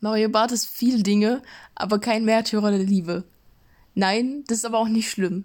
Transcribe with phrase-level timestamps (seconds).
[0.00, 1.42] Mario Barth ist viel Dinge,
[1.74, 3.24] aber kein Märtyrer der Liebe.
[3.94, 5.44] Nein, das ist aber auch nicht schlimm.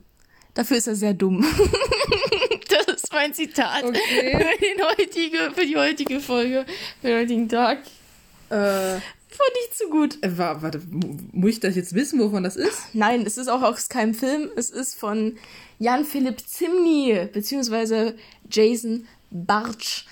[0.54, 1.42] Dafür ist er sehr dumm.
[2.70, 4.56] das ist mein Zitat Okay.
[4.78, 6.66] für, heutige, für die heutige Folge,
[7.02, 7.80] für den heutigen Tag.
[8.50, 9.00] Äh,
[9.38, 10.18] Fand ich zu gut.
[10.24, 12.80] äh, wa- warte, mu- muss ich das jetzt wissen, wovon das ist?
[12.94, 14.50] Nein, es ist auch aus keinem Film.
[14.56, 15.36] Es ist von
[15.80, 18.16] Jan-Philipp Zimny, beziehungsweise
[18.50, 20.06] Jason Bartsch.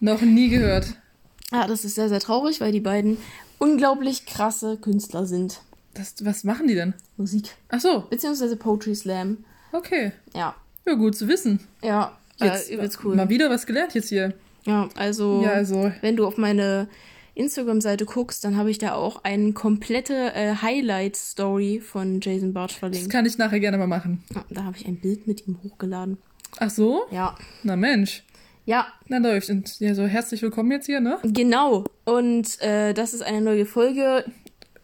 [0.00, 0.88] Noch nie gehört.
[1.50, 3.16] Ah, das ist sehr, sehr traurig, weil die beiden
[3.58, 5.60] unglaublich krasse Künstler sind.
[5.94, 6.94] Das, was machen die denn?
[7.16, 7.56] Musik.
[7.70, 9.38] Ach so, Beziehungsweise Poetry Slam.
[9.72, 10.12] okay.
[10.34, 10.54] Ja.
[10.86, 11.60] Ja, gut zu wissen.
[11.82, 13.16] Ja, Jetzt äh, übelst cool.
[13.16, 14.32] mal wieder was gelernt jetzt hier.
[14.64, 16.88] Ja, also, Ja, also, wenn du auf meine
[17.34, 22.78] Instagram-Seite guckst, dann habe ich da auch eine komplette äh, Highlight-Story von Jason Bartsch das
[22.78, 23.10] verlinkt.
[23.10, 24.22] kann ich nachher gerne mal machen.
[24.34, 26.18] Ja, da habe ich ein Bild mit ihm hochgeladen.
[26.58, 27.02] Ach so?
[27.10, 27.36] Ja.
[27.62, 28.24] Na Mensch.
[28.68, 29.48] Ja, Na läuft.
[29.48, 31.18] Und ja, so herzlich willkommen jetzt hier, ne?
[31.22, 31.84] genau.
[32.04, 34.26] Und äh, das ist eine neue Folge.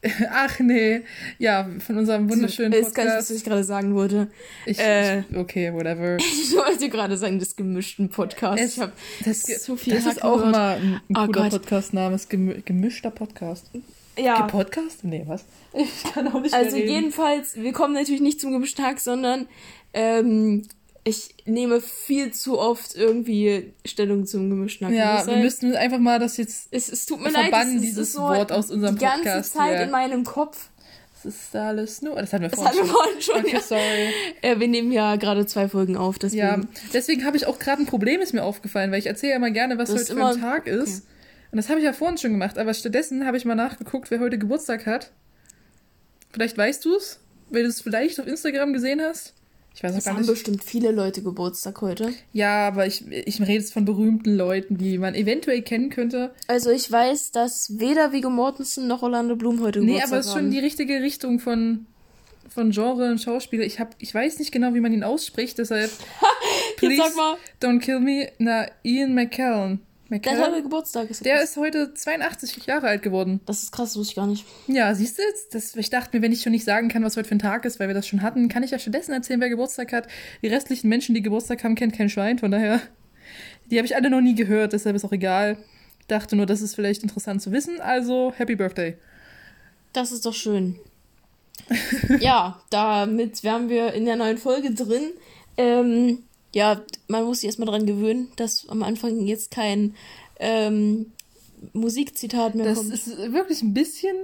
[0.31, 1.03] Ach nee.
[1.39, 3.31] Ja, von unserem wunderschönen Ist gar nicht, was Podcast.
[3.33, 4.29] ich gerade sagen wollte.
[4.65, 6.17] Ich, äh, ich, okay, whatever.
[6.19, 8.59] Ich wollte gerade sagen, des gemischten Podcasts.
[8.63, 10.53] Es- ich habe Das, so viel das ist auch gehört.
[10.53, 11.51] mal ein, ein Oh cooler Gott.
[11.51, 12.15] Podcast-Name.
[12.15, 13.71] ist gemü- Gemischter Podcast.
[14.19, 15.05] Ja, Podcast?
[15.05, 15.45] Nee, was?
[15.75, 19.47] Ich kann auch nicht also jedenfalls, wir kommen natürlich nicht zum gemischten Tag, sondern
[19.93, 20.63] ähm,
[21.07, 24.87] ich nehme viel zu oft irgendwie Stellung zum gemischten.
[24.87, 25.43] Kann Ja, das wir sein?
[25.43, 26.69] müssen einfach mal das jetzt.
[26.71, 29.05] es, es tut mir leid, verbannen, es dieses es ist so Wort aus unserem die
[29.05, 29.83] ganze Podcast Zeit hier.
[29.85, 30.71] in meinem Kopf.
[31.23, 32.17] Das ist alles nur.
[32.17, 33.35] Das hatten wir Das vorhin hatten wir vorhin schon.
[33.37, 33.61] Okay, ja.
[33.61, 34.13] sorry.
[34.43, 36.41] Äh, wir nehmen ja gerade zwei Folgen auf, deswegen.
[36.43, 36.61] Ja,
[36.93, 39.51] deswegen habe ich auch gerade ein Problem, ist mir aufgefallen, weil ich erzähle ja immer
[39.51, 41.07] gerne, was Du heute hast für immer- ein Tag ist.
[41.51, 44.21] Und das habe ich ja vorhin schon gemacht, aber stattdessen habe ich mal nachgeguckt, wer
[44.21, 45.13] heute Geburtstag hat.
[46.33, 49.34] Vielleicht weißt du es, weil du es vielleicht auf Instagram gesehen hast.
[49.75, 50.31] Ich weiß auch Es gar haben nicht.
[50.31, 52.13] bestimmt viele Leute Geburtstag heute.
[52.33, 56.33] Ja, aber ich, ich rede jetzt von berühmten Leuten, die man eventuell kennen könnte.
[56.47, 60.27] Also ich weiß, dass weder Viggo Mortensen noch Orlando Bloom heute Nee, Geburtstag aber es
[60.27, 60.51] ist schon haben.
[60.53, 61.87] die richtige Richtung von,
[62.49, 63.65] von Genre und Schauspieler.
[63.65, 65.91] Ich, hab, ich weiß nicht genau, wie man ihn ausspricht, deshalb.
[66.77, 67.37] Please sag mal.
[67.61, 68.29] don't kill me.
[68.39, 69.81] Na, Ian McKellen.
[70.21, 71.11] Der hat heute Geburtstag.
[71.11, 73.41] Ist Der ist heute 82 Jahre alt geworden.
[73.47, 74.45] Das ist krass, das wusste ich gar nicht.
[74.67, 75.55] Ja, siehst du jetzt?
[75.55, 77.65] Das, ich dachte mir, wenn ich schon nicht sagen kann, was heute für ein Tag
[77.65, 80.07] ist, weil wir das schon hatten, kann ich ja stattdessen erzählen, wer Geburtstag hat.
[80.43, 82.81] Die restlichen Menschen, die Geburtstag haben, kennt kein Schwein, von daher.
[83.71, 85.57] Die habe ich alle noch nie gehört, deshalb ist auch egal.
[86.01, 88.97] Ich dachte nur, das ist vielleicht interessant zu wissen, also Happy Birthday.
[89.93, 90.77] Das ist doch schön.
[92.21, 95.13] ja, damit wären wir in der neuen Folge drin.
[95.57, 96.25] Ähm,
[96.55, 99.95] ja, man muss sich erstmal dran gewöhnen, dass am Anfang jetzt kein
[100.39, 101.13] ähm,
[101.73, 102.93] Musikzitat mehr Das kommt.
[102.93, 104.17] ist wirklich ein bisschen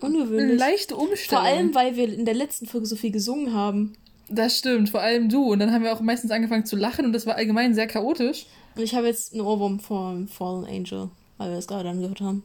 [0.00, 0.58] eine ungewöhnlich.
[0.58, 1.44] leichte Vor Umstellung.
[1.44, 3.94] allem, weil wir in der letzten Folge so viel gesungen haben.
[4.28, 5.52] Das stimmt, vor allem du.
[5.52, 8.46] Und dann haben wir auch meistens angefangen zu lachen und das war allgemein sehr chaotisch.
[8.76, 12.42] Und ich habe jetzt einen Ohrwurm vom Fallen Angel, weil wir das gerade angehört haben.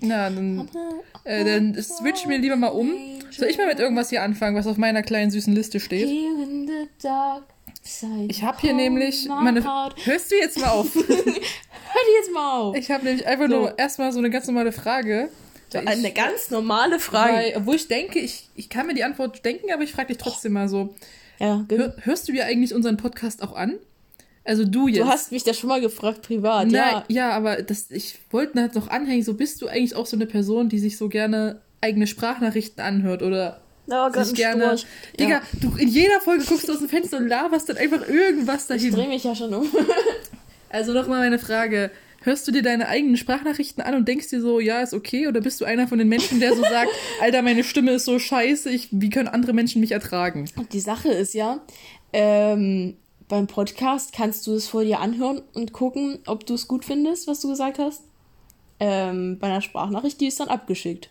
[0.00, 0.68] Ja, dann,
[1.24, 2.92] äh, dann switch mir lieber mal um.
[3.30, 6.06] Soll ich mal mit irgendwas hier anfangen, was auf meiner kleinen süßen Liste steht?
[6.08, 7.44] Here in the dark
[8.28, 9.62] Ich habe hier nämlich meine.
[10.04, 10.94] Hörst du jetzt mal auf?
[10.94, 12.76] Hör die jetzt mal auf.
[12.76, 13.56] Ich habe nämlich einfach So.
[13.56, 15.28] nur erstmal so eine ganz normale Frage.
[15.72, 17.32] So, eine ich, ganz normale Frage.
[17.32, 20.18] weil, obwohl ich denke, ich, ich kann mir die Antwort denken, aber ich frage dich
[20.18, 20.94] trotzdem mal so.
[21.38, 23.76] ja, ge- Hör, hörst du dir eigentlich unseren Podcast auch an?
[24.44, 25.00] Also du jetzt.
[25.00, 27.04] du hast mich das schon mal gefragt privat, Nein, ja.
[27.08, 30.26] ja, aber das, ich wollte halt noch anhängen, so bist du eigentlich auch so eine
[30.26, 34.64] Person, die sich so gerne eigene Sprachnachrichten anhört oder Oh Gott, gerne.
[34.78, 34.86] Storch.
[35.18, 35.42] Digga, Ja.
[35.60, 38.68] du in jeder Folge guckst du aus dem Fenster und laberst dann einfach irgendwas Ich
[38.68, 38.92] dahin.
[38.94, 39.66] drehe mich ja schon um.
[40.68, 41.90] Also nochmal meine Frage.
[42.22, 45.28] Hörst du dir deine eigenen Sprachnachrichten an und denkst dir so, ja, ist okay?
[45.28, 48.18] Oder bist du einer von den Menschen, der so sagt, Alter, meine Stimme ist so
[48.18, 50.50] scheiße, ich, wie können andere Menschen mich ertragen?
[50.72, 51.60] Die Sache ist ja,
[52.12, 52.96] ähm,
[53.28, 57.28] beim Podcast kannst du es vor dir anhören und gucken, ob du es gut findest,
[57.28, 58.02] was du gesagt hast.
[58.80, 61.10] Ähm, bei einer Sprachnachricht, die ist dann abgeschickt.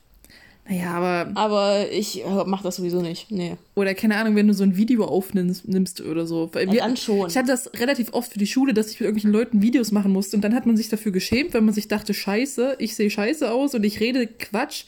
[0.68, 3.30] Naja, aber, Aber ich äh, mach das sowieso nicht.
[3.30, 3.56] Nee.
[3.76, 6.50] oder keine Ahnung, wenn du so ein Video aufnimmst nimmst oder so.
[6.54, 7.30] Weil wir- dann schon.
[7.30, 10.12] Ich hatte das relativ oft für die Schule, dass ich mit irgendwelchen Leuten Videos machen
[10.12, 13.12] musste und dann hat man sich dafür geschämt, weil man sich dachte, scheiße, ich sehe
[13.12, 14.86] scheiße aus und ich rede Quatsch.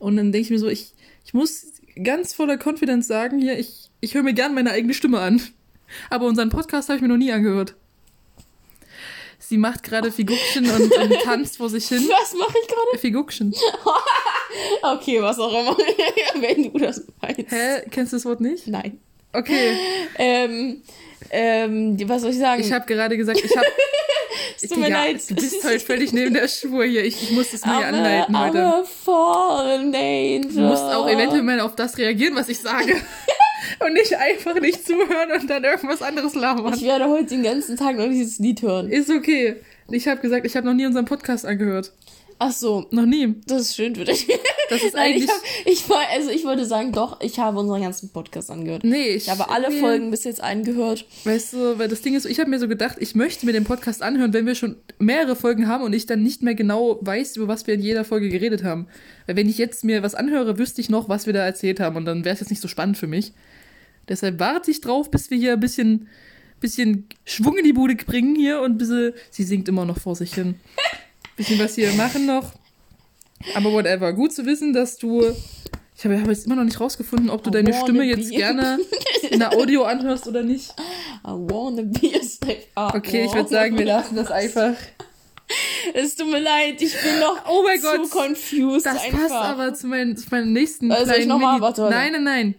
[0.00, 0.92] Und dann denke ich mir so, ich,
[1.24, 1.66] ich muss
[2.02, 5.40] ganz voller Confidence sagen, hier, ich, ich höre mir gern meine eigene Stimme an.
[6.10, 7.74] Aber unseren Podcast habe ich mir noch nie angehört.
[9.38, 12.02] Sie macht gerade Figuckchen und, und tanzt vor sich hin.
[12.08, 12.98] Was mache ich gerade?
[12.98, 13.54] Figuckchen.
[14.82, 15.76] Okay, was auch immer.
[16.40, 17.50] Wenn du das meinst.
[17.50, 17.82] Hä?
[17.90, 18.66] Kennst du das Wort nicht?
[18.66, 19.00] Nein.
[19.32, 19.76] Okay.
[20.18, 20.82] Ähm,
[21.30, 22.60] ähm, was soll ich sagen?
[22.60, 23.66] Ich habe gerade gesagt, ich habe.
[24.56, 25.18] es tut mir leid.
[25.28, 27.04] Du bist halt völlig neben der Spur hier.
[27.04, 28.58] Ich, ich muss es mir I'm anleiten a, heute.
[28.58, 30.52] I'm a fallen angel.
[30.52, 32.94] Du musst auch eventuell mal auf das reagieren, was ich sage.
[33.80, 36.74] und nicht einfach nicht zuhören und dann irgendwas anderes labern.
[36.74, 38.90] Ich werde heute den ganzen Tag noch dieses Lied hören.
[38.90, 39.56] Ist okay.
[39.90, 41.92] Ich habe gesagt, ich habe noch nie unseren Podcast angehört.
[42.44, 42.86] Ach so.
[42.90, 43.36] Noch nie.
[43.46, 44.26] Das ist schön für dich.
[44.68, 47.82] Das ist Nein, ich, eigentlich- hab, ich, also ich würde sagen, doch, ich habe unseren
[47.82, 48.82] ganzen Podcast angehört.
[48.82, 49.24] Nee, ich.
[49.24, 49.78] Ich habe alle nee.
[49.78, 51.06] Folgen bis jetzt angehört.
[51.22, 53.62] Weißt du, weil das Ding ist, ich habe mir so gedacht, ich möchte mir den
[53.62, 57.36] Podcast anhören, wenn wir schon mehrere Folgen haben und ich dann nicht mehr genau weiß,
[57.36, 58.88] über was wir in jeder Folge geredet haben.
[59.26, 61.94] Weil wenn ich jetzt mir was anhöre, wüsste ich noch, was wir da erzählt haben
[61.94, 63.32] und dann wäre es jetzt nicht so spannend für mich.
[64.08, 66.08] Deshalb warte ich drauf, bis wir hier ein bisschen,
[66.58, 70.16] bisschen Schwung in die Bude bringen hier und ein bisschen, sie singt immer noch vor
[70.16, 70.56] sich hin.
[71.36, 72.52] Bisschen was hier machen noch.
[73.54, 74.12] Aber whatever.
[74.12, 75.24] Gut zu wissen, dass du.
[75.96, 78.30] Ich habe hab jetzt immer noch nicht rausgefunden, ob du I deine Stimme be- jetzt
[78.30, 78.78] gerne
[79.30, 80.70] in der Audio anhörst oder nicht.
[81.24, 82.56] I wanna be a slave.
[82.76, 84.74] I Okay, ich würde sagen, wir be- lassen das einfach.
[85.92, 88.10] Es tut mir leid, ich bin noch Oh mein zu Gott.
[88.10, 89.18] confused Das einfach.
[89.20, 90.14] passt aber zu, meinem
[90.52, 91.52] nächsten soll ich kleinen noch mal?
[91.52, 91.94] Mini- Warte, warte.
[91.94, 92.54] Nein, nein, nein.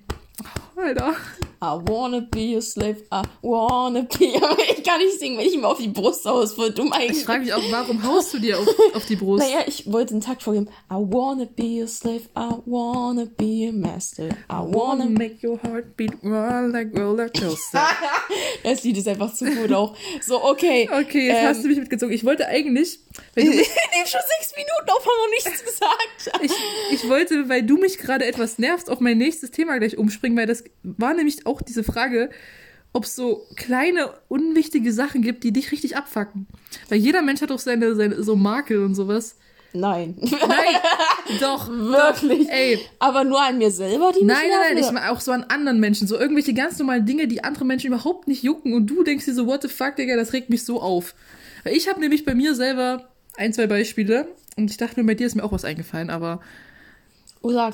[0.75, 1.15] Oh, Alter.
[1.63, 2.97] I wanna be a slave.
[3.09, 4.35] I wanna be.
[4.43, 6.51] Aber ich kann nicht singen, wenn ich mir auf die Brust haus.
[6.53, 7.23] Voll dumm Ich eigentlich.
[7.23, 9.43] frage mich auch, warum haust du dir auf, auf die Brust?
[9.45, 10.67] Naja, ich wollte einen Takt vorgeben.
[10.91, 12.23] I wanna be a slave.
[12.37, 14.25] I wanna be a master.
[14.51, 15.05] I wanna.
[15.05, 17.81] make your heart beat run like roller coaster.
[18.63, 19.95] Das Lied ist einfach zu gut auch.
[20.21, 20.89] So, okay.
[20.91, 22.13] Okay, jetzt Ähm, hast du mich mitgezogen.
[22.13, 22.99] Ich wollte eigentlich,
[23.35, 23.59] weil Ich du nehme
[24.03, 26.43] mich, schon sechs Minuten auf, haben noch nichts gesagt.
[26.43, 26.51] ich,
[27.03, 30.47] ich wollte, weil du mich gerade etwas nervst, auf mein nächstes Thema gleich umspringen, weil
[30.47, 32.29] das war nämlich auch diese Frage,
[32.93, 36.47] ob es so kleine, unwichtige Sachen gibt, die dich richtig abfacken.
[36.89, 39.35] Weil jeder Mensch hat doch seine, seine so Makel und sowas.
[39.73, 40.15] Nein.
[40.21, 40.75] Nein,
[41.39, 42.47] doch, Wirklich.
[42.47, 45.31] Doch, ey, Aber nur an mir selber, die Nein, nein, nein, ich meine auch so
[45.31, 46.07] an anderen Menschen.
[46.07, 49.33] So irgendwelche ganz normalen Dinge, die andere Menschen überhaupt nicht jucken und du denkst dir
[49.33, 51.15] so, what the fuck, Digga, das regt mich so auf.
[51.63, 54.27] Weil ich habe nämlich bei mir selber ein, zwei Beispiele
[54.57, 56.39] und ich dachte mir, bei dir ist mir auch was eingefallen, aber
[57.41, 57.73] Oh, sag.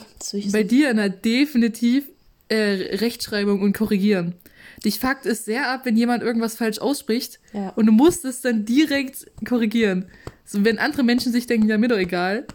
[0.51, 2.05] Bei dir na definitiv
[2.49, 4.35] äh, Rechtschreibung und Korrigieren.
[4.83, 7.69] Dich fuckt es sehr ab, wenn jemand irgendwas falsch ausspricht Ja.
[7.75, 10.05] und du musst es dann direkt korrigieren.
[10.45, 12.45] So, wenn andere Menschen sich denken, ja, mir doch egal,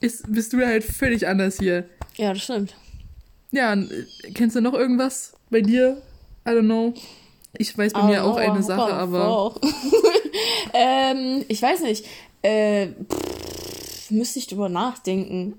[0.00, 1.88] ist, bist du halt völlig anders hier.
[2.16, 2.74] Ja, das stimmt.
[3.50, 4.04] Ja, und, äh,
[4.34, 6.02] kennst du noch irgendwas bei dir?
[6.46, 6.92] I don't know.
[7.56, 9.54] Ich weiß bei mir auch eine Sache, aber.
[10.74, 12.04] ähm, ich weiß nicht.
[12.42, 15.54] Äh, pff, müsste ich drüber nachdenken.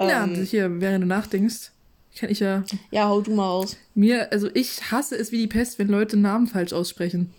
[0.00, 1.72] Ja, Ähm, hier, während du nachdenkst,
[2.20, 2.62] kann ich ja.
[2.90, 3.78] ja, hau du mal aus.
[3.94, 7.32] Mir, also ich hasse es wie die Pest, wenn Leute Namen falsch aussprechen.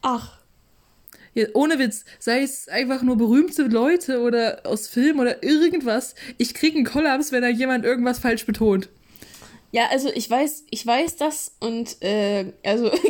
[0.00, 0.38] Ach,
[1.34, 6.14] Ja, ohne Witz, sei es einfach nur berühmte Leute oder aus Filmen oder irgendwas.
[6.36, 8.88] Ich krieg einen Kollaps, wenn da jemand irgendwas falsch betont.
[9.72, 12.92] ja, also ich weiß, ich weiß das und äh, also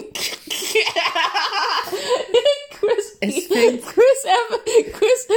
[3.21, 5.29] Es fängt- Chris, Ev- Chris,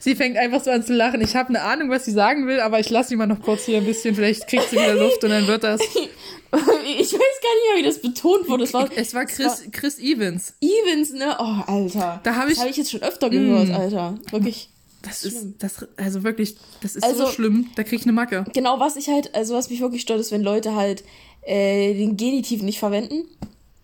[0.00, 1.20] Sie fängt einfach so an zu lachen.
[1.20, 3.64] Ich habe eine Ahnung, was sie sagen will, aber ich lasse sie mal noch kurz
[3.64, 4.14] hier ein bisschen.
[4.14, 5.80] Vielleicht kriegt sie wieder Luft und dann wird das.
[5.92, 8.64] ich weiß gar nicht mehr, wie das betont wurde.
[8.64, 10.54] Es war, Es war Chris, Chris Evans.
[10.60, 11.36] Evans, ne?
[11.38, 12.20] Oh, Alter.
[12.22, 13.74] Da hab das ich- habe ich jetzt schon öfter gehört, Mm.
[13.74, 14.14] Alter.
[14.30, 14.70] Wirklich.
[15.02, 15.32] Das Schlimm.
[15.34, 17.68] ist, das, also wirklich, das ist Also- so schlimm.
[17.76, 18.44] Da krieg ich eine Macke.
[18.52, 21.04] Genau, was ich halt, also was mich wirklich stört, ist, wenn Leute halt
[21.42, 23.24] äh, den Genitiv nicht verwenden.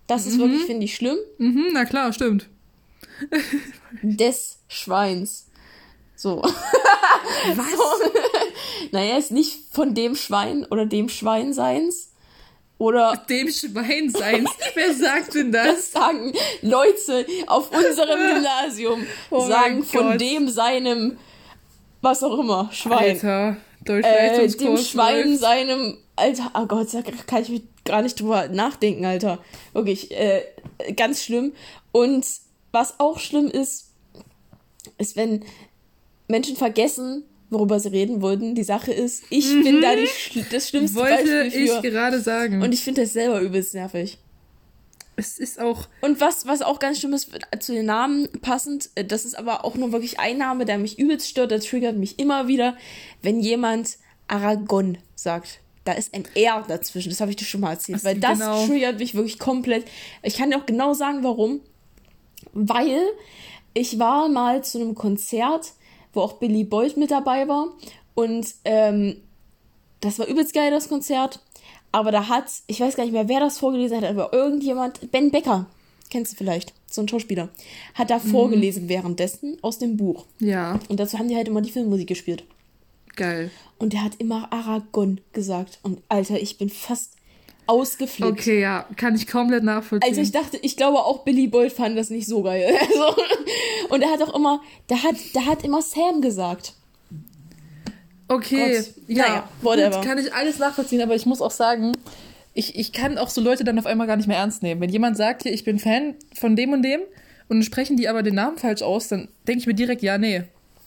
[0.06, 1.16] Das ist wirklich, finde ich, schlimm.
[1.38, 2.48] Mhm, na klar, stimmt.
[4.02, 5.46] Des Schweins.
[6.16, 6.42] So.
[6.42, 7.70] Was?
[7.72, 8.12] So.
[8.92, 12.10] naja, ist nicht von dem Schwein oder dem Schweinseins.
[12.76, 14.50] Oder Dem Schwein seins.
[14.74, 15.66] Wer sagt denn das?
[15.66, 19.06] das sagen Leute auf unserem Gymnasium.
[19.30, 20.20] Oh sagen von Gott.
[20.20, 21.16] dem seinem,
[22.02, 23.20] was auch immer, Schwein.
[23.22, 25.40] Alter, äh, dem Schwein läuft.
[25.40, 29.38] seinem Alter, oh Gott, da kann ich mich gar nicht drüber nachdenken, Alter.
[29.72, 30.42] Wirklich, äh,
[30.96, 31.52] ganz schlimm.
[31.92, 32.26] Und
[32.74, 33.90] was auch schlimm ist,
[34.98, 35.44] ist, wenn
[36.28, 38.54] Menschen vergessen, worüber sie reden wollten.
[38.54, 41.80] Die Sache ist, ich bin da die, das schlimmste Wollte Beispiel ich für.
[41.82, 42.62] gerade sagen.
[42.62, 44.18] Und ich finde das selber übelst nervig.
[45.16, 49.04] es ist auch, Und was, was auch ganz schlimm ist, zu den Namen passend, äh,
[49.04, 52.18] das ist aber auch nur wirklich ein Name, der mich übelst stört, der triggert mich
[52.18, 52.76] immer wieder,
[53.22, 55.60] wenn jemand Aragon sagt.
[55.84, 58.38] Da ist ein R dazwischen, das habe ich dir schon mal erzählt, Was- weil das
[58.40, 58.66] genau.
[58.66, 59.84] triggert mich wirklich komplett.
[60.22, 61.60] Ich kann dir auch genau sagen, warum.
[62.52, 63.00] Weil
[63.72, 65.72] ich war mal zu einem Konzert,
[66.12, 67.68] wo auch Billy Boyd mit dabei war
[68.14, 69.16] und ähm,
[70.00, 71.40] das war übelst geil, das Konzert.
[71.90, 75.30] Aber da hat, ich weiß gar nicht mehr, wer das vorgelesen hat, aber irgendjemand, Ben
[75.30, 75.66] Becker,
[76.10, 77.48] kennst du vielleicht, so ein Schauspieler,
[77.94, 80.26] hat da vorgelesen währenddessen aus dem Buch.
[80.40, 82.44] ja, Und dazu haben die halt immer die Filmmusik gespielt.
[83.16, 83.50] geil.
[83.78, 85.78] Und der hat immer Aragon gesagt.
[85.82, 87.13] Und Alter, ich bin fast
[87.66, 88.32] ausgeflippt.
[88.32, 90.08] Okay, ja, kann ich komplett nachvollziehen.
[90.08, 92.74] Also ich dachte, ich glaube auch Billy Boyd fand das nicht so geil.
[92.80, 93.22] Also,
[93.88, 96.74] und er hat auch immer, der hat, der hat immer Sam gesagt.
[98.28, 98.94] Okay, Gott.
[99.08, 99.96] ja, Naja, whatever.
[99.96, 101.92] Gut, kann ich alles nachvollziehen, aber ich muss auch sagen,
[102.54, 104.80] ich, ich kann auch so Leute dann auf einmal gar nicht mehr ernst nehmen.
[104.80, 107.00] Wenn jemand sagt, hier, ich bin Fan von dem und dem
[107.48, 110.44] und sprechen die aber den Namen falsch aus, dann denke ich mir direkt, ja, nee,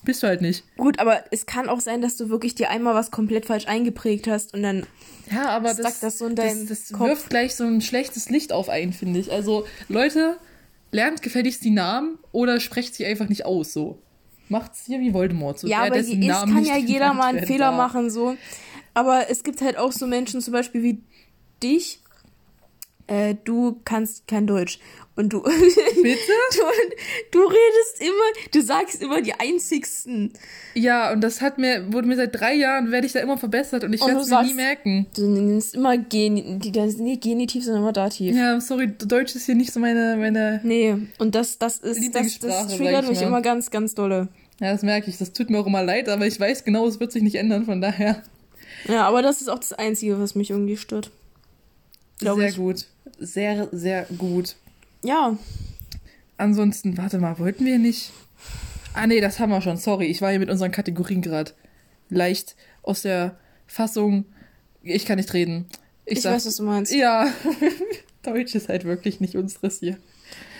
[0.07, 0.63] Bist du halt nicht.
[0.77, 4.25] Gut, aber es kann auch sein, dass du wirklich dir einmal was komplett falsch eingeprägt
[4.27, 4.85] hast und dann
[5.29, 7.09] Ja, aber das, das so in das, deinem das Kopf.
[7.09, 9.33] wirft gleich so ein schlechtes Licht auf einen, finde ich.
[9.33, 10.37] Also, Leute,
[10.91, 14.01] lernt gefälligst die Namen oder sprecht sie einfach nicht aus, so.
[14.47, 15.59] Macht's hier wie Voldemort.
[15.59, 17.75] So Ja, aber es kann ja jeder mal einen Fehler darf.
[17.77, 18.37] machen, so.
[18.93, 21.01] Aber es gibt halt auch so Menschen, zum Beispiel wie
[21.61, 21.99] dich.
[23.07, 24.79] Äh, du kannst kein Deutsch.
[25.17, 25.51] Und du, Bitte?
[26.51, 26.61] du,
[27.31, 30.31] du redest immer, du sagst immer die einzigsten.
[30.75, 33.83] Ja, und das hat mir, wurde mir seit drei Jahren, werde ich da immer verbessert
[33.83, 35.07] und ich werde es mir nie merken.
[35.15, 38.35] Du nennst immer Gen, die, das ist nicht Genitiv, sondern immer Dativ.
[38.35, 42.37] Ja, sorry, Deutsch ist hier nicht so meine, meine, Nee, und das, das ist, das,
[42.37, 44.27] das triggert ich mich immer ganz, ganz dolle.
[44.59, 45.17] ja, das merke ich.
[45.17, 47.65] Das tut mir auch immer leid, aber ich weiß genau, es wird sich nicht ändern,
[47.65, 48.21] von daher.
[48.87, 51.09] Ja, aber das ist auch das Einzige, was mich irgendwie stört.
[52.19, 52.57] Sehr ich.
[52.57, 52.85] gut.
[53.19, 54.55] Sehr, sehr gut.
[55.03, 55.37] Ja,
[56.39, 58.11] Ansonsten, warte mal, wollten wir nicht.
[58.93, 59.77] Ah, nee, das haben wir schon.
[59.77, 61.51] Sorry, ich war hier mit unseren Kategorien gerade
[62.09, 64.25] leicht aus der Fassung.
[64.83, 65.65] Ich kann nicht reden.
[66.05, 66.93] ich, sag- weiß, was du meinst.
[66.93, 67.27] Ja.
[68.23, 69.97] Deutsch ist halt wirklich nicht unseres hier.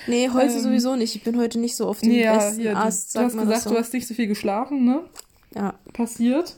[0.08, 1.16] Nee, heute Ähm, sowieso nicht.
[1.16, 3.62] Ich bin heute nicht so auf dem Ja, besten du, Ast, du sagt hast gesagt,
[3.62, 3.70] so.
[3.72, 5.02] du hast nicht so viel geschlafen, ne?
[5.54, 5.76] Ja.
[5.94, 6.56] Passiert.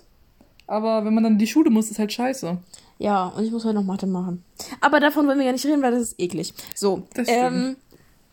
[0.66, 2.58] Aber wenn man dann in die Schule muss, ist halt scheiße.
[3.00, 4.44] Ja, und ich muss heute noch Mathe machen.
[4.82, 6.54] Aber davon wollen wir gar nicht reden, weil das ist eklig.
[6.76, 7.76] So, Das ähm,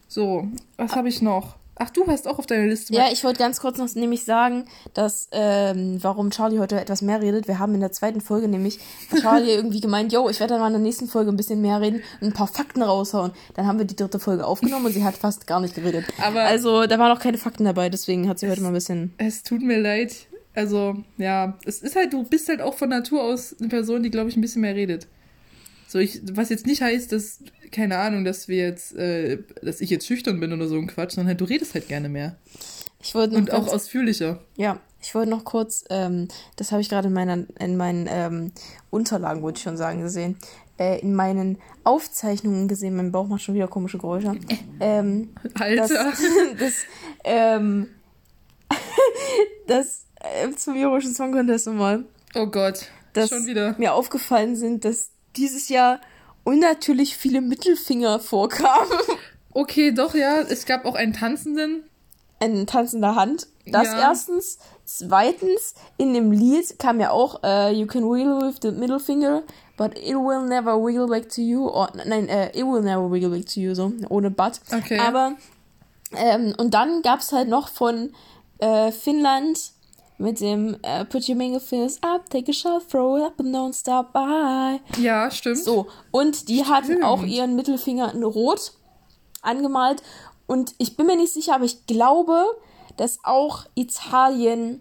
[0.08, 0.46] So,
[0.76, 1.56] was habe ich noch?
[1.78, 2.94] Ach, du hast auch auf deiner Liste.
[2.94, 7.20] ja, ich wollte ganz kurz noch nämlich sagen, dass, ähm, warum Charlie heute etwas mehr
[7.20, 7.48] redet.
[7.48, 8.78] Wir haben in der zweiten Folge nämlich
[9.20, 11.82] Charlie irgendwie gemeint, yo, ich werde dann mal in der nächsten Folge ein bisschen mehr
[11.82, 13.32] reden und ein paar Fakten raushauen.
[13.56, 16.06] Dann haben wir die dritte Folge aufgenommen und sie hat fast gar nicht geredet.
[16.26, 19.12] Aber- also, da waren auch keine Fakten dabei, deswegen hat sie heute mal ein bisschen
[19.18, 20.14] Es tut mir leid.
[20.56, 24.10] Also, ja, es ist halt, du bist halt auch von Natur aus eine Person, die,
[24.10, 25.06] glaube ich, ein bisschen mehr redet.
[25.86, 27.38] So, ich, was jetzt nicht heißt, dass,
[27.70, 31.12] keine Ahnung, dass wir jetzt, äh, dass ich jetzt schüchtern bin oder so ein Quatsch,
[31.12, 32.36] sondern halt, du redest halt gerne mehr.
[33.02, 34.40] Ich wollte noch Und auch ganz- ausführlicher.
[34.56, 38.52] Ja, ich wollte noch kurz, ähm, das habe ich gerade in, meiner, in meinen ähm,
[38.90, 40.36] Unterlagen, wollte ich schon sagen, gesehen.
[40.78, 44.34] Äh, in meinen Aufzeichnungen gesehen, mein Bauch macht schon wieder komische Geräusche.
[44.80, 46.12] Ähm, das, Alter.
[46.58, 46.74] das,
[47.24, 47.88] ähm,
[49.66, 52.04] das äh, zum Eurovision Song Contest nochmal,
[52.34, 52.86] Oh Gott.
[53.12, 53.74] dass Schon wieder.
[53.78, 56.00] mir aufgefallen sind, dass dieses Jahr
[56.44, 58.88] unnatürlich viele Mittelfinger vorkamen.
[59.58, 61.84] Okay, doch, ja, es gab auch einen Tanzenden.
[62.40, 63.46] Ein tanzender Hand.
[63.64, 64.00] Das Ja.
[64.10, 64.58] erstens.
[64.84, 69.44] Zweitens, in dem Lied kam ja auch, äh, you can wiggle with the middle finger,
[69.78, 71.66] but it will never wiggle back to you.
[71.70, 74.60] Or, nein, äh, it will never wiggle back to you, so, ohne but.
[74.76, 74.98] Okay.
[74.98, 75.36] Aber,
[76.14, 78.12] ähm, und dann gab's halt noch von
[78.58, 79.58] äh, Finnland
[80.18, 83.54] mit dem äh, Put your middle fingers up, take a shot, throw it up and
[83.54, 84.80] don't stop by.
[85.00, 85.58] Ja, stimmt.
[85.58, 87.04] So, und die hatten Stimmt.
[87.04, 88.72] auch ihren Mittelfinger in Rot
[89.42, 90.02] angemalt.
[90.46, 92.44] Und ich bin mir nicht sicher, aber ich glaube,
[92.96, 94.80] dass auch Italien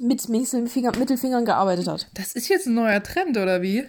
[0.00, 2.06] mit Mittelfinger, Mittelfingern gearbeitet hat.
[2.14, 3.84] Das ist jetzt ein neuer Trend, oder wie?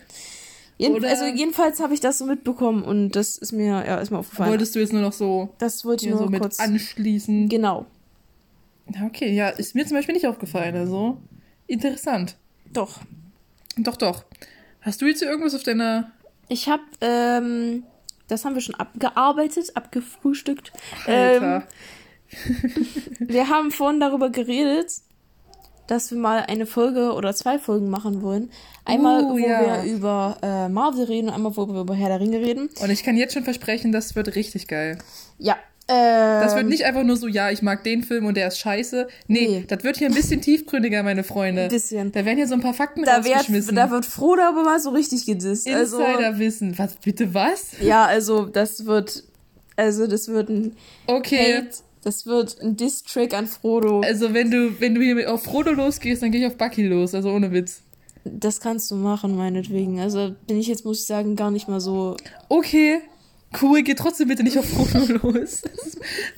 [0.77, 4.11] Jeden, Oder- also jedenfalls habe ich das so mitbekommen und das ist mir, ja, ist
[4.11, 4.51] mir aufgefallen.
[4.51, 6.57] Wolltest du jetzt nur noch so das wollte ich nur so mit kurz.
[6.59, 7.49] anschließen?
[7.49, 7.85] Genau.
[8.93, 11.17] Ja, Okay, ja, ist mir zum Beispiel nicht aufgefallen, also
[11.67, 12.35] interessant.
[12.71, 12.99] Doch.
[13.77, 14.23] Doch, doch.
[14.81, 16.11] Hast du jetzt hier irgendwas auf deiner
[16.47, 17.83] Ich habe, ähm,
[18.27, 20.71] das haben wir schon abgearbeitet, abgefrühstückt.
[21.07, 21.67] Ähm, Alter?
[23.19, 24.91] Wir haben vorhin darüber geredet,
[25.87, 28.51] dass wir mal eine Folge oder zwei Folgen machen wollen.
[28.85, 29.83] Einmal, Uh, wo ja.
[29.83, 32.69] wir über äh, Marvel reden und einmal, wo wir über Herr der Ringe reden.
[32.79, 34.99] Und ich kann jetzt schon versprechen, das wird richtig geil.
[35.39, 35.57] Ja.
[35.89, 38.59] Äh, Das wird nicht einfach nur so, ja, ich mag den Film und der ist
[38.59, 39.07] scheiße.
[39.27, 39.65] Nee, Nee.
[39.67, 41.63] das wird hier ein bisschen tiefgründiger, meine Freunde.
[41.63, 42.11] Ein bisschen.
[42.11, 43.75] Da werden hier so ein paar Fakten da, wird, rausgeschmissen.
[43.75, 45.67] da wird Frodo aber mal so richtig gedisst.
[45.67, 46.77] Also, Insiderwissen.
[46.77, 47.71] Was, bitte was?
[47.81, 49.23] ja, also das wird,
[49.75, 50.75] also das wird ein
[51.07, 51.57] Okay.
[51.57, 51.69] Hate,
[52.03, 54.01] das wird ein Diss-Track an Frodo.
[54.01, 57.13] Also wenn du, wenn du hier auf Frodo losgehst, dann gehe ich auf Bucky los,
[57.15, 57.81] also ohne Witz.
[58.25, 59.99] Das kannst du machen, meinetwegen.
[59.99, 62.15] Also bin ich jetzt, muss ich sagen, gar nicht mal so.
[62.47, 62.99] Okay.
[63.61, 65.63] Cool, geh trotzdem bitte nicht auf Frodo los.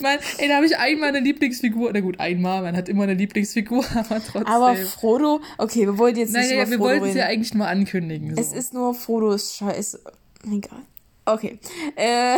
[0.01, 1.91] Mein, ey, da habe ich einmal eine Lieblingsfigur.
[1.93, 4.45] Na gut, einmal, man hat immer eine Lieblingsfigur, aber trotzdem.
[4.45, 7.53] Aber Frodo, okay, wir wollten jetzt nicht ja, über wir Frodo wollten es ja eigentlich
[7.53, 8.35] nur ankündigen.
[8.35, 8.41] So.
[8.41, 9.99] Es ist nur Frodo ist scheiße.
[10.45, 10.81] Egal.
[11.25, 11.59] Okay.
[11.95, 12.37] Äh,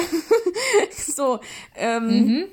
[0.92, 1.40] so,
[1.76, 2.44] ähm, Mhm.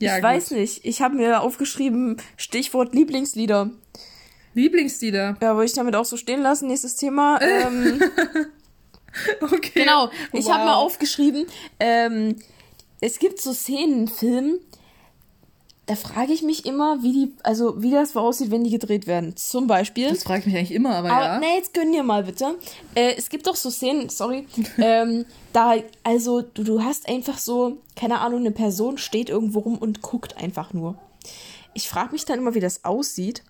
[0.00, 0.84] ja, ich weiß nicht.
[0.84, 3.70] Ich habe mir aufgeschrieben, Stichwort Lieblingslieder.
[4.54, 5.36] Lieblingslieder.
[5.40, 6.66] Ja, wollte ich damit auch so stehen lassen.
[6.68, 7.38] Nächstes Thema.
[7.42, 8.00] Ähm,
[9.40, 9.70] Okay.
[9.74, 10.10] genau.
[10.32, 10.66] Ich habe Wow.
[10.66, 11.46] mal aufgeschrieben,
[11.80, 12.36] ähm,
[13.00, 14.58] es gibt so Szenen in Filmen,
[15.86, 19.06] da frage ich mich immer, wie die, also wie das so aussieht, wenn die gedreht
[19.06, 19.36] werden.
[19.36, 20.08] Zum Beispiel.
[20.08, 21.38] Das frage ich mich eigentlich immer, aber, Aber ja.
[21.38, 22.56] nee, jetzt gönn dir mal bitte.
[22.94, 24.46] Äh, es gibt doch so Szenen, sorry,
[24.78, 29.76] ähm, da, also du, du hast einfach so, keine Ahnung, eine Person steht irgendwo rum
[29.76, 30.96] und guckt einfach nur.
[31.74, 33.42] ich frage mich dann immer, wie das aussieht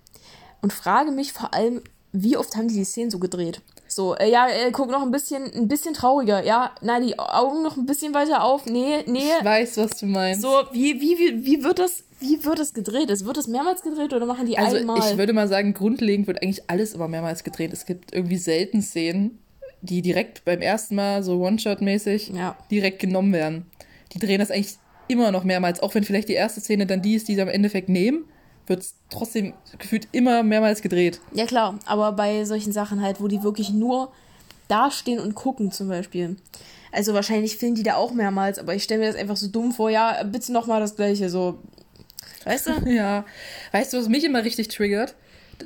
[0.61, 3.61] und frage mich vor allem, wie oft haben die die Szenen so gedreht?
[3.95, 6.45] So, äh, ja, äh, guck noch ein bisschen, ein bisschen trauriger.
[6.45, 8.67] Ja, nein, die Augen noch ein bisschen weiter auf.
[8.67, 9.21] Nee, nee.
[9.39, 10.43] Ich weiß, was du meinst.
[10.43, 13.09] So, wie, wie, wie, wie wird das, wie wird das gedreht?
[13.09, 14.99] Es wird das mehrmals gedreht oder machen die also einmal?
[14.99, 17.73] ich würde mal sagen, grundlegend wird eigentlich alles immer mehrmals gedreht.
[17.73, 19.39] Es gibt irgendwie selten Szenen,
[19.81, 22.57] die direkt beim ersten Mal so One-Shot-mäßig Ja.
[22.73, 23.67] direkt genommen werden.
[24.13, 27.15] Die drehen das eigentlich immer noch mehrmals, auch wenn vielleicht die erste Szene dann die
[27.15, 28.25] ist, die sie am Endeffekt nehmen,
[28.67, 31.21] wird es trotzdem gefühlt immer mehrmals gedreht.
[31.33, 34.13] Ja, klar, aber bei solchen Sachen halt, wo die wirklich nur
[34.69, 36.37] dastehen und gucken, zum Beispiel.
[36.93, 39.73] Also wahrscheinlich filmen die da auch mehrmals, aber ich stelle mir das einfach so dumm
[39.73, 41.59] vor, ja, bitte nochmal das gleiche, so.
[42.45, 42.73] Weißt du?
[42.91, 43.25] Ja.
[43.73, 45.15] Weißt du, was mich immer richtig triggert?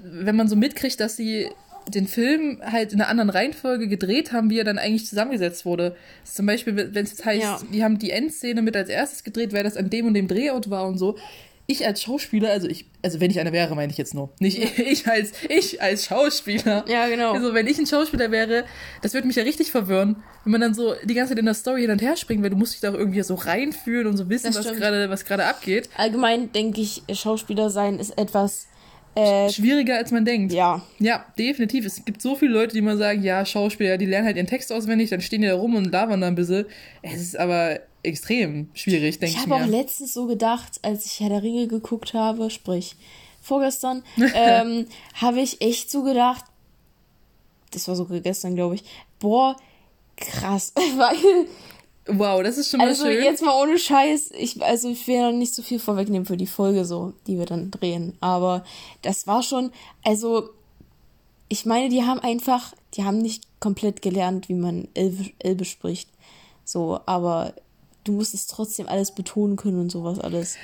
[0.02, 1.48] Wenn man so mitkriegt, dass sie
[1.88, 5.96] den Film halt in einer anderen Reihenfolge gedreht haben, wie er dann eigentlich zusammengesetzt wurde.
[6.24, 7.60] Zum Beispiel, wenn es jetzt heißt, Ja.
[7.72, 10.68] die haben die Endszene mit als erstes gedreht, weil das an dem und dem Drehort
[10.68, 11.16] war und so.
[11.70, 14.30] Ich als Schauspieler, also ich, also wenn ich einer wäre, meine ich jetzt nur.
[14.40, 16.86] Nicht ich als, ich als Schauspieler.
[16.88, 17.34] Ja, genau.
[17.34, 18.64] Also wenn ich ein Schauspieler wäre,
[19.02, 21.52] das würde mich ja richtig verwirren, wenn man dann so die ganze Zeit in der
[21.52, 24.16] Story hin und her springt, weil du musst dich da auch irgendwie so reinfühlen und
[24.16, 25.90] so wissen, was gerade, was gerade abgeht.
[25.98, 28.66] Allgemein denke ich, Schauspieler sein ist etwas,
[29.14, 30.54] äh, Schwieriger als man denkt.
[30.54, 31.84] ja, Ja, definitiv.
[31.84, 34.72] Es gibt so viele Leute, die mal sagen, ja, Schauspieler, die lernen halt ihren Text
[34.72, 36.64] auswendig, dann stehen die da rum und labern da ein bisschen.
[37.02, 41.20] Es ist aber extrem schwierig, denke Ich ich, habe auch letztens so gedacht, als ich
[41.20, 42.96] Herr der Ringe geguckt habe, sprich
[43.40, 44.02] vorgestern,
[44.34, 46.44] ähm, habe ich echt so gedacht,
[47.72, 48.84] das war sogar gestern, glaube ich,
[49.18, 49.56] boah,
[50.16, 51.46] krass, weil,
[52.10, 53.22] Wow, das ist schon mal also schön.
[53.22, 56.46] jetzt mal ohne Scheiß, ich, also ich will noch nicht so viel vorwegnehmen für die
[56.46, 58.64] Folge so, die wir dann drehen, aber
[59.02, 59.70] das war schon,
[60.04, 60.48] also
[61.50, 66.08] ich meine, die haben einfach, die haben nicht komplett gelernt, wie man Elbe, Elbe spricht,
[66.64, 67.54] so, aber
[68.08, 70.56] du musst es trotzdem alles betonen können und sowas alles.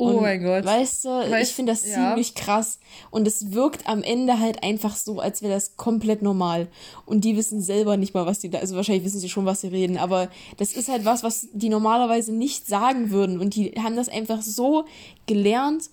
[0.00, 0.64] Oh Und mein Gott.
[0.64, 1.94] Weißt du, ich Weißt- finde das ja.
[2.10, 2.78] ziemlich krass.
[3.10, 6.68] Und es wirkt am Ende halt einfach so, als wäre das komplett normal.
[7.04, 9.62] Und die wissen selber nicht mal, was die da, also wahrscheinlich wissen sie schon, was
[9.62, 13.40] sie reden, aber das ist halt was, was die normalerweise nicht sagen würden.
[13.40, 14.84] Und die haben das einfach so
[15.26, 15.90] gelernt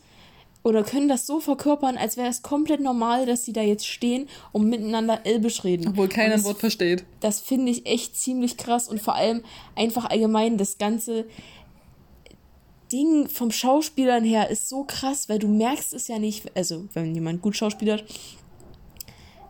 [0.65, 4.28] oder können das so verkörpern, als wäre es komplett normal, dass sie da jetzt stehen
[4.51, 5.88] und miteinander Elbisch reden.
[5.88, 7.06] Obwohl keiner Und ein das Wort versteht.
[7.19, 9.43] das finde ich echt ziemlich krass und vor allem
[9.75, 11.25] einfach allgemein das ganze
[12.91, 17.13] Ding vom Schauspielern her ist so krass, weil du merkst es ja nicht, also wenn
[17.15, 18.04] jemand gut schauspielert,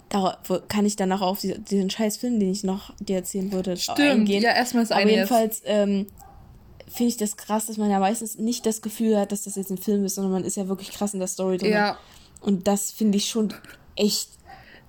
[0.09, 3.75] da kann ich danach auf die- diesen scheiß Film, den ich noch dir erzählen würde,
[3.75, 3.99] Stimmt.
[3.99, 4.41] eingehen.
[4.43, 6.07] Ja, erstmal das Aber jedenfalls ähm,
[6.87, 9.71] finde ich das krass, dass man ja meistens nicht das Gefühl hat, dass das jetzt
[9.71, 11.71] ein Film ist, sondern man ist ja wirklich krass in der Story drin.
[11.71, 11.97] Ja,
[12.41, 13.53] Und das finde ich schon
[13.95, 14.29] echt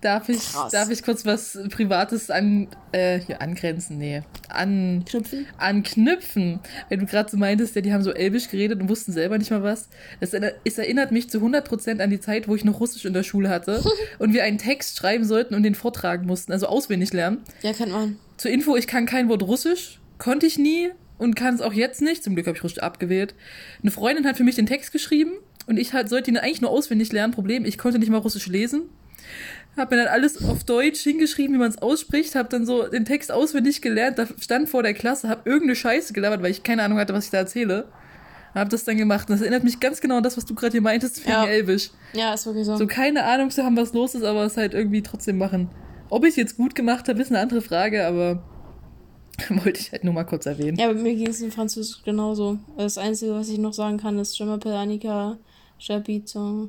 [0.00, 0.72] darf ich, Krass.
[0.72, 3.98] darf ich kurz was Privates an, äh, hier angrenzen?
[3.98, 4.22] Nee.
[4.48, 5.46] An, knüpfen.
[5.58, 6.60] anknüpfen.
[6.88, 9.50] Wenn du gerade so meintest, ja, die haben so Elbisch geredet und wussten selber nicht
[9.50, 9.88] mal was.
[10.20, 10.32] Das
[10.64, 13.48] es erinnert mich zu 100% an die Zeit, wo ich noch Russisch in der Schule
[13.48, 13.82] hatte
[14.18, 17.38] und wir einen Text schreiben sollten und den vortragen mussten, also auswendig lernen.
[17.62, 18.18] Ja, kennt man.
[18.36, 22.02] Zur Info, ich kann kein Wort Russisch, konnte ich nie und kann es auch jetzt
[22.02, 22.22] nicht.
[22.22, 23.34] Zum Glück habe ich Russisch abgewählt.
[23.82, 25.32] Eine Freundin hat für mich den Text geschrieben
[25.66, 27.32] und ich halt sollte ihn eigentlich nur auswendig lernen.
[27.32, 28.82] Problem, ich konnte nicht mal Russisch lesen.
[29.76, 33.04] Habe mir dann alles auf Deutsch hingeschrieben, wie man es ausspricht, habe dann so den
[33.04, 36.82] Text auswendig gelernt, da stand vor der Klasse, habe irgendeine Scheiße gelabert, weil ich keine
[36.82, 37.86] Ahnung hatte, was ich da erzähle.
[38.54, 39.28] Habe das dann gemacht.
[39.28, 41.44] Und das erinnert mich ganz genau an das, was du gerade hier meintest, wegen Ja.
[41.44, 41.90] Elbisch.
[42.14, 42.76] Ja, ist wirklich so.
[42.78, 45.68] So keine Ahnung zu haben, was los ist, aber es halt irgendwie trotzdem machen.
[46.08, 48.42] Ob ich es jetzt gut gemacht habe, ist eine andere Frage, aber
[49.64, 50.76] wollte ich halt nur mal kurz erwähnen.
[50.78, 52.58] Ja, bei mir ging es in Französisch genauso.
[52.76, 55.36] Das Einzige, was ich noch sagen kann, ist Je m'appelle Annika,
[55.78, 56.68] j'habite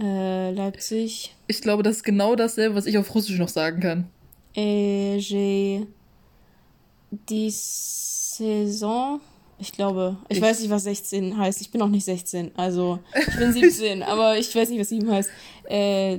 [0.00, 4.08] äh, Leipzig Ich glaube, das ist genau dasselbe, was ich auf Russisch noch sagen kann.
[4.56, 5.86] et j'ai
[7.28, 9.20] 16 ans.
[9.58, 11.60] Ich glaube, ich, Ich- weiß nicht, was 16 heißt.
[11.60, 15.08] Ich bin noch nicht 16, also ich bin 17, aber ich weiß nicht, was 7
[15.10, 15.30] heißt.
[15.68, 16.18] Äh,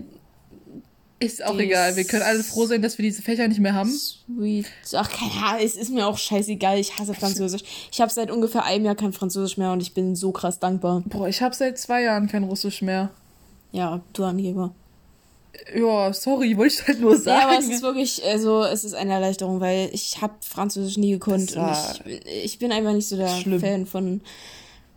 [1.20, 1.96] Ist auch egal.
[1.96, 3.90] Wir können alle froh sein, dass wir diese Fächer nicht mehr haben.
[3.92, 4.66] Sweet.
[4.94, 6.78] Ach, keine Ahnung, es ist mir auch scheißegal.
[6.78, 7.64] Ich hasse Französisch.
[7.92, 11.04] Ich habe seit ungefähr einem Jahr kein Französisch mehr und ich bin so krass dankbar.
[11.06, 13.12] Boah, ich habe seit zwei Jahren kein Russisch mehr.
[13.72, 14.74] Ja, du Angeber.
[15.74, 17.40] Ja, sorry, wollte ich halt nur sagen.
[17.40, 21.12] Ja, aber es ist wirklich, also es ist eine Erleichterung, weil ich habe Französisch nie
[21.12, 23.62] gekonnt und ich, bin- ich bin einfach nicht so der schlimm.
[23.62, 24.20] Fan von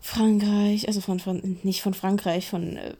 [0.00, 2.94] Frankreich, also von, von nicht von Frankreich, von äh,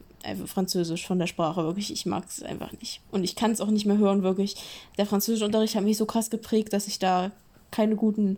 [0.45, 1.91] Französisch, von der Sprache wirklich.
[1.91, 4.55] Ich mag es einfach nicht und ich kann es auch nicht mehr hören wirklich.
[4.97, 7.31] Der Französischunterricht hat mich so krass geprägt, dass ich da
[7.71, 8.37] keine guten,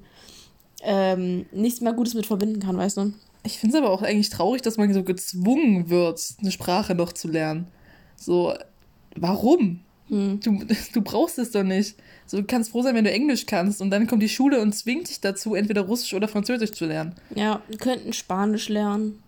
[0.84, 3.14] ähm, nichts mehr Gutes mit verbinden kann, weißt du?
[3.44, 7.12] Ich finde es aber auch eigentlich traurig, dass man so gezwungen wird, eine Sprache noch
[7.14, 7.68] zu lernen.
[8.16, 8.54] So,
[9.16, 9.80] warum?
[10.10, 10.40] Hm.
[10.44, 10.60] Du,
[10.94, 11.96] du brauchst es doch nicht.
[12.28, 14.74] So, du kannst froh sein, wenn du Englisch kannst und dann kommt die Schule und
[14.74, 17.16] zwingt dich dazu, entweder Russisch oder Französisch zu lernen.
[17.34, 19.24] Ja, könnten Spanisch lernen.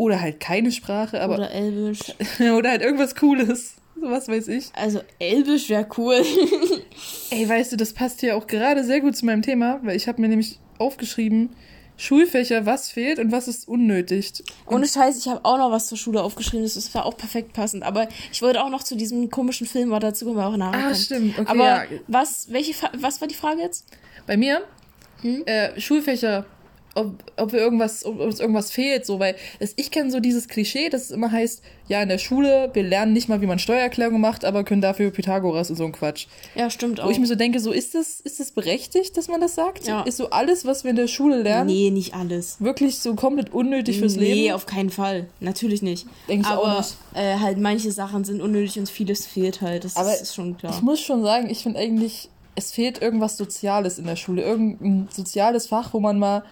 [0.00, 1.34] Oder halt keine Sprache, aber.
[1.34, 2.00] Oder Elbisch.
[2.56, 3.74] oder halt irgendwas Cooles.
[4.00, 4.70] So was weiß ich.
[4.74, 6.24] Also Elbisch wäre cool.
[7.30, 10.08] Ey, weißt du, das passt hier auch gerade sehr gut zu meinem Thema, weil ich
[10.08, 11.50] habe mir nämlich aufgeschrieben,
[11.98, 14.42] Schulfächer, was fehlt und was ist unnötig.
[14.66, 17.82] Ohne Scheiß, ich habe auch noch was zur Schule aufgeschrieben, das war auch perfekt passend.
[17.82, 20.92] Aber ich wollte auch noch zu diesem komischen Film, aber dazu können wir auch nachher.
[20.92, 21.38] Ah, stimmt.
[21.38, 21.84] Okay, aber ja.
[22.08, 23.84] was, welche, was war die Frage jetzt?
[24.26, 24.62] Bei mir,
[25.20, 25.42] Hm?
[25.44, 26.46] äh, Schulfächer,
[26.94, 30.48] ob, ob wir irgendwas, ob uns irgendwas fehlt, so, weil es, ich kenne so dieses
[30.48, 33.58] Klischee, dass es immer heißt, ja, in der Schule, wir lernen nicht mal, wie man
[33.58, 36.26] Steuererklärung macht, aber können dafür Pythagoras und so ein Quatsch.
[36.54, 37.06] Ja, stimmt auch.
[37.06, 39.86] Wo ich mir so denke, so, ist das, ist das berechtigt, dass man das sagt?
[39.86, 40.02] Ja.
[40.02, 42.60] Ist so alles, was wir in der Schule lernen, nee, nicht alles.
[42.60, 44.54] wirklich so komplett unnötig fürs nee, Leben?
[44.54, 45.26] auf keinen Fall.
[45.40, 46.06] Natürlich nicht.
[46.28, 46.96] Denk ich auch Aber nicht.
[47.14, 49.84] Äh, halt manche Sachen sind unnötig und vieles fehlt halt.
[49.84, 50.72] Das Aber ist, ist schon klar.
[50.74, 54.42] Ich muss schon sagen, ich finde eigentlich, es fehlt irgendwas Soziales in der Schule.
[54.42, 56.44] Irgendein soziales Fach, wo man mal,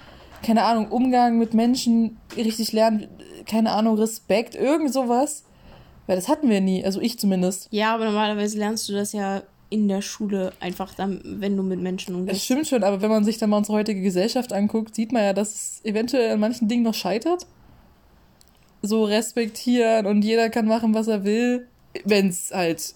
[0.43, 3.09] keine Ahnung, Umgang mit Menschen richtig lernt,
[3.47, 5.45] keine Ahnung, Respekt, irgend sowas.
[6.07, 7.69] Weil das hatten wir nie, also ich zumindest.
[7.71, 11.81] Ja, aber normalerweise lernst du das ja in der Schule einfach dann, wenn du mit
[11.81, 12.45] Menschen Das umgehst.
[12.47, 15.33] stimmt schon, aber wenn man sich dann mal unsere heutige Gesellschaft anguckt, sieht man ja,
[15.35, 17.47] dass es eventuell an manchen Dingen noch scheitert.
[18.81, 21.67] So respektieren und jeder kann machen, was er will,
[22.05, 22.95] wenn es halt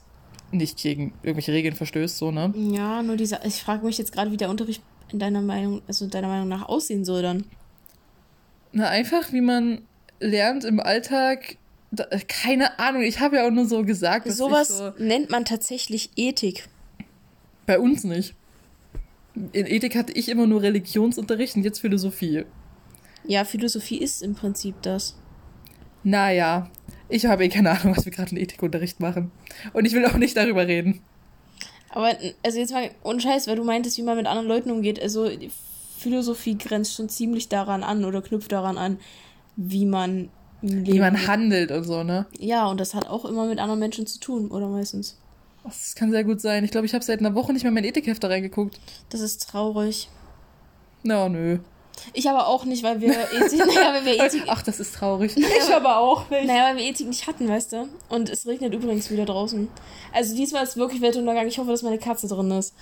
[0.53, 2.55] nicht gegen irgendwelche Regeln verstößt, so, ne?
[2.57, 3.45] Ja, nur dieser.
[3.45, 6.69] Ich frage mich jetzt gerade, wie der Unterricht in deiner Meinung, also deiner Meinung nach
[6.69, 7.45] aussehen soll dann.
[8.73, 9.83] Na, einfach, wie man
[10.21, 11.57] lernt im Alltag.
[11.91, 15.45] Da, keine Ahnung, ich habe ja auch nur so gesagt, dass Sowas so, nennt man
[15.45, 16.69] tatsächlich Ethik.
[17.67, 18.35] bei uns nicht.
[19.35, 22.45] In Ethik hatte ich immer nur Religionsunterricht und jetzt Philosophie.
[23.25, 25.17] Ja, Philosophie ist im Prinzip das.
[26.03, 26.71] Naja,
[27.09, 29.31] ich habe eh keine Ahnung, was wir gerade in Ethikunterricht machen.
[29.73, 31.01] Und ich will auch nicht darüber reden.
[31.93, 35.01] Aber, also jetzt mal ohne Scheiß, weil du meintest, wie man mit anderen Leuten umgeht.
[35.01, 35.51] Also, die
[35.99, 38.99] Philosophie grenzt schon ziemlich daran an oder knüpft daran an,
[39.57, 40.31] wie man
[40.63, 42.27] Wie man handelt und so, ne?
[42.39, 45.19] Ja, und das hat auch immer mit anderen Menschen zu tun, oder meistens.
[45.65, 46.65] Das kann sehr gut sein.
[46.65, 48.81] Ich glaube, ich habe seit einer Woche nicht mehr in mein Ethikheft da reingeguckt.
[49.11, 50.09] Das ist traurig.
[51.03, 51.59] Na, nö.
[52.15, 55.37] Ich aber auch nicht, weil wir Ethik, naja, weil wir Ethik, Ach, das ist traurig.
[55.37, 56.47] Ich aber auch nicht.
[56.47, 57.89] naja, weil wir Ethik nicht hatten, weißt du?
[58.09, 59.69] Und es regnet übrigens wieder draußen.
[60.13, 61.47] Also diesmal ist wirklich Weltuntergang.
[61.47, 62.75] Ich hoffe, dass meine Katze drin ist.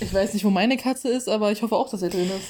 [0.00, 2.48] Ich weiß nicht, wo meine Katze ist, aber ich hoffe auch, dass er drin ist.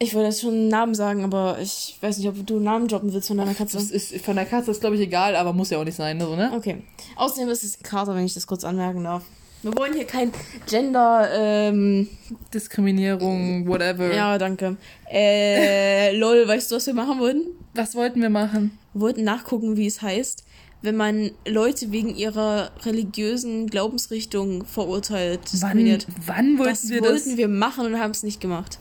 [0.00, 2.86] Ich wollte jetzt schon einen Namen sagen, aber ich weiß nicht, ob du einen Namen
[2.86, 3.78] droppen willst von deiner Katze.
[3.78, 6.20] Das ist von der Katze ist, glaube ich, egal, aber muss ja auch nicht sein,
[6.20, 6.52] so, ne?
[6.54, 6.84] Okay.
[7.16, 9.24] Außerdem ist es ein Kater, wenn ich das kurz anmerken darf.
[9.62, 10.30] Wir wollen hier kein
[10.68, 12.08] Gender, ähm,
[12.54, 14.14] Diskriminierung, whatever.
[14.14, 14.76] ja, danke.
[15.10, 17.42] Äh, lol, weißt du, was wir machen wollten?
[17.74, 18.78] Was wollten wir machen?
[18.94, 20.44] Wir wollten nachgucken, wie es heißt,
[20.82, 26.06] wenn man Leute wegen ihrer religiösen Glaubensrichtung verurteilt, Wann, diskriminiert.
[26.24, 27.36] wann wollten Das wir wollten das?
[27.36, 28.78] wir machen und haben es nicht gemacht.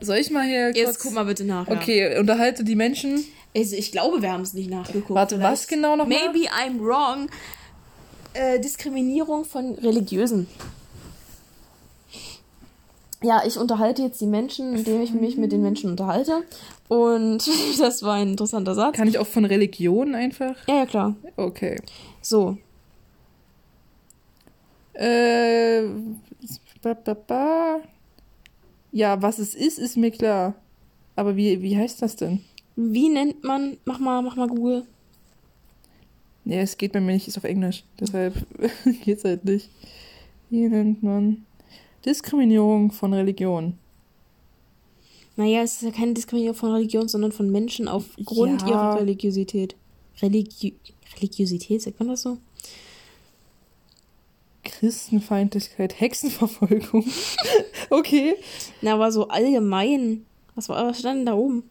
[0.00, 0.76] Soll ich mal hier kurz...
[0.78, 1.68] Jetzt guck mal bitte nach.
[1.68, 1.74] ja.
[1.74, 3.22] Okay, unterhalte die Menschen.
[3.54, 5.10] Also ich glaube, wir haben es nicht nachgeguckt.
[5.10, 5.52] Warte, Vielleicht.
[5.52, 6.16] was genau noch mal?
[6.32, 7.28] Maybe I'm wrong.
[8.32, 10.46] Äh, Diskriminierung von Religiösen.
[13.22, 16.42] Ja, ich unterhalte jetzt die Menschen, indem ich mich mit den Menschen unterhalte.
[16.88, 18.96] Und das war ein interessanter Satz.
[18.96, 20.56] Kann ich auch von Religion einfach?
[20.68, 21.16] Ja, ja, klar.
[21.36, 21.76] Okay.
[22.22, 22.56] So.
[24.94, 25.82] Äh,
[26.82, 27.80] ba, ba, ba.
[28.92, 30.54] Ja, was es ist, ist mir klar.
[31.14, 32.40] Aber wie, wie heißt das denn?
[32.76, 34.86] Wie nennt man, mach mal, mach mal Google.
[36.44, 37.84] Nee, es geht bei mir nicht, ist auf Englisch.
[37.98, 38.34] Deshalb
[39.04, 39.68] geht's halt nicht.
[40.48, 41.44] Wie nennt man
[42.04, 43.74] Diskriminierung von Religion?
[45.36, 48.68] Naja, es ist ja keine Diskriminierung von Religion, sondern von Menschen aufgrund Ja.
[48.68, 49.76] ihrer Religiosität.
[50.22, 50.74] Religi
[51.16, 52.38] Religiosität, sagt man das so?
[54.64, 57.04] Christenfeindlichkeit, Hexenverfolgung.
[57.90, 58.34] okay.
[58.82, 60.26] Na, aber so allgemein.
[60.54, 61.64] Was, war, was stand denn da oben?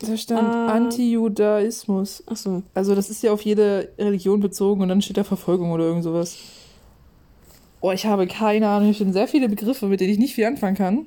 [0.00, 0.66] Da stand Ah.
[0.68, 2.22] Antijudaismus.
[2.26, 2.62] Ach so.
[2.74, 6.04] Also das ist ja auf jede Religion bezogen und dann steht da Verfolgung oder irgend
[6.04, 6.36] sowas.
[7.82, 8.90] Oh, ich habe keine Ahnung.
[8.90, 11.06] Ich habe sehr viele Begriffe, mit denen ich nicht viel anfangen kann.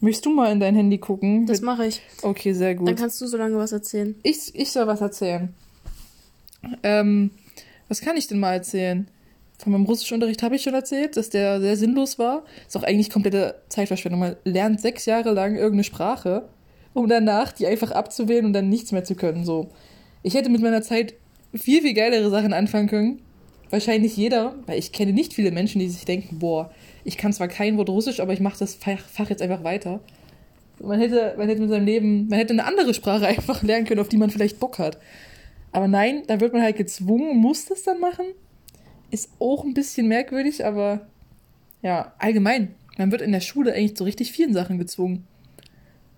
[0.00, 1.46] Möchtest du mal in dein Handy gucken?
[1.46, 2.00] Das mache ich.
[2.22, 2.96] okay, sehr Dann gut.
[2.96, 4.14] kannst du so lange was erzählen.
[4.22, 5.52] Ich, ich soll was erzählen.
[6.82, 7.30] Ähm,
[7.88, 9.08] was kann ich denn mal erzählen?
[9.58, 12.44] Von meinem Russischunterricht habe ich schon erzählt, dass der sehr sinnlos war.
[12.66, 14.20] Ist auch eigentlich komplette Zeitverschwendung.
[14.20, 16.48] Man lernt sechs Jahre lang irgendeine Sprache,
[16.94, 19.44] um danach die einfach abzuwählen und dann nichts mehr zu können.
[19.44, 19.70] So.
[20.22, 21.14] Ich hätte mit meiner Zeit
[21.54, 23.22] viel, viel geilere Sachen anfangen können.
[23.70, 26.70] Wahrscheinlich jeder, weil ich kenne nicht viele Menschen, die sich denken, boah,
[27.04, 30.00] ich kann zwar kein Wort Russisch, aber ich mache das Fach, jetzt einfach weiter.
[30.82, 34.00] Man hätte, man hätte mit seinem Leben, man hätte eine andere Sprache einfach lernen können,
[34.00, 34.98] auf die man vielleicht Bock hat.
[35.72, 38.26] Aber nein, da wird man halt gezwungen, muss das dann machen.
[39.12, 41.06] Ist auch ein bisschen merkwürdig, aber
[41.82, 42.74] ja, allgemein.
[42.98, 45.26] Man wird in der Schule eigentlich zu richtig vielen Sachen gezwungen.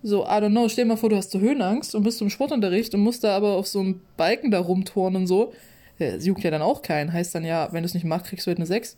[0.03, 2.29] So, I don't know, stell dir mal vor, du hast so Höhenangst und bist im
[2.29, 5.53] Sportunterricht und musst da aber auf so einem Balken da rumtouren und so.
[5.97, 7.13] Ja, Das juckt ja dann auch keinen.
[7.13, 8.97] Heißt dann ja, wenn du es nicht machst, kriegst du halt eine 6.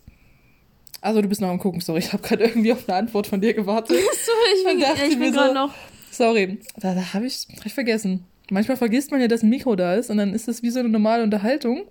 [1.01, 3.39] Also du bist noch am gucken, sorry, ich habe gerade irgendwie auf eine Antwort von
[3.39, 3.97] dir gewartet.
[4.25, 5.73] So, ich bin, dachte ich bin gerade so- noch.
[6.09, 8.23] Sorry, da, da habe ich ich vergessen.
[8.49, 10.79] Manchmal vergisst man ja, dass ein Mikro da ist und dann ist das wie so
[10.79, 11.83] eine normale Unterhaltung.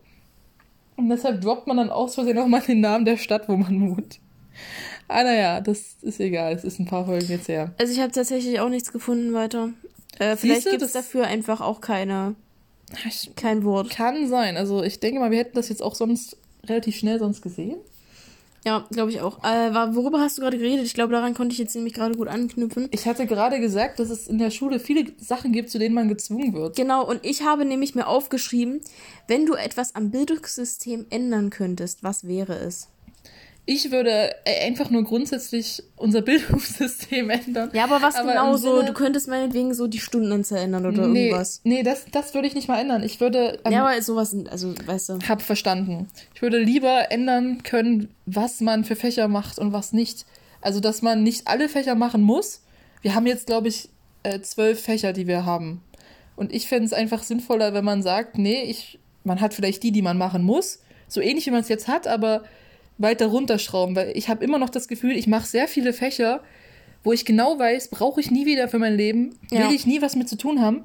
[0.97, 3.91] Und deshalb droppt man dann aus Versehen auch mal den Namen der Stadt, wo man
[3.91, 4.19] wohnt.
[5.09, 6.53] Ah, naja, das ist egal.
[6.53, 7.73] Es ist ein paar Folgen jetzt her.
[7.79, 9.71] Also ich habe tatsächlich auch nichts gefunden weiter.
[10.19, 12.35] Äh, vielleicht gibt es dafür einfach auch keine,
[13.37, 13.91] kein Wort.
[13.91, 14.57] kann sein.
[14.57, 17.77] Also ich denke mal, wir hätten das jetzt auch sonst relativ schnell sonst gesehen.
[18.67, 19.45] Ja, glaube ich auch.
[19.45, 20.87] Äh, worüber hast du gerade geredet?
[20.87, 22.89] Ich glaube, daran konnte ich jetzt nämlich gerade gut anknüpfen.
[22.93, 26.09] Ich hatte gerade gesagt, dass es in der Schule viele Sachen gibt, zu denen man
[26.09, 26.75] gezwungen wird.
[26.75, 28.81] Genau, und ich habe nämlich mir aufgeschrieben,
[29.29, 32.89] wenn du etwas am Bildungssystem ändern könntest, was wäre es?
[33.67, 37.71] Ich würde äh, einfach nur grundsätzlich unser Bildungssystem ändern.
[37.73, 38.83] Ja, aber was Aber genau so?
[38.83, 41.63] Du könntest meinetwegen so die Stundenanzahl ändern oder nee, irgendwas.
[41.65, 43.03] nee, das, das würde ich nicht mal ändern.
[43.03, 45.19] Ich würde ähm, Ja, aber sowas, also, weißt du.
[45.29, 46.09] Hab verstanden.
[46.35, 50.27] Ich würde lieber ändern können, was man für Fächer macht und was nicht.
[50.61, 52.63] Also, dass man nicht alle Fächer machen muss.
[53.01, 53.89] Wir haben jetzt, glaube ich,
[54.25, 55.81] äh, zwölf Fächer, die wir haben.
[56.37, 59.93] Und ich fände es einfach sinnvoller, wenn man sagt, nee, ich, man hat vielleicht die,
[59.93, 60.81] die man machen muss.
[61.09, 62.45] So ähnlich, wie man es jetzt hat, aber
[62.99, 63.97] weiter runterschrauben.
[63.97, 66.41] Weil ich habe immer noch das Gefühl, ich mache sehr viele Fächer,
[67.03, 69.69] wo ich genau weiß, brauche ich nie wieder für mein Leben, Ja.
[69.69, 70.85] will ich nie was mit zu tun haben.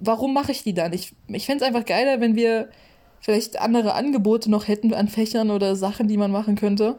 [0.00, 0.92] Warum mache ich die dann?
[0.92, 2.68] Ich, ich fände es einfach geiler, wenn wir
[3.20, 6.96] vielleicht andere Angebote noch hätten an Fächern oder Sachen, die man machen könnte.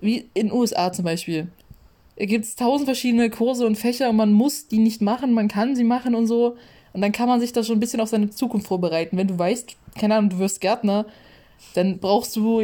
[0.00, 1.48] Wie in den USA zum Beispiel.
[2.16, 5.48] Da gibt es tausend verschiedene Kurse und Fächer und man muss die nicht machen, man
[5.48, 6.56] kann sie machen und so.
[6.92, 9.18] Und dann kann man sich da schon ein bisschen auf seine Zukunft vorbereiten.
[9.18, 11.04] Wenn du weißt, keine Ahnung, du wirst Gärtner,
[11.74, 12.62] dann brauchst du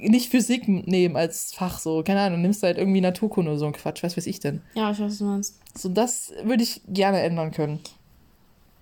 [0.00, 2.02] nicht Physik nehmen als Fach so.
[2.02, 4.60] Keine Ahnung, nimmst du halt irgendwie Naturkunde oder so ein Quatsch, was weiß ich denn.
[4.74, 5.60] Ja, ich weiß, was du meinst.
[5.76, 7.80] So, das würde ich gerne ändern können.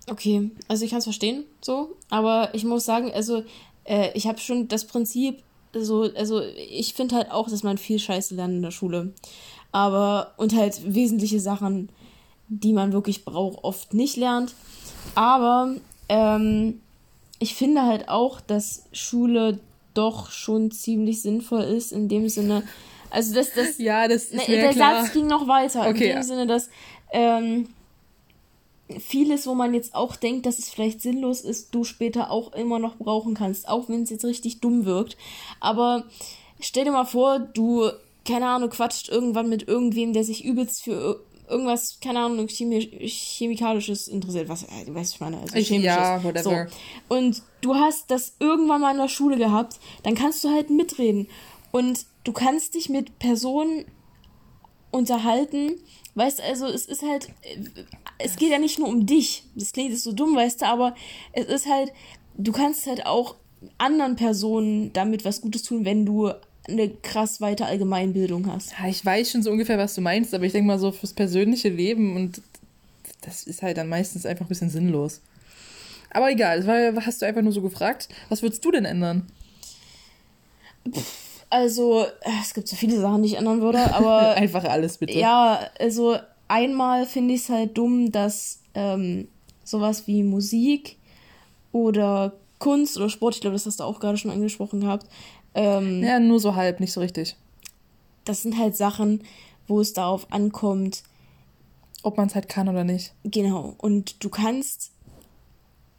[0.09, 3.43] Okay, also ich kann es verstehen, so, aber ich muss sagen, also
[3.85, 5.41] äh, ich habe schon das Prinzip,
[5.73, 9.13] so, also ich finde halt auch, dass man viel Scheiße lernt in der Schule,
[9.71, 11.89] aber und halt wesentliche Sachen,
[12.49, 14.53] die man wirklich braucht, oft nicht lernt.
[15.15, 15.75] Aber
[16.09, 16.81] ähm,
[17.43, 19.59] ich finde halt auch, dass Schule
[19.93, 22.63] doch schon ziemlich sinnvoll ist in dem Sinne,
[23.09, 25.03] also das, das Ja, das ist Ne, der klar.
[25.03, 25.81] Satz ging noch weiter.
[25.81, 26.23] Okay, in dem ja.
[26.23, 26.69] Sinne, dass
[27.11, 27.67] ähm,
[28.97, 32.79] vieles, wo man jetzt auch denkt, dass es vielleicht sinnlos ist, du später auch immer
[32.79, 35.17] noch brauchen kannst, auch wenn es jetzt richtig dumm wirkt.
[35.59, 36.05] Aber
[36.61, 37.89] stell dir mal vor, du,
[38.25, 41.19] keine Ahnung, quatscht irgendwann mit irgendwem, der sich übelst für
[41.53, 44.49] irgendwas, keine Ahnung, Chemi Chemikalisches interessiert.
[44.49, 45.39] Was, äh, du weißt, was ich meine.
[45.39, 45.85] Also Chemisches.
[45.85, 46.67] ja, whatever.
[46.67, 47.15] So.
[47.15, 51.27] Und du hast das irgendwann mal in der Schule gehabt, dann kannst du halt mitreden.
[51.71, 53.85] Und du kannst dich mit Personen
[54.91, 55.79] unterhalten.
[56.15, 57.57] Weißt du, also es ist halt, äh,
[58.19, 59.43] es geht ja nicht nur um dich.
[59.55, 60.95] Das klingt jetzt so dumm, weißt du, aber
[61.31, 61.91] es ist halt,
[62.37, 63.35] du kannst halt auch
[63.77, 66.31] anderen Personen damit was Gutes tun, wenn du
[66.67, 68.73] eine krass weite Allgemeinbildung hast.
[68.79, 71.13] Ja, ich weiß schon so ungefähr, was du meinst, aber ich denke mal so fürs
[71.13, 72.41] persönliche Leben und
[73.21, 75.21] das ist halt dann meistens einfach ein bisschen sinnlos.
[76.09, 78.07] Aber egal, war, hast du einfach nur so gefragt.
[78.29, 79.27] Was würdest du denn ändern?
[81.49, 85.17] Also, äh, es gibt so viele Sachen, die ich ändern würde, aber einfach alles bitte.
[85.17, 89.27] Ja, also einmal finde ich es halt dumm, dass ähm,
[89.63, 90.97] sowas wie Musik
[91.71, 95.07] oder Kunst oder Sport, ich glaube, das hast du auch gerade schon angesprochen gehabt,
[95.55, 97.35] ähm, Ja, nur so halb, nicht so richtig.
[98.25, 99.23] das sind halt Sachen,
[99.67, 101.03] wo es darauf ankommt,
[102.03, 103.13] Ob man es halt kann oder nicht.
[103.23, 103.75] genau.
[103.77, 104.91] Und du kannst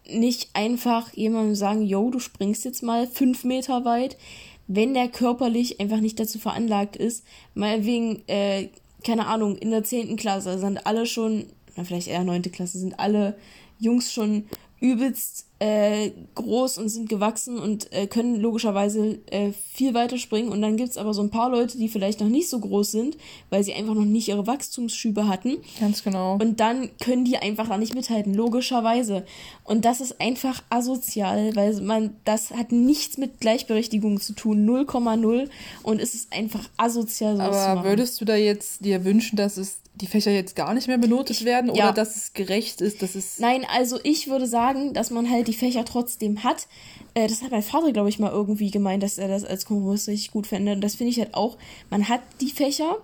[0.06, 4.18] nicht einfach jemandem sagen, yo, du springst jetzt mal fünf Meter weit,
[4.66, 7.24] wenn der körperlich einfach nicht dazu veranlagt ist.
[7.54, 8.68] Mal wegen, äh,
[9.02, 12.98] keine Ahnung, in der zehnten Klasse sind alle schon, na vielleicht eher neunte Klasse, sind
[12.98, 13.36] alle
[13.78, 14.44] Jungs schon
[14.80, 20.50] übelst äh, groß und sind gewachsen und äh, können logischerweise äh, viel weiter springen.
[20.50, 23.16] Und dann gibt's aber so ein paar Leute, die vielleicht noch nicht so groß sind,
[23.48, 25.56] weil sie einfach noch nicht ihre Wachstumsschübe hatten.
[25.80, 26.34] Ganz genau.
[26.34, 29.24] Und dann können die einfach da nicht mithalten, logischerweise.
[29.64, 35.48] Und das ist einfach asozial, weil man, das hat nichts mit Gleichberechtigung zu tun, 0,0.
[35.82, 37.88] Und es ist einfach asozial, sowas zu aber machen.
[37.88, 41.44] würdest du da jetzt dir wünschen, dass es die Fächer jetzt gar nicht mehr benotet
[41.44, 41.92] werden oder ja.
[41.92, 45.53] dass es gerecht ist, dass es Nein, also ich würde sagen, dass man halt die
[45.54, 46.66] Fächer trotzdem hat.
[47.14, 50.08] Äh, das hat mein Vater, glaube ich, mal irgendwie gemeint, dass er das als Kompromiss
[50.08, 50.72] richtig gut fände.
[50.72, 51.56] Und das finde ich halt auch.
[51.90, 52.98] Man hat die Fächer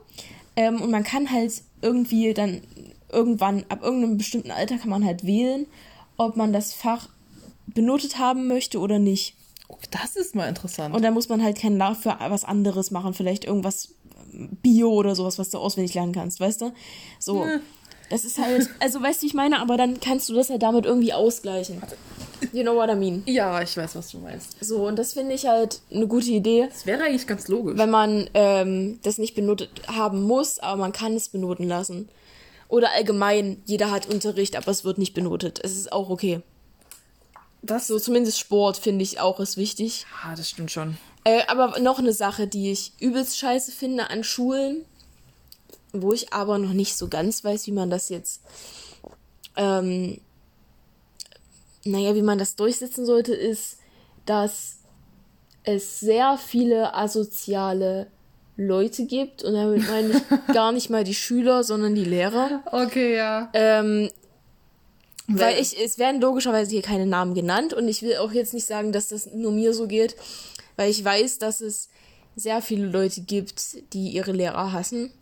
[0.56, 2.62] ähm, und man kann halt irgendwie dann
[3.10, 5.66] irgendwann, ab irgendeinem bestimmten Alter kann man halt wählen,
[6.16, 7.08] ob man das Fach
[7.66, 9.34] benotet haben möchte oder nicht.
[9.68, 10.94] Oh, das ist mal interessant.
[10.94, 13.94] Und dann muss man halt keinen Lauf für was anderes machen, vielleicht irgendwas
[14.32, 16.72] ähm, Bio oder sowas, was du auswendig lernen kannst, weißt du?
[17.18, 17.44] So.
[17.44, 17.60] Hm.
[18.10, 20.58] Das ist halt, also weißt du, wie ich meine, aber dann kannst du das ja
[20.58, 21.80] damit irgendwie ausgleichen.
[22.52, 23.22] You know what I mean?
[23.26, 24.56] Ja, ich weiß, was du meinst.
[24.60, 26.68] So, und das finde ich halt eine gute Idee.
[26.68, 27.78] Das wäre eigentlich ganz logisch.
[27.78, 32.08] Wenn man ähm, das nicht benotet haben muss, aber man kann es benoten lassen.
[32.68, 35.60] Oder allgemein, jeder hat Unterricht, aber es wird nicht benotet.
[35.62, 36.40] Es ist auch okay.
[37.62, 40.06] Das so, zumindest Sport finde ich auch ist wichtig.
[40.24, 40.96] Ah, das stimmt schon.
[41.24, 44.84] Äh, aber noch eine Sache, die ich übelst scheiße finde an Schulen,
[45.92, 48.40] wo ich aber noch nicht so ganz weiß, wie man das jetzt,
[49.56, 50.20] ähm,
[51.84, 53.78] naja, wie man das durchsetzen sollte, ist,
[54.26, 54.78] dass
[55.64, 58.08] es sehr viele asoziale
[58.56, 62.62] Leute gibt und damit meine ich gar nicht mal die Schüler, sondern die Lehrer.
[62.70, 63.50] Okay, ja.
[63.54, 64.10] Ähm,
[65.28, 68.66] weil ich, es werden logischerweise hier keine Namen genannt und ich will auch jetzt nicht
[68.66, 70.16] sagen, dass das nur mir so geht,
[70.76, 71.88] weil ich weiß, dass es
[72.36, 75.12] sehr viele Leute gibt, die ihre Lehrer hassen.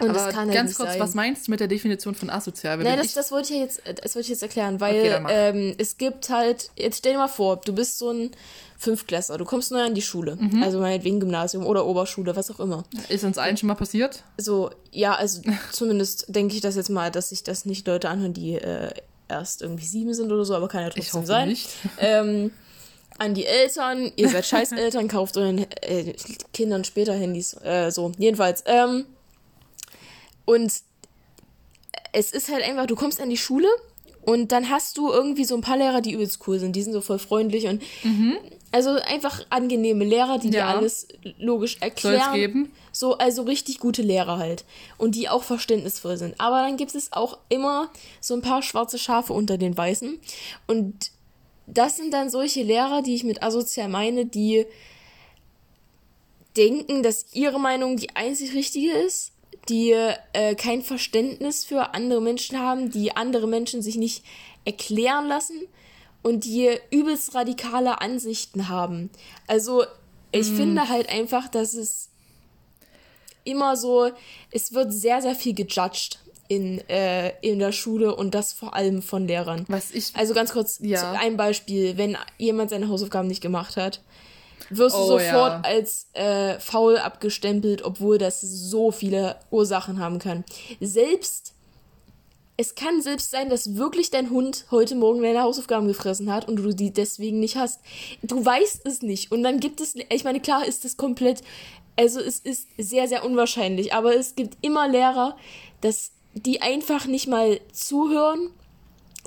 [0.00, 1.00] Und Aber das kann ganz kurz, sein.
[1.00, 2.78] was meinst du mit der Definition von asozial?
[2.78, 5.96] Du das, das wollte ich jetzt, das wollte ich jetzt erklären, weil Okay, ähm, es
[5.98, 8.30] gibt halt, jetzt stell dir mal vor, du bist so ein
[8.78, 10.62] Fünftklässler, du kommst neu an die Schule, Mhm.
[10.62, 12.84] also meinetwegen Gymnasium oder Oberschule, was auch immer.
[13.10, 14.22] ist uns allen schon mal passiert?
[14.38, 18.32] So, ja, also zumindest denke ich das jetzt mal, dass sich das nicht Leute anhören,
[18.32, 18.90] die äh,
[19.28, 21.48] erst irgendwie sieben sind oder so, aber kann ja Ich trotzdem hoffe sein.
[21.48, 21.68] nicht.
[21.98, 22.52] Ähm,
[23.18, 26.14] an die Eltern, ihr seid Scheißeltern, kauft euren äh,
[26.54, 27.52] Kindern später Handys.
[27.62, 28.62] Äh, so, jedenfalls.
[28.64, 29.04] Ähm,
[30.54, 30.72] und
[32.12, 33.68] es ist halt einfach, du kommst an die Schule
[34.22, 36.74] und dann hast du irgendwie so ein paar Lehrer, die übelst cool sind.
[36.76, 37.82] Die sind so voll freundlich und
[38.72, 40.74] also einfach angenehme Lehrer, die dir Ja.
[40.74, 41.08] alles
[41.38, 42.20] logisch erklären.
[42.28, 42.72] es geben?
[42.92, 44.64] So, also richtig gute Lehrer halt.
[44.98, 46.34] Und die auch verständnisvoll sind.
[46.40, 50.18] Aber dann gibt es auch immer so ein paar schwarze Schafe unter den Weißen.
[50.66, 51.12] Und
[51.66, 54.66] das sind dann solche Lehrer, die ich mit asozial meine, die
[56.56, 59.32] denken, dass ihre Meinung die einzig richtige ist,
[59.68, 59.92] die
[60.32, 64.24] äh, kein Verständnis für andere Menschen haben, die andere Menschen sich nicht
[64.64, 65.60] erklären lassen
[66.22, 69.10] und die übelst radikale Ansichten haben.
[69.46, 69.84] Also
[70.32, 72.08] ich finde halt einfach, dass es
[73.44, 74.10] immer so,
[74.50, 79.02] es wird sehr, sehr viel gejudged in, äh, in der Schule und das vor allem
[79.02, 79.64] von Lehrern.
[79.68, 80.14] Was ich.
[80.14, 81.12] Also ganz kurz Ja.
[81.12, 84.02] ein Beispiel, wenn jemand seine Hausaufgaben nicht gemacht hat,
[84.68, 85.60] wirst du Oh, sofort ja.
[85.64, 90.44] als äh, faul abgestempelt, obwohl das so viele Ursachen haben kann.
[90.80, 91.54] Selbst
[92.60, 96.56] es kann selbst sein, dass wirklich dein Hund heute Morgen deine Hausaufgaben gefressen hat und
[96.56, 97.80] du die deswegen nicht hast.
[98.22, 99.32] Du weißt es nicht.
[99.32, 101.40] Und dann gibt es, ich meine, klar ist das komplett,
[101.96, 105.38] also es ist sehr, sehr unwahrscheinlich, aber es gibt immer Lehrer,
[105.80, 108.50] dass die einfach nicht mal zuhören,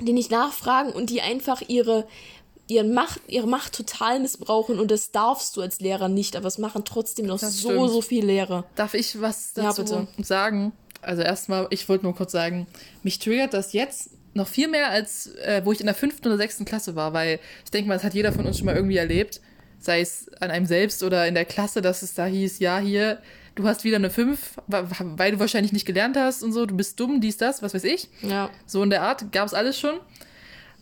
[0.00, 2.06] die nicht nachfragen und die einfach ihre,
[2.66, 6.58] ihren Macht, ihre Macht total missbrauchen und das darfst du als Lehrer nicht, aber es
[6.58, 7.90] machen trotzdem noch Das so, stimmt.
[7.90, 8.64] so viele Lehrer.
[8.74, 10.08] Darf ich was Ja, dazu bitte.
[10.22, 10.72] sagen?
[11.02, 12.66] Also erstmal, ich wollte nur kurz sagen,
[13.02, 16.36] mich triggert das jetzt noch viel mehr als äh, wo ich in der fünften oder
[16.38, 18.96] sechsten Klasse war, weil ich denke mal, das hat jeder von uns schon mal irgendwie
[18.96, 19.40] erlebt,
[19.78, 23.18] sei es an einem selbst oder in der Klasse, dass es da hieß, ja, hier,
[23.54, 26.98] du hast wieder eine 5, weil du wahrscheinlich nicht gelernt hast und so, du bist
[26.98, 28.08] dumm, dies, das, was weiß ich.
[28.22, 28.48] Ja.
[28.66, 30.00] So in der Art gab es alles schon.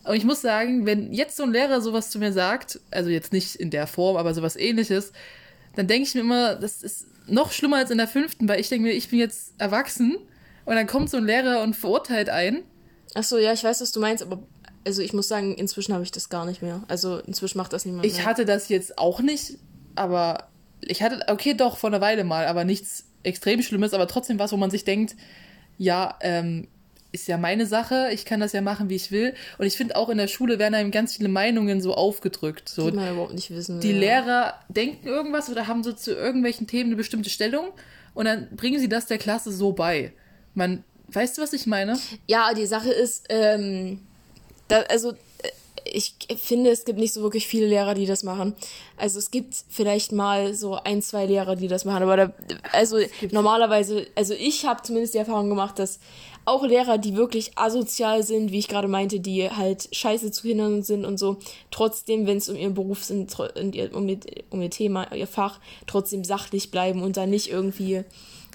[0.03, 3.31] Und ich muss sagen, wenn jetzt so ein Lehrer sowas zu mir sagt, also jetzt
[3.31, 5.13] nicht in der Form, aber sowas ähnliches,
[5.75, 8.69] dann denke ich mir immer, das ist noch schlimmer als in der fünften, weil ich
[8.69, 10.17] denke mir, ich bin jetzt erwachsen
[10.65, 12.63] und dann kommt so ein Lehrer und verurteilt einen.
[13.15, 14.43] Ach so, ja, ich weiß, was du meinst, aber
[14.85, 16.83] also ich muss sagen, inzwischen habe ich das gar nicht mehr.
[16.89, 18.25] Also inzwischen macht das niemand Ich mehr.
[18.25, 19.57] hatte das jetzt auch nicht,
[19.95, 20.49] aber
[20.81, 24.51] ich hatte, okay, doch, vor einer Weile mal, aber nichts extrem Schlimmes, aber trotzdem was,
[24.51, 25.15] wo man sich denkt,
[25.77, 26.67] ja, ähm,
[27.13, 29.35] ist ja meine Sache, ich kann das ja machen, wie ich will.
[29.59, 32.67] Und ich finde auch in der Schule werden einem ganz viele Meinungen so aufgedrückt.
[32.67, 33.81] So, die man überhaupt nicht wissen will.
[33.81, 33.93] die.
[33.93, 37.69] Lehrer denken irgendwas oder haben so zu irgendwelchen Themen eine bestimmte Stellung
[38.15, 40.11] und dann bringen sie das der Klasse so bei.
[40.55, 41.97] Man, weißt du, was ich meine?
[42.27, 44.01] Ja, die Sache ist, ähm,
[44.67, 45.15] da, also äh,
[45.85, 48.55] ich finde, es gibt nicht so wirklich viele Lehrer, die das machen.
[48.97, 52.33] Also es gibt vielleicht mal so ein, zwei Lehrer, die das machen, aber da,
[52.71, 52.97] also
[53.31, 55.99] normalerweise, also ich habe zumindest die Erfahrung gemacht, dass
[56.45, 60.83] auch Lehrer, die wirklich asozial sind, wie ich gerade meinte, die halt scheiße zu hindern
[60.83, 61.37] sind und so,
[61.71, 64.17] trotzdem, wenn es um ihren Beruf sind, und ihr- um ihr,
[64.49, 68.03] um ihr Thema, ihr Fach, trotzdem sachlich bleiben und da nicht irgendwie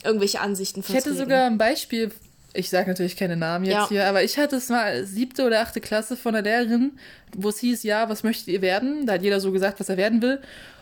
[0.05, 2.12] irgendwelche Ansichten Ich hätte sogar ein Beispiel,
[2.55, 3.89] ich sage natürlich keine Namen jetzt Ja.
[3.89, 6.93] hier, aber ich hatte es mal siebte oder achte Klasse von einer Lehrerin,
[7.36, 9.07] wo es hieß, ja, was möchtet ihr werden?
[9.07, 10.41] Da hat jeder so gesagt, was er werden will.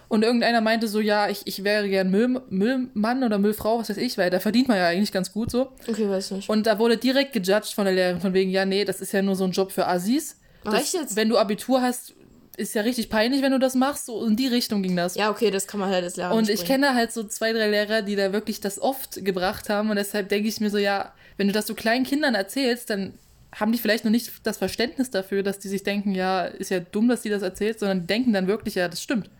[0.08, 3.96] Und irgendeiner meinte so, ja, ich, ich wäre gern Müll, Müllmann oder Müllfrau, was weiß
[3.96, 5.72] ich, weil da verdient man ja eigentlich ganz gut so.
[5.88, 6.48] Okay, weiß nicht.
[6.48, 9.22] Und da wurde direkt gejudged von der Lehrerin, von wegen, ja, nee, das ist ja
[9.22, 10.36] nur so ein Job für Assis.
[10.64, 11.16] Das, jetzt?
[11.16, 12.14] Wenn du Abitur hast,
[12.56, 14.06] ist ja richtig peinlich, wenn du das machst.
[14.06, 15.14] So in die Richtung ging das.
[15.14, 17.68] Ja, okay, das kann man halt als Lehrer Und ich kenne halt so zwei, drei
[17.68, 19.90] Lehrer, die da wirklich das oft gebracht haben.
[19.90, 23.14] Und deshalb denke ich mir so, ja, wenn du das so kleinen Kindern erzählst, dann
[23.54, 26.80] haben die vielleicht noch nicht das Verständnis dafür, dass die sich denken, ja, ist ja
[26.80, 29.30] dumm, dass die das erzählt, sondern die denken dann wirklich, ja, das stimmt.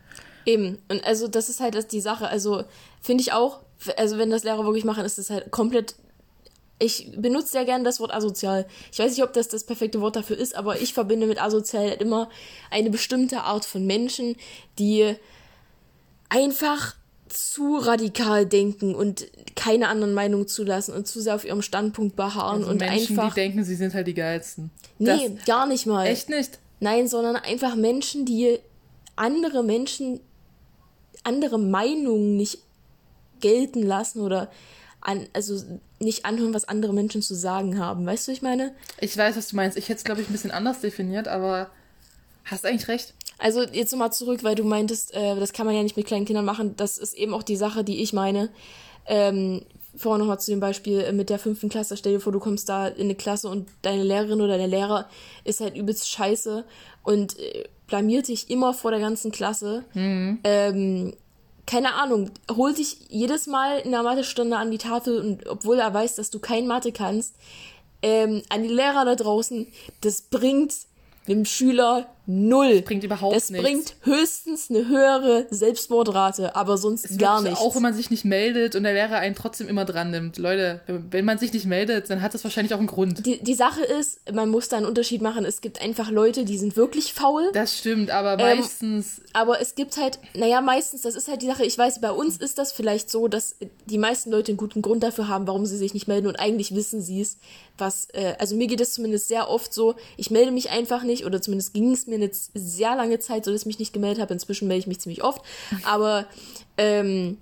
[0.47, 0.79] Eben.
[0.87, 2.29] Und also das ist halt das die Sache.
[2.29, 2.63] Also
[3.01, 3.59] finde ich auch,
[3.97, 5.95] also wenn das Lehrer wirklich machen, ist das halt komplett.
[6.79, 8.65] Ich benutze sehr gerne das Wort asozial.
[8.91, 11.89] Ich weiß nicht, ob das das perfekte Wort dafür ist, aber ich verbinde mit asozial
[11.89, 12.29] halt immer
[12.71, 14.35] eine bestimmte Art von Menschen,
[14.79, 15.15] die
[16.29, 16.95] einfach
[17.27, 22.59] zu radikal denken und keine anderen Meinungen zulassen und zu sehr auf ihrem Standpunkt beharren
[22.59, 23.33] Also und Menschen, einfach.
[23.33, 24.71] die denken, sie sind halt die geilsten.
[24.97, 26.07] nee, gar nicht mal.
[26.07, 26.59] Das, echt nicht.
[26.79, 28.59] Nein, sondern einfach Menschen, die
[29.17, 30.21] andere Menschen,
[31.27, 32.59] andere Meinungen nicht
[33.39, 34.49] gelten lassen oder
[35.01, 35.61] an, also
[35.99, 38.05] nicht anhören, was andere Menschen zu sagen haben.
[38.05, 38.73] Weißt du, ich meine?
[38.99, 39.77] Ich weiß, was du meinst.
[39.77, 41.69] Ich hätte es, glaube ich, ein bisschen anders definiert, aber
[42.45, 43.13] hast eigentlich recht.
[43.37, 46.25] Also jetzt nochmal zurück, weil du meintest, äh, das kann man ja nicht mit kleinen
[46.25, 46.75] Kindern machen.
[46.75, 48.49] Das ist eben auch die Sache, die ich meine.
[49.05, 49.61] Ähm,
[49.97, 51.97] vorher nochmal zu dem Beispiel mit der fünften Klasse.
[51.97, 55.09] Stell dir vor, du kommst da in eine Klasse und deine Lehrerin oder dein Lehrer
[55.43, 56.63] ist halt übelst scheiße
[57.03, 59.85] und äh, blamiert dich immer vor der ganzen Klasse.
[60.43, 61.13] Ähm,
[61.65, 65.93] keine Ahnung, holt dich jedes Mal in der Mathestunde an die Tafel und obwohl er
[65.93, 67.35] weiß, dass du kein Mathe kannst,
[68.01, 69.67] ähm, an die Lehrer da draußen,
[70.01, 70.73] das bringt
[71.27, 72.81] dem Schüler null.
[72.83, 73.65] Bringt überhaupt das nichts.
[73.65, 77.59] bringt höchstens eine höhere Selbstmordrate, aber sonst Es gar nichts.
[77.59, 80.37] Auch wenn man sich nicht meldet und der Lehrer einen trotzdem immer dran nimmt.
[80.37, 83.25] Leute, wenn man sich nicht meldet, dann hat das wahrscheinlich auch einen Grund.
[83.25, 85.45] die, die Sache ist, man muss da einen Unterschied machen.
[85.45, 87.49] Es gibt einfach Leute, die sind wirklich faul.
[87.53, 89.21] Das stimmt, aber Ähm, meistens.
[89.33, 92.37] Aber es gibt halt, naja, meistens, das ist halt die Sache, ich weiß, bei uns
[92.37, 93.55] ist das vielleicht so, dass
[93.85, 96.75] die meisten Leute einen guten Grund dafür haben, warum sie sich nicht melden und eigentlich
[96.75, 97.37] wissen sie es.
[97.77, 101.25] Was, äh, also mir geht es zumindest sehr oft so, ich melde mich einfach nicht
[101.25, 104.21] oder zumindest ging es mir eine sehr lange Zeit so, dass ich mich nicht gemeldet
[104.21, 104.33] habe.
[104.33, 105.41] Inzwischen melde ich mich ziemlich oft,
[105.83, 106.25] aber
[106.77, 107.37] ähm,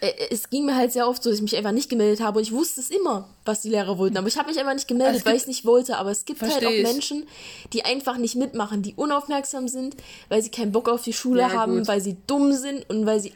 [0.00, 2.38] äh, es ging mir halt sehr oft so, dass ich mich einfach nicht gemeldet habe
[2.38, 4.88] und ich wusste es immer, was die Lehrer wollten, aber ich habe mich einfach nicht
[4.88, 6.82] gemeldet, Es weil gibt- ich es nicht wollte, aber es gibt halt auch ich.
[6.82, 7.26] Menschen,
[7.72, 9.96] die einfach nicht mitmachen, die unaufmerksam sind,
[10.28, 11.88] weil sie keinen Bock auf die Schule Ja, haben, gut.
[11.88, 13.32] weil sie dumm sind und weil sie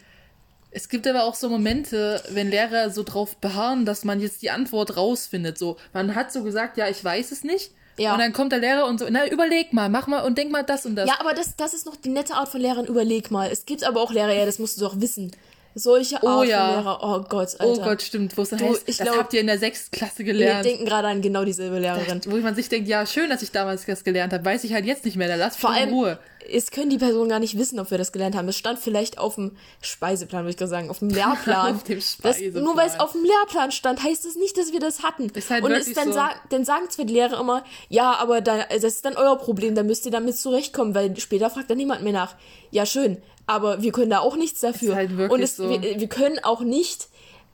[0.70, 4.50] Es gibt aber auch so Momente, wenn Lehrer so drauf beharren, dass man jetzt die
[4.50, 5.56] Antwort rausfindet.
[5.56, 7.70] So, man hat so gesagt, ja, ich weiß es nicht.
[7.96, 8.12] Ja.
[8.14, 10.62] Und dann kommt der Lehrer und so, na, überleg mal, mach mal und denk mal
[10.64, 11.08] das und das.
[11.08, 13.48] Ja, aber das, das ist noch die nette Art von Lehrern, überleg mal.
[13.50, 15.30] Es gibt aber auch Lehrer, ja, das musst du doch wissen.
[15.76, 16.66] Solche Art Oh ja.
[16.72, 17.66] von Lehrer, oh Gott, Alter.
[17.66, 19.58] oh Gott, stimmt, wo es dann Du, heißt, ich das glaub- habt ihr in der
[19.58, 20.64] sechsten Klasse Wir gelernt.
[20.64, 22.20] denken gerade an genau dieselbe Lehrerin.
[22.26, 24.84] Wo man sich denkt, ja, schön, dass ich damals das gelernt habe, weiß ich halt
[24.86, 26.18] jetzt nicht mehr, dann lass mich in Ruhe.
[26.50, 28.48] Es können die Personen gar nicht wissen, ob wir das gelernt haben.
[28.48, 31.74] Es stand vielleicht auf dem Speiseplan, würde ich gerade sagen, auf dem Lehrplan.
[31.76, 34.80] Auf dem das, nur weil es auf dem Lehrplan stand, heißt das nicht, dass wir
[34.80, 35.28] das hatten.
[35.30, 36.14] Ist halt Und es dann, so.
[36.14, 39.74] sa dann sagen zwar die Lehrer immer, ja, aber da, das ist dann euer Problem,
[39.74, 42.34] da müsst ihr damit zurechtkommen, weil später fragt dann niemand mehr nach.
[42.70, 44.90] Ja, schön, aber wir können da auch nichts dafür.
[44.90, 45.68] Ist halt wirklich Und es, so.
[45.68, 47.08] wir, wir können auch nicht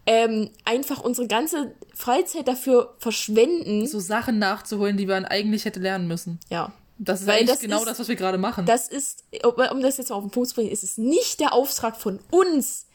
[0.07, 3.86] ähm, einfach unsere ganze Freizeit dafür verschwenden.
[3.86, 6.41] So Sachen nachzuholen, die man eigentlich hätte lernen müssen.
[6.49, 6.72] Ja.
[7.03, 8.66] Das ist Weil eigentlich das genau ist- das, was wir gerade machen.
[8.66, 11.40] Das ist, um um das jetzt mal auf den Punkt zu bringen, ist es nicht
[11.40, 12.86] der Auftrag von uns,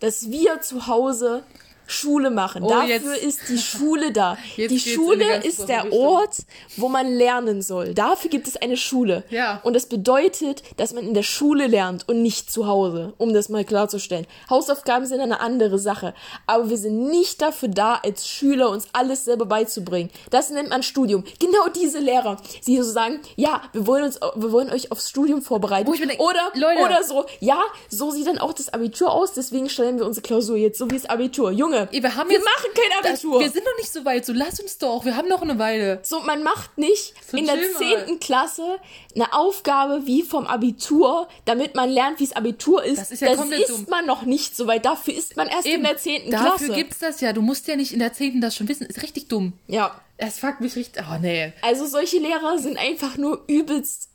[0.00, 1.42] dass wir zu Hause
[1.86, 2.62] Schule machen.
[2.62, 4.36] Oh, Dafür jetzt- ist die Schule da.
[4.56, 5.98] Jetzt die Schule ganz ist der Richtung.
[6.00, 6.36] Ort,
[6.76, 7.94] wo man lernen soll.
[7.94, 9.24] Dafür gibt es eine Schule.
[9.30, 9.60] Ja.
[9.62, 13.48] Und das bedeutet, dass man in der Schule lernt und nicht zu Hause, um das
[13.48, 14.26] mal klarzustellen.
[14.50, 16.14] Hausaufgaben sind eine andere Sache.
[16.46, 20.10] Aber wir sind nicht dafür da, als Schüler uns alles selber beizubringen.
[20.30, 21.24] Das nennt man Studium.
[21.38, 25.42] Genau diese Lehrer, die so sagen, ja, wir wollen uns, wir wollen euch aufs Studium
[25.42, 25.86] vorbereiten.
[25.88, 26.80] Wo ich mir denk, oder, Leute.
[26.82, 30.56] oder so, ja, so sieht dann auch das Abitur aus, deswegen stellen wir unsere Klausur
[30.56, 31.50] jetzt so wie das Abitur.
[31.52, 33.40] Junge, Ey, wir haben wir jetzt- machen kein das, Abitur.
[33.40, 36.00] wir sind noch nicht so weit, so lass uns doch, wir haben noch eine Weile.
[36.02, 37.56] So, man macht nicht So in der.
[37.76, 38.18] 10.
[38.20, 38.78] Klasse
[39.14, 42.98] eine Aufgabe wie vom Abitur, damit man lernt, wie es Abitur ist.
[42.98, 43.86] Das ist ja komplett dumm.
[43.90, 44.84] man noch nicht so weit.
[44.84, 46.30] Dafür ist man erst in der 10.
[46.30, 46.72] dafür Klasse.
[46.72, 47.32] gibt's das ja.
[47.32, 48.40] Du musst ja nicht in der 10.
[48.40, 48.86] das schon wissen.
[48.86, 49.52] Ist richtig dumm.
[49.66, 50.00] ja.
[50.18, 51.02] Es fuckt mich richtig.
[51.12, 51.52] Oh, nee.
[51.60, 54.08] Also solche Lehrer sind einfach nur übelst,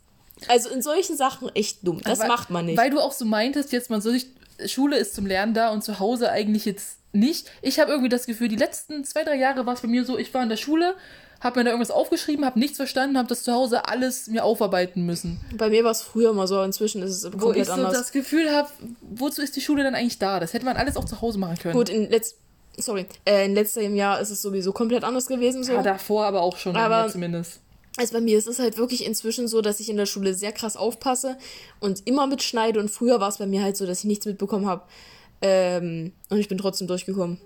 [0.47, 2.01] also in solchen Sachen echt dumm.
[2.03, 2.75] Das weil, macht man nicht.
[2.79, 4.25] Weil du auch so meintest, jetzt man soll sich,
[4.65, 7.49] Schule ist zum Lernen da und zu Hause eigentlich jetzt nicht.
[7.61, 10.17] Ich habe irgendwie das Gefühl, die letzten zwei, drei Jahre war es bei mir so,
[10.17, 10.95] ich war in der Schule,
[11.39, 15.05] habe mir da irgendwas aufgeschrieben, habe nichts verstanden, habe das zu Hause alles mir aufarbeiten
[15.05, 15.39] müssen.
[15.57, 17.93] Bei mir war es früher mal so, inzwischen ist es Wo ich komplett so anders.
[17.93, 18.69] das Gefühl habe,
[19.01, 20.39] wozu ist die Schule dann eigentlich da?
[20.39, 21.73] Das hätte man alles auch zu Hause machen können.
[21.75, 22.35] Gut, in letz
[22.77, 25.73] sorry, äh, in letztem Jahr ist es sowieso komplett anders gewesen so.
[25.73, 27.59] Ja, davor aber auch schon, Aber- zumindest.
[27.97, 30.53] Also bei mir ist es halt wirklich inzwischen so, dass ich in der Schule sehr
[30.53, 31.37] krass aufpasse
[31.81, 32.79] und immer mitschneide.
[32.79, 34.83] Und früher war es bei mir halt so, dass ich nichts mitbekommen habe.
[35.41, 37.39] Ähm, und ich bin trotzdem durchgekommen.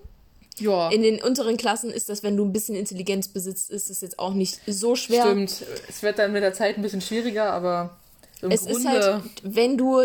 [0.58, 4.00] Ja, In den unteren Klassen ist das, wenn du ein bisschen Intelligenz besitzt, ist es
[4.00, 5.22] jetzt auch nicht so schwer.
[5.22, 5.64] stimmt.
[5.88, 7.96] Es wird dann mit der Zeit ein bisschen schwieriger, aber
[8.40, 10.02] im es ist halt, wenn du,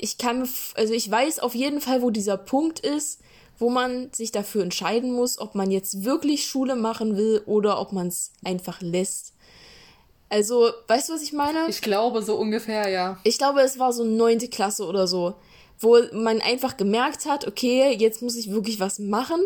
[0.00, 3.20] ich kann, also ich weiß auf jeden Fall, wo dieser Punkt ist,
[3.58, 7.92] wo man sich dafür entscheiden muss, ob man jetzt wirklich Schule machen will oder ob
[7.92, 9.34] man es einfach lässt.
[10.28, 11.68] Also, weißt du, was ich meine?
[11.68, 13.20] Ich glaube, so ungefähr, ja.
[13.22, 15.34] Ich glaube, es war so neunte Klasse oder so,
[15.82, 19.40] wo man einfach gemerkt hat, okay, jetzt muss ich wirklich was machen,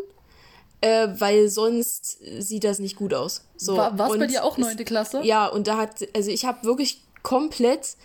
[0.80, 3.44] äh, weil sonst sieht das nicht gut aus.
[3.56, 3.76] So.
[3.76, 5.22] War es bei dir auch neunte Klasse?
[5.22, 7.96] Ja, und da hat, also ich habe wirklich komplett,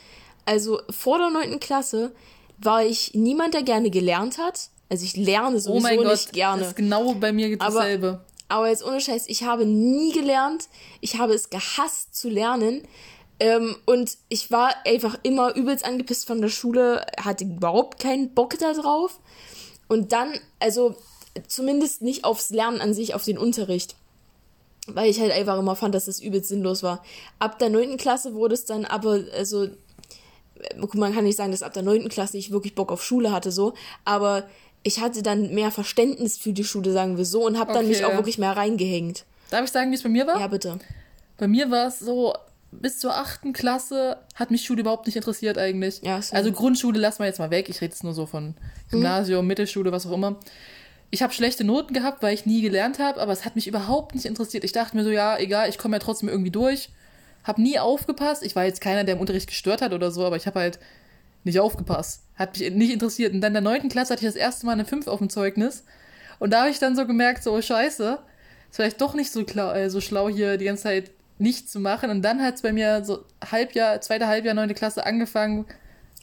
[0.45, 2.11] also vor der neunten Klasse
[2.57, 4.69] war ich niemand, der gerne gelernt hat.
[4.89, 6.59] Also ich lerne sowieso oh mein Gott, nicht gerne.
[6.59, 8.21] Das ist genau bei mir dasselbe.
[8.49, 10.67] Aber jetzt ohne Scheiß, ich habe nie gelernt.
[10.99, 12.81] Ich habe es gehasst zu lernen.
[13.41, 18.59] Ähm, und ich war einfach immer übelst angepisst von der Schule, hatte überhaupt keinen Bock
[18.59, 19.19] da drauf.
[19.87, 20.95] Und dann, also
[21.47, 23.95] zumindest nicht aufs Lernen an sich, auf den Unterricht.
[24.85, 27.03] Weil ich halt einfach immer fand, dass das übelst sinnlos war.
[27.39, 27.97] Ab der 9.
[27.97, 29.69] Klasse wurde es dann aber, also,
[30.93, 32.09] man kann nicht sagen, dass ab der 9.
[32.09, 33.73] Klasse ich wirklich Bock auf Schule hatte, so,
[34.05, 34.43] aber
[34.83, 37.95] ich hatte dann mehr Verständnis für die Schule, sagen wir so, und habe dann okay.
[37.95, 39.25] mich auch wirklich mehr reingehängt.
[39.49, 40.39] Darf ich sagen, wie es bei mir war?
[40.39, 40.77] Ja, bitte.
[41.39, 42.35] Bei mir war es so,
[42.71, 46.01] bis zur achten Klasse hat mich Schule überhaupt nicht interessiert eigentlich.
[46.03, 46.35] Ja, so.
[46.35, 47.69] Also Grundschule lassen wir jetzt mal weg.
[47.69, 48.55] Ich rede jetzt nur so von
[48.89, 49.47] Gymnasium, mhm.
[49.47, 50.37] Mittelschule, was auch immer.
[51.09, 54.15] Ich habe schlechte Noten gehabt, weil ich nie gelernt habe, aber es hat mich überhaupt
[54.15, 54.63] nicht interessiert.
[54.63, 56.89] Ich dachte mir so, ja, egal, ich komme ja trotzdem irgendwie durch.
[57.43, 58.43] Hab nie aufgepasst.
[58.43, 60.79] Ich war jetzt keiner, der im Unterricht gestört hat oder so, aber ich habe halt
[61.43, 62.23] nicht aufgepasst.
[62.35, 63.33] Hat mich nicht interessiert.
[63.33, 65.29] Und dann in der neunten Klasse hatte ich das erste Mal eine 5 auf dem
[65.29, 65.83] Zeugnis.
[66.39, 68.19] Und da habe ich dann so gemerkt, so, oh scheiße,
[68.69, 71.11] ist vielleicht doch nicht so, klar, äh, so schlau hier die ganze Zeit
[71.41, 72.09] nichts zu machen.
[72.09, 75.65] Und dann hat es bei mir so Halbjahr, zweite Halbjahr, neunte Klasse angefangen.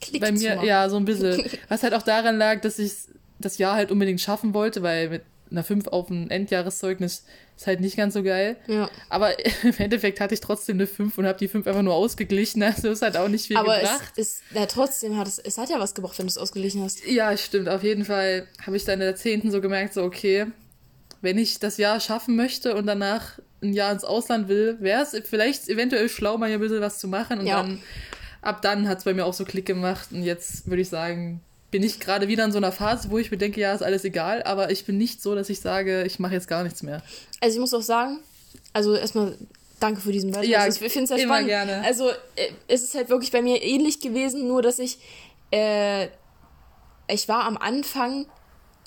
[0.00, 1.44] Klick bei mir, ja, so ein bisschen.
[1.68, 2.92] Was halt auch daran lag, dass ich
[3.38, 7.24] das Jahr halt unbedingt schaffen wollte, weil mit einer 5 auf ein Endjahreszeugnis
[7.56, 8.56] ist halt nicht ganz so geil.
[8.66, 8.90] Ja.
[9.08, 12.62] Aber im Endeffekt hatte ich trotzdem eine 5 und habe die 5 einfach nur ausgeglichen.
[12.62, 14.12] Also ist halt auch nicht viel Aber gebracht.
[14.12, 16.82] Aber es, ja, trotzdem hat es, es hat ja was gebracht, wenn du es ausgeglichen
[16.82, 17.06] hast.
[17.06, 17.68] Ja, stimmt.
[17.68, 19.50] Auf jeden Fall habe ich dann in der 10.
[19.50, 20.46] so gemerkt, so okay,
[21.20, 25.20] wenn ich das Jahr schaffen möchte und danach ein Jahr ins Ausland will, wäre es
[25.24, 27.40] vielleicht eventuell schlau, mal hier ein bisschen was zu machen.
[27.40, 27.62] Und ja.
[27.62, 27.82] dann,
[28.42, 30.08] ab dann hat es bei mir auch so Klick gemacht.
[30.12, 31.40] Und jetzt würde ich sagen,
[31.70, 34.04] bin ich gerade wieder in so einer Phase, wo ich mir denke, ja, ist alles
[34.04, 37.02] egal, aber ich bin nicht so, dass ich sage, ich mache jetzt gar nichts mehr.
[37.40, 38.20] Also ich muss auch sagen,
[38.72, 39.36] also erstmal
[39.80, 40.48] danke für diesen Beitrag.
[40.48, 41.48] Ja, also ich finde es sehr immer spannend.
[41.48, 41.82] gerne.
[41.84, 44.98] Also äh, es ist halt wirklich bei mir ähnlich gewesen, nur dass ich
[45.50, 46.08] äh,
[47.10, 48.26] ich war am Anfang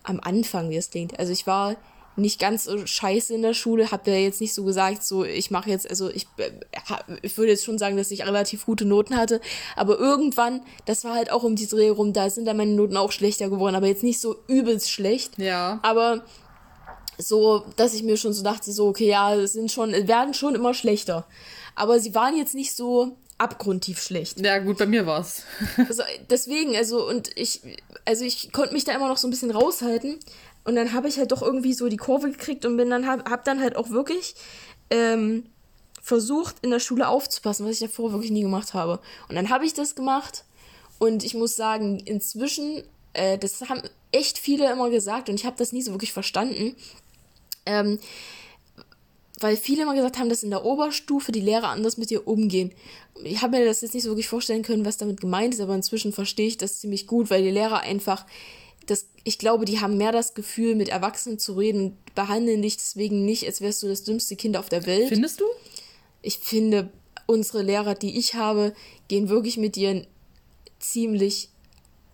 [0.04, 1.20] am Anfang, wie es klingt.
[1.20, 1.76] Also ich war
[2.16, 5.52] nicht ganz so scheiße in der Schule, habe ja jetzt nicht so gesagt, so ich
[5.52, 6.52] mache jetzt, also ich, äh,
[7.22, 9.40] ich würde jetzt schon sagen, dass ich relativ gute Noten hatte,
[9.76, 12.98] aber irgendwann, das war halt auch um die Dreh rum, da sind dann meine Noten
[12.98, 15.38] auch schlechter geworden, aber jetzt nicht so übelst schlecht.
[15.38, 15.80] Ja.
[15.84, 16.24] Aber
[17.18, 20.56] so, dass ich mir schon so dachte, so, okay, ja, es sind schon, werden schon
[20.56, 21.26] immer schlechter.
[21.76, 24.40] Aber sie waren jetzt nicht so abgrundtief schlecht.
[24.40, 25.44] Ja, gut, bei mir war's.
[25.78, 27.62] also, deswegen, also, und ich,
[28.06, 30.20] also ich konnte mich da immer noch so ein bisschen raushalten,
[30.64, 33.30] und dann habe ich halt doch irgendwie so die Kurve gekriegt und bin dann hab,
[33.30, 34.36] hab dann halt auch wirklich
[34.90, 35.46] ähm,
[36.02, 39.00] versucht in der Schule aufzupassen, was ich davor wirklich nie gemacht habe.
[39.30, 40.46] Und dann habe ich das gemacht
[41.00, 42.84] und ich muss sagen, inzwischen,
[43.14, 43.82] äh, das haben
[44.12, 46.76] echt viele immer gesagt und ich habe das nie so wirklich verstanden.
[47.66, 48.00] Ähm,
[49.40, 52.72] weil viele immer gesagt haben, dass in der Oberstufe die Lehrer anders mit dir umgehen.
[53.24, 55.74] Ich habe mir das jetzt nicht so wirklich vorstellen können, was damit gemeint ist, aber
[55.74, 58.26] inzwischen verstehe ich das ziemlich gut, weil die Lehrer einfach
[58.92, 63.26] das, ich glaube, die haben mehr das Gefühl, mit Erwachsenen zu reden, behandeln dich deswegen
[63.26, 65.10] nicht, als wärst du das dümmste Kind auf der Welt.
[65.10, 65.46] Findest du?
[66.22, 66.92] Ich finde,
[67.26, 68.74] unsere Lehrer, die ich habe,
[69.08, 70.06] gehen wirklich mit dir
[70.80, 71.50] ziemlich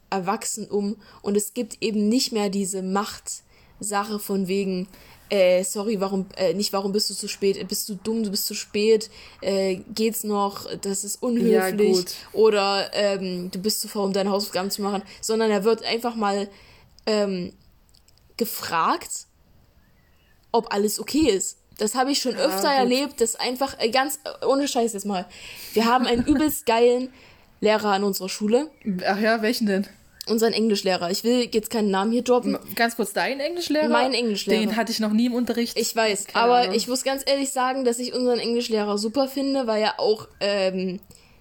[0.09, 0.97] erwachsen um.
[1.21, 4.87] Und es gibt eben nicht mehr diese Machtsache von wegen,
[5.29, 8.45] äh, sorry, warum, äh, nicht warum bist du zu spät, bist du dumm, du bist
[8.45, 9.09] zu spät,
[9.41, 11.97] äh, geht's noch, das ist unhöflich.
[11.97, 12.03] Ja,
[12.33, 16.15] oder ähm, du bist zu faul, um deine Hausaufgaben zu machen, sondern er wird einfach
[16.15, 16.47] mal
[17.07, 17.53] ähm,
[18.37, 19.25] gefragt,
[20.51, 21.57] ob alles okay ist.
[21.77, 22.77] Das habe ich schon ja, öfter gut.
[22.77, 25.25] erlebt, das einfach äh, ganz äh, ohne Scheiß jetzt mal.
[25.73, 27.09] Wir haben einen übelst geilen
[27.61, 28.69] Lehrer an unserer Schule.
[29.05, 29.87] Ach ja, welchen denn?
[30.27, 31.09] Unseren Englischlehrer.
[31.09, 32.59] Ich will jetzt keinen Namen hier droppen.
[32.75, 33.87] Ganz kurz, dein Englischlehrer?
[33.87, 34.59] Mein Englischlehrer.
[34.59, 35.79] Den hatte ich noch nie im Unterricht.
[35.79, 36.75] Ich weiß, Keine aber Ahnung.
[36.75, 40.99] ich muss ganz ehrlich sagen, dass ich unseren Englischlehrer super finde, weil er auch, ähm,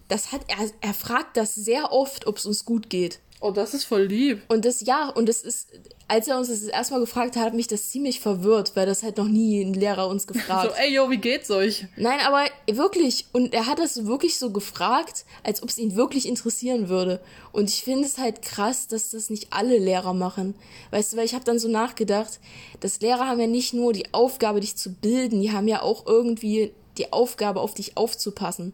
[0.09, 3.19] das hat, er, er fragt das sehr oft, ob es uns gut geht.
[3.41, 4.43] Oh, das ist voll lieb.
[4.49, 5.69] Und das, ja, und das ist,
[6.09, 9.19] als er uns das erstmal gefragt hat, hat mich das ziemlich verwirrt, weil das halt
[9.19, 10.71] noch nie ein Lehrer uns gefragt.
[10.71, 11.87] so, ey, yo, wie geht's euch?
[11.97, 16.27] Nein, aber wirklich, und er hat das wirklich so gefragt, als ob es ihn wirklich
[16.27, 17.21] interessieren würde.
[17.53, 20.55] Und ich finde es halt krass, dass das nicht alle Lehrer machen.
[20.91, 22.41] Weißt du, weil ich habe dann so nachgedacht,
[22.81, 26.07] dass Lehrer haben ja nicht nur die Aufgabe, dich zu bilden, die haben ja auch
[26.07, 28.73] irgendwie die Aufgabe, auf dich aufzupassen.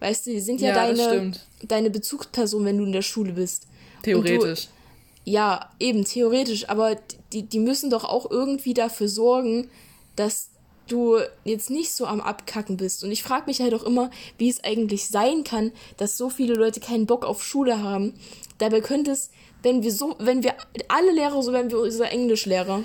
[0.00, 1.32] Weißt du, die sind ja, Ja, deine,
[1.62, 3.66] deine Bezugsperson, wenn du in der Schule bist.
[4.08, 4.66] Theoretisch.
[4.66, 6.96] Du, ja, eben, theoretisch, aber
[7.32, 9.70] die, die müssen doch auch irgendwie dafür sorgen,
[10.16, 10.50] dass
[10.86, 13.04] du jetzt nicht so am Abkacken bist.
[13.04, 16.54] Und ich frage mich halt auch immer, wie es eigentlich sein kann, dass so viele
[16.54, 18.14] Leute keinen Bock auf Schule haben.
[18.56, 19.30] Dabei könnte es,
[19.62, 20.54] wenn wir so, wenn wir
[20.88, 22.82] alle Lehrer so wären wie unser Englischlehrer,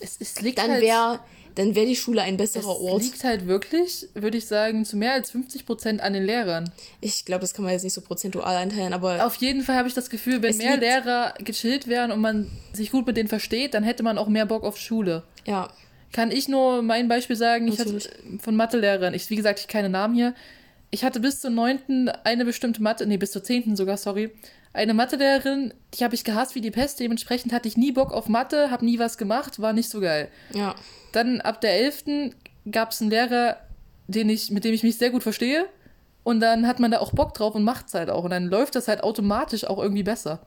[0.00, 1.20] Es, es liegt dann halt, wäre
[1.54, 3.02] dann wäre die Schule ein es besserer Ort.
[3.02, 6.70] liegt halt wirklich, würde ich sagen, zu mehr als 50 Prozent an den Lehrern.
[7.00, 9.88] Ich glaube, das kann man jetzt nicht so prozentual einteilen, aber Auf jeden Fall habe
[9.88, 13.28] ich das Gefühl, wenn Es mehr Lehrer gechillt wären und man sich gut mit denen
[13.28, 15.22] versteht, dann hätte man auch mehr Bock auf Schule.
[15.46, 15.68] ja,
[16.12, 18.40] Kann ich nur mein Beispiel sagen, ich hatte Natürlich.
[18.42, 20.34] von Mathelehrerin, ich, wie gesagt, ich keine Namen hier.
[20.90, 24.30] Ich hatte bis zur neunten eine bestimmte Mathe, nee, bis zur zehnten sogar, sorry,
[24.72, 28.28] eine Mathelehrerin, die habe ich gehasst wie die Pest, dementsprechend hatte ich nie Bock auf
[28.28, 30.28] Mathe, habe nie was gemacht, war nicht so geil.
[30.52, 30.74] ja.
[31.14, 32.32] Dann ab der 11.
[32.70, 33.56] gab es einen Lehrer,
[34.06, 35.66] den ich, mit dem ich mich sehr gut verstehe.
[36.22, 38.24] Und dann hat man da auch Bock drauf und macht es halt auch.
[38.24, 40.40] Und dann läuft das halt automatisch auch irgendwie besser.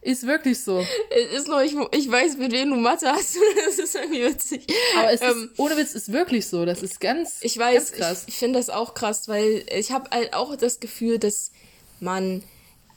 [0.00, 0.84] Ist wirklich so.
[1.10, 3.36] Es ist noch, ich, ich weiß, mit wem du Mathe hast.
[3.66, 4.66] Das ist irgendwie witzig.
[4.98, 6.64] Aber es Ähm, ist, ohne Witz, ist wirklich so.
[6.64, 8.22] Das ist ganz, Ich weiß, ganz krass.
[8.28, 11.50] ich, ich finde das auch krass, weil ich habe halt auch das Gefühl, dass
[11.98, 12.42] man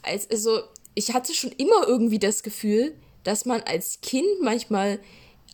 [0.02, 0.60] als also
[0.94, 4.98] ich hatte schon immer irgendwie das Gefühl, dass man als Kind manchmal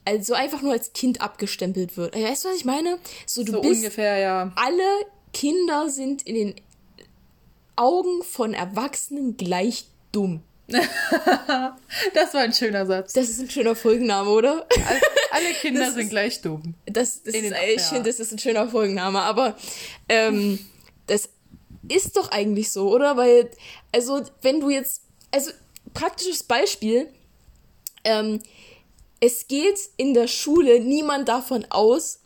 [0.07, 2.15] also einfach nur als Kind abgestempelt wird.
[2.15, 2.99] Weißt du, was ich meine?
[3.27, 4.53] So du so bist ungefähr, ja.
[4.57, 4.83] alle
[5.33, 6.55] Kinder sind in den
[7.75, 10.43] Augen von Erwachsenen gleich dumm.
[12.15, 13.13] Das war ein schöner Satz.
[13.13, 14.67] Das ist ein schöner Folgenname, oder?
[14.87, 15.01] Alle,
[15.31, 16.75] alle Kinder sind ist- gleich dumm.
[16.87, 19.57] Das, das ist, ich finde, das ist ein schöner Folgenname, aber
[20.09, 20.59] ähm,
[21.07, 21.29] das
[21.89, 23.17] ist doch eigentlich so, oder?
[23.17, 23.51] Weil,
[23.93, 25.51] also, wenn du jetzt, also,
[25.95, 27.09] praktisches Beispiel,
[28.05, 28.41] ähm,
[29.21, 32.21] es geht in der Schule niemand davon aus,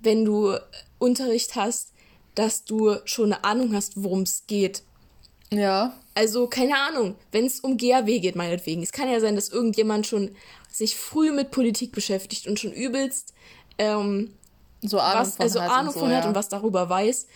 [0.00, 0.56] wenn du
[0.98, 1.92] Unterricht hast,
[2.34, 4.82] dass du schon eine Ahnung hast, worum es geht.
[5.50, 5.94] Ja.
[6.14, 8.82] Also, keine Ahnung, wenn es um GAW geht, meinetwegen.
[8.82, 10.34] Es kann ja sein, dass irgendjemand schon
[10.70, 13.32] sich früh mit Politik beschäftigt und schon übelst
[13.78, 14.32] ähm,
[14.82, 16.28] So Ahnung was, von also hat Ahnung und so, von hat ja.
[16.28, 17.26] und was darüber weiß.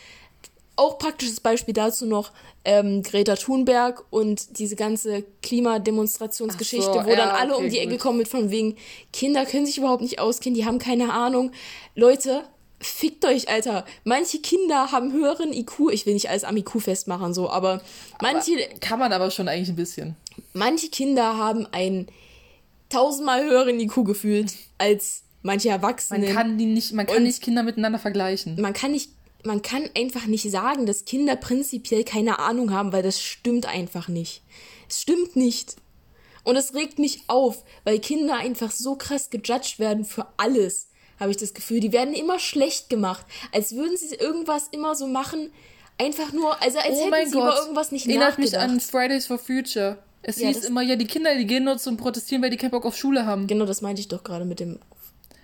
[0.80, 2.30] Auch praktisches Beispiel dazu noch
[2.64, 7.78] ähm, Greta Thunberg und diese ganze Klimademonstrationsgeschichte, so, wo dann ja, alle okay, um die
[7.78, 8.00] Ecke gut.
[8.00, 8.76] kommen mit von wegen,
[9.12, 11.52] Kinder können sich überhaupt nicht auskennen, die haben keine Ahnung.
[11.94, 12.44] Leute,
[12.80, 13.84] fickt euch, Alter.
[14.04, 17.82] Manche Kinder haben höheren IQ, ich will nicht alles am IQ festmachen, so, aber
[18.22, 20.16] manche, Kann man aber schon eigentlich ein bisschen.
[20.54, 22.06] manche Kinder haben einen
[22.88, 27.42] tausendmal höheren IQ gefühlt als manche Man Erwachsene kann die nicht, man kann Und- nicht
[27.42, 28.60] Kinder miteinander vergleichen.
[28.60, 29.10] man kann nicht,
[29.44, 34.08] man kann einfach nicht sagen, dass Kinder prinzipiell keine Ahnung haben, weil das stimmt einfach
[34.08, 34.42] nicht.
[34.88, 35.76] Es stimmt nicht.
[36.44, 40.88] Und es regt mich auf, weil Kinder einfach so krass gejudged werden für alles,
[41.18, 41.80] habe ich das Gefühl.
[41.80, 45.50] Die werden immer schlecht gemacht, als würden sie irgendwas immer so machen,
[45.98, 47.42] einfach nur, also als oh hätten sie Gott.
[47.42, 48.70] über irgendwas nicht Erinnert mich nachgedacht.
[48.70, 49.98] an Fridays for Future.
[50.22, 52.70] Es Ja, hieß immer, ja, die Kinder, die gehen nur zum Protestieren, weil die keinen
[52.70, 53.46] Bock auf Schule haben.
[53.46, 54.78] Genau, das meinte ich doch gerade mit dem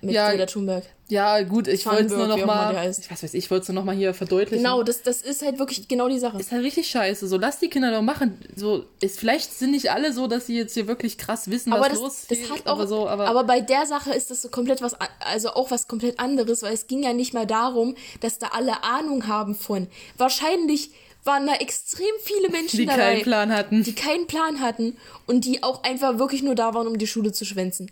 [0.07, 0.85] mit Ja, Greta Thunberg.
[1.09, 2.99] Ja, gut, ich wollte es nur noch mal, heißt.
[2.99, 4.65] ich weiß, weiß ich wollte es nur noch mal hier verdeutlichen.
[4.65, 6.39] Genau, das, das ist halt wirklich genau die Sache.
[6.39, 7.29] Ist halt richtig scheiße.
[7.29, 8.39] So, lass die Kinder doch machen.
[8.57, 11.83] So, ist, vielleicht sind nicht alle so, dass sie jetzt hier wirklich krass wissen, aber
[11.83, 14.33] was das, los das ist, hat auch, aber so, aber, aber bei der Sache ist
[14.33, 17.47] das so komplett was, also auch was komplett anderes, weil es ging ja nicht mal
[17.47, 19.87] darum, dass da alle Ahnung haben von.
[20.17, 20.91] Wahrscheinlich
[21.27, 23.83] waren da extrem viele Menschen die dabei, keinen Plan hatten.
[23.83, 24.97] die keinen Plan hatten
[25.27, 27.91] und die auch einfach wirklich nur da waren, um die Schule zu schwänzen.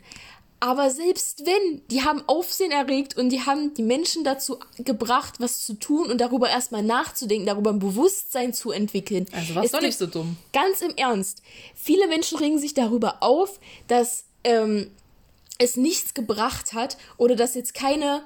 [0.64, 5.66] Aber selbst wenn, die haben Aufsehen erregt und die haben die Menschen dazu gebracht, was
[5.66, 9.26] zu tun und darüber erstmal nachzudenken, darüber ein Bewusstsein zu entwickeln.
[9.32, 10.38] also was Es doch nicht so dumm.
[10.54, 11.42] Ganz im Ernst.
[11.74, 14.90] Viele Menschen regen sich darüber auf, dass ähm,
[15.58, 18.22] es nichts gebracht hat oder dass jetzt keine,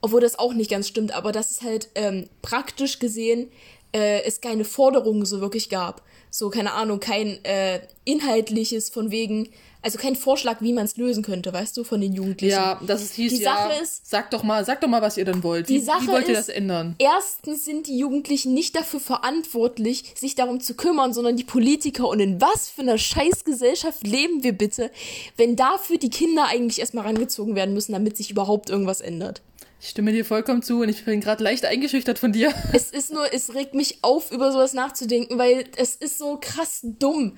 [0.00, 3.50] obwohl das auch nicht ganz stimmt, aber dass es halt ähm, praktisch gesehen
[3.94, 6.00] äh, es keine Forderungen so wirklich gab.
[6.30, 9.50] So, keine Ahnung, kein äh, inhaltliches von wegen,
[9.82, 12.52] also kein Vorschlag, wie man es lösen könnte, weißt du, von den Jugendlichen.
[12.54, 13.52] Ja, das ist hieß Die ja.
[13.54, 15.68] Sache ist- sag doch mal, sag doch mal, was ihr denn wollt.
[15.68, 16.94] Die wie, Sache wie wollt ihr ist- das ändern?
[16.98, 22.08] Erstens sind die Jugendlichen nicht dafür verantwortlich, sich darum zu kümmern, sondern die Politiker.
[22.08, 24.90] Und in was für einer Scheißgesellschaft leben wir bitte,
[25.36, 29.42] wenn dafür die Kinder eigentlich erstmal rangezogen werden müssen, damit sich überhaupt irgendwas ändert?
[29.80, 32.52] Ich stimme dir vollkommen zu und ich bin gerade leicht eingeschüchtert von dir.
[32.72, 36.80] Es ist nur, es regt mich auf, über sowas nachzudenken, weil es ist so krass
[36.84, 37.36] dumm.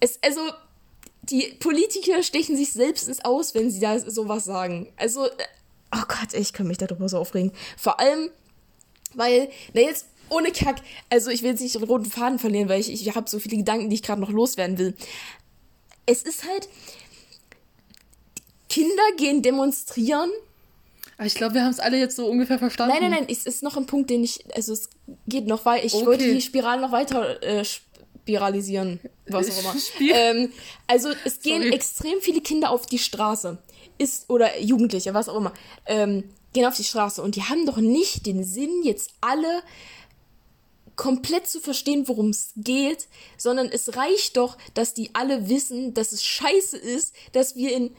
[0.00, 0.40] Es, also,
[1.30, 4.92] die Politiker stechen sich selbst ins Aus, wenn sie da sowas sagen.
[4.96, 5.30] Also, äh,
[5.94, 7.52] oh Gott, ich kann mich darüber so aufregen.
[7.76, 8.30] Vor allem,
[9.14, 12.80] weil, na jetzt, ohne Kack, also ich will jetzt nicht den roten Faden verlieren, weil
[12.80, 14.94] ich, ich habe so viele Gedanken, die ich gerade noch loswerden will.
[16.04, 16.68] Es ist halt,
[18.68, 20.30] Kinder gehen demonstrieren
[21.16, 22.94] Aber ich glaube, wir haben es alle jetzt so ungefähr verstanden.
[22.94, 24.90] Nein, nein, nein, es ist noch ein Punkt, den ich, also es
[25.26, 26.06] geht noch weiter, ich okay.
[26.06, 27.64] wollte die Spirale noch weiter äh,
[28.26, 28.98] spiralisieren,
[29.28, 29.74] was auch immer.
[30.14, 30.52] ähm,
[30.88, 31.74] also es gehen Sorry.
[31.74, 33.58] extrem viele Kinder auf die Straße,
[33.98, 35.52] ist, oder Jugendliche, was auch immer,
[35.86, 39.62] ähm, gehen auf die Straße und die haben doch nicht den Sinn, jetzt alle
[40.96, 43.06] komplett zu verstehen, worum es geht,
[43.36, 47.94] sondern es reicht doch, dass die alle wissen, dass es scheiße ist, dass wir in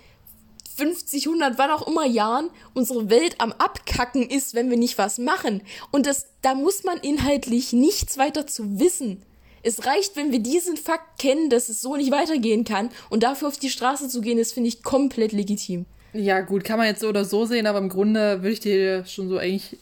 [0.75, 5.19] 50, 100, wann auch immer Jahren unsere Welt am Abkacken ist, wenn wir nicht was
[5.19, 5.63] machen.
[5.91, 9.23] Und das, da muss man inhaltlich nichts weiter zu wissen.
[9.67, 12.89] Es reicht, wenn wir diesen Fakt kennen, dass es so nicht weitergehen kann.
[13.09, 15.85] Und dafür auf die Straße zu gehen, das finde ich komplett legitim.
[16.13, 19.05] Ja, gut, kann man jetzt so oder so sehen, aber im Grunde würde ich dir
[19.05, 19.77] schon so eigentlich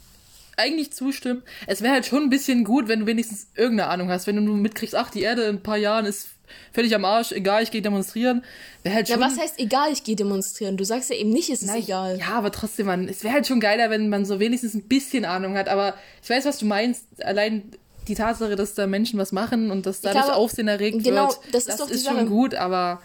[0.57, 1.43] eigentlich zustimmen.
[1.67, 4.25] Es wäre halt schon ein bisschen gut, wenn du wenigstens irgendeine Ahnung hast.
[4.25, 6.29] Wenn du nur mitkriegst, ach, die Erde in ein paar Jahren ist
[6.71, 8.43] völlig am Arsch, egal, ich gehe demonstrieren.
[8.83, 9.19] Wäre halt schon.
[9.19, 10.77] Ja, was heißt egal, ich gehe demonstrieren?
[10.77, 12.17] Du sagst ja eben nicht, es ist Nein, egal.
[12.19, 15.25] Ja, aber trotzdem, man, es wäre halt schon geiler, wenn man so wenigstens ein bisschen
[15.25, 15.67] Ahnung hat.
[15.67, 17.05] Aber ich weiß, was du meinst.
[17.23, 17.71] Allein
[18.07, 21.39] die Tatsache, dass da Menschen was machen und dass dadurch glaube, Aufsehen erregt genau, wird,
[21.51, 23.01] das ist, das ist schon gut, aber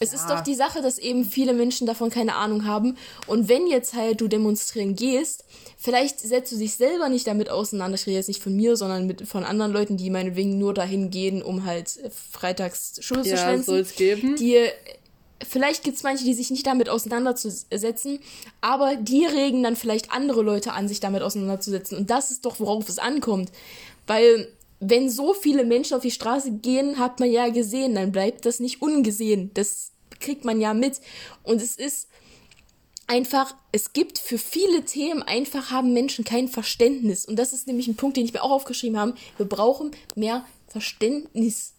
[0.00, 0.18] es ja.
[0.18, 2.96] ist doch die Sache, dass eben viele Menschen davon keine Ahnung haben.
[3.26, 5.44] Und wenn jetzt halt du demonstrieren gehst,
[5.76, 7.96] vielleicht setzt du dich selber nicht damit auseinander.
[7.96, 11.10] Ich rede jetzt nicht von mir, sondern mit, von anderen Leuten, die meinetwegen nur dahin
[11.10, 11.98] gehen, um halt
[12.30, 13.64] freitags Schule ja, zu schwänzen.
[13.64, 14.36] soll's geben.
[14.36, 14.68] Die,
[15.46, 18.20] vielleicht gibt's manche, die sich nicht damit auseinanderzusetzen,
[18.60, 21.98] aber die regen dann vielleicht andere Leute an, sich damit auseinanderzusetzen.
[21.98, 23.50] Und das ist doch, worauf es ankommt.
[24.08, 28.44] Weil wenn so viele Menschen auf die Straße gehen, hat man ja gesehen, dann bleibt
[28.46, 29.52] das nicht ungesehen.
[29.54, 31.00] Das kriegt man ja mit.
[31.44, 32.08] Und es ist
[33.06, 37.26] einfach, es gibt für viele Themen einfach haben Menschen kein Verständnis.
[37.26, 39.14] Und das ist nämlich ein Punkt, den ich mir auch aufgeschrieben habe.
[39.36, 41.74] Wir brauchen mehr Verständnis.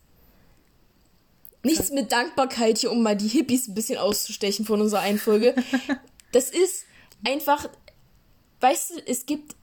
[1.64, 5.56] Nichts mit Dankbarkeit hier, um mal die Hippies ein bisschen auszustechen von unserer Einfolge.
[6.32, 6.86] Das ist
[7.26, 7.68] einfach,
[8.60, 9.56] weißt du, es gibt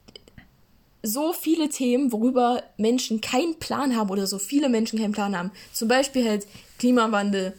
[1.07, 5.51] so viele Themen, worüber Menschen keinen Plan haben oder so viele Menschen keinen Plan haben.
[5.73, 6.47] Zum Beispiel halt
[6.79, 7.55] Klimawandel.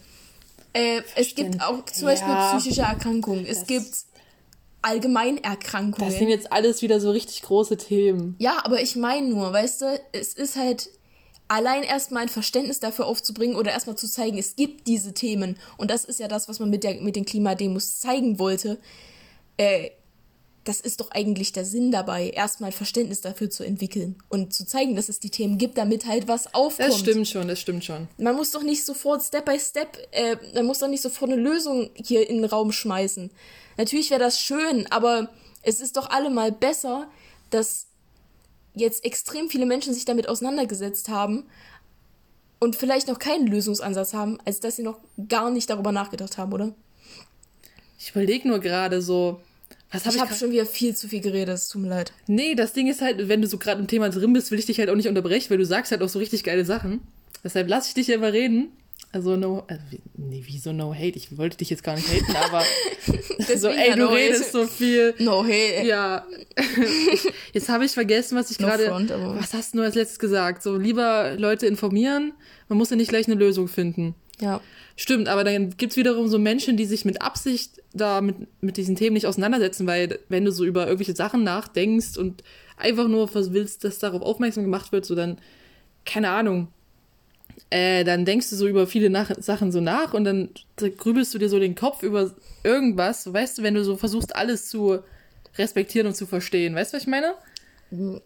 [0.73, 3.45] Äh, es gibt auch zum Beispiel ja, psychische Erkrankungen.
[3.45, 3.89] Es gibt
[4.81, 6.09] Allgemeinerkrankungen.
[6.09, 8.35] Das sind jetzt alles wieder so richtig große Themen.
[8.39, 10.89] Ja, aber ich meine nur, weißt du, es ist halt
[11.47, 15.57] allein erstmal ein Verständnis dafür aufzubringen oder erstmal zu zeigen, es gibt diese Themen.
[15.77, 18.77] Und das ist ja das, was man mit, der, mit den Klimademos zeigen wollte.
[19.57, 19.91] Äh,
[20.67, 24.95] das ist doch eigentlich der Sinn dabei, erstmal Verständnis dafür zu entwickeln und zu zeigen,
[24.95, 26.89] dass es die Themen gibt, damit halt was aufkommt.
[26.89, 28.09] Das stimmt schon, das stimmt schon.
[28.17, 31.41] Man muss doch nicht sofort Step by Step, äh, man muss doch nicht sofort eine
[31.41, 33.31] Lösung hier in den Raum schmeißen.
[33.77, 35.29] Natürlich wäre das schön, aber
[35.61, 37.09] es ist doch allemal besser,
[37.49, 37.87] dass
[38.73, 41.45] jetzt extrem viele Menschen sich damit auseinandergesetzt haben
[42.59, 44.99] und vielleicht noch keinen Lösungsansatz haben, als dass sie noch
[45.29, 46.73] gar nicht darüber nachgedacht haben, oder?
[47.99, 49.39] Ich überlege nur gerade so,
[49.91, 52.11] was hab ich habe schon wieder viel zu viel geredet, es tut mir leid.
[52.27, 54.65] Nee, das Ding ist halt, wenn du so gerade im Thema drin bist, will ich
[54.65, 57.01] dich halt auch nicht unterbrechen, weil du sagst halt auch so richtig geile Sachen.
[57.43, 58.69] Deshalb lass ich dich ja immer reden.
[59.13, 59.81] Also no, also,
[60.17, 61.15] nee, wieso no hate?
[61.15, 62.63] Ich wollte dich jetzt gar nicht haten, aber
[63.57, 64.65] so, ey, du no redest hate.
[64.65, 65.13] so viel.
[65.19, 65.85] No hate.
[65.85, 66.27] Ja.
[67.53, 68.91] jetzt habe ich vergessen, was ich no gerade,
[69.39, 70.61] was hast du als letztes gesagt?
[70.61, 72.33] So, lieber Leute informieren,
[72.67, 74.13] man muss ja nicht gleich eine Lösung finden.
[74.39, 74.61] Ja.
[74.95, 78.95] Stimmt, aber dann gibt's wiederum so Menschen, die sich mit Absicht da mit, mit diesen
[78.95, 82.43] Themen nicht auseinandersetzen, weil wenn du so über irgendwelche Sachen nachdenkst und
[82.77, 85.37] einfach nur willst, dass darauf aufmerksam gemacht wird, so dann,
[86.05, 86.67] keine Ahnung,
[87.69, 91.39] äh, dann denkst du so über viele nach Sachen so nach und dann grübelst du
[91.39, 92.31] dir so den Kopf über
[92.63, 94.99] irgendwas, weißt du, wenn du so versuchst, alles zu
[95.57, 96.75] respektieren und zu verstehen.
[96.75, 97.33] Weißt du, was ich meine?
[97.89, 98.21] Mhm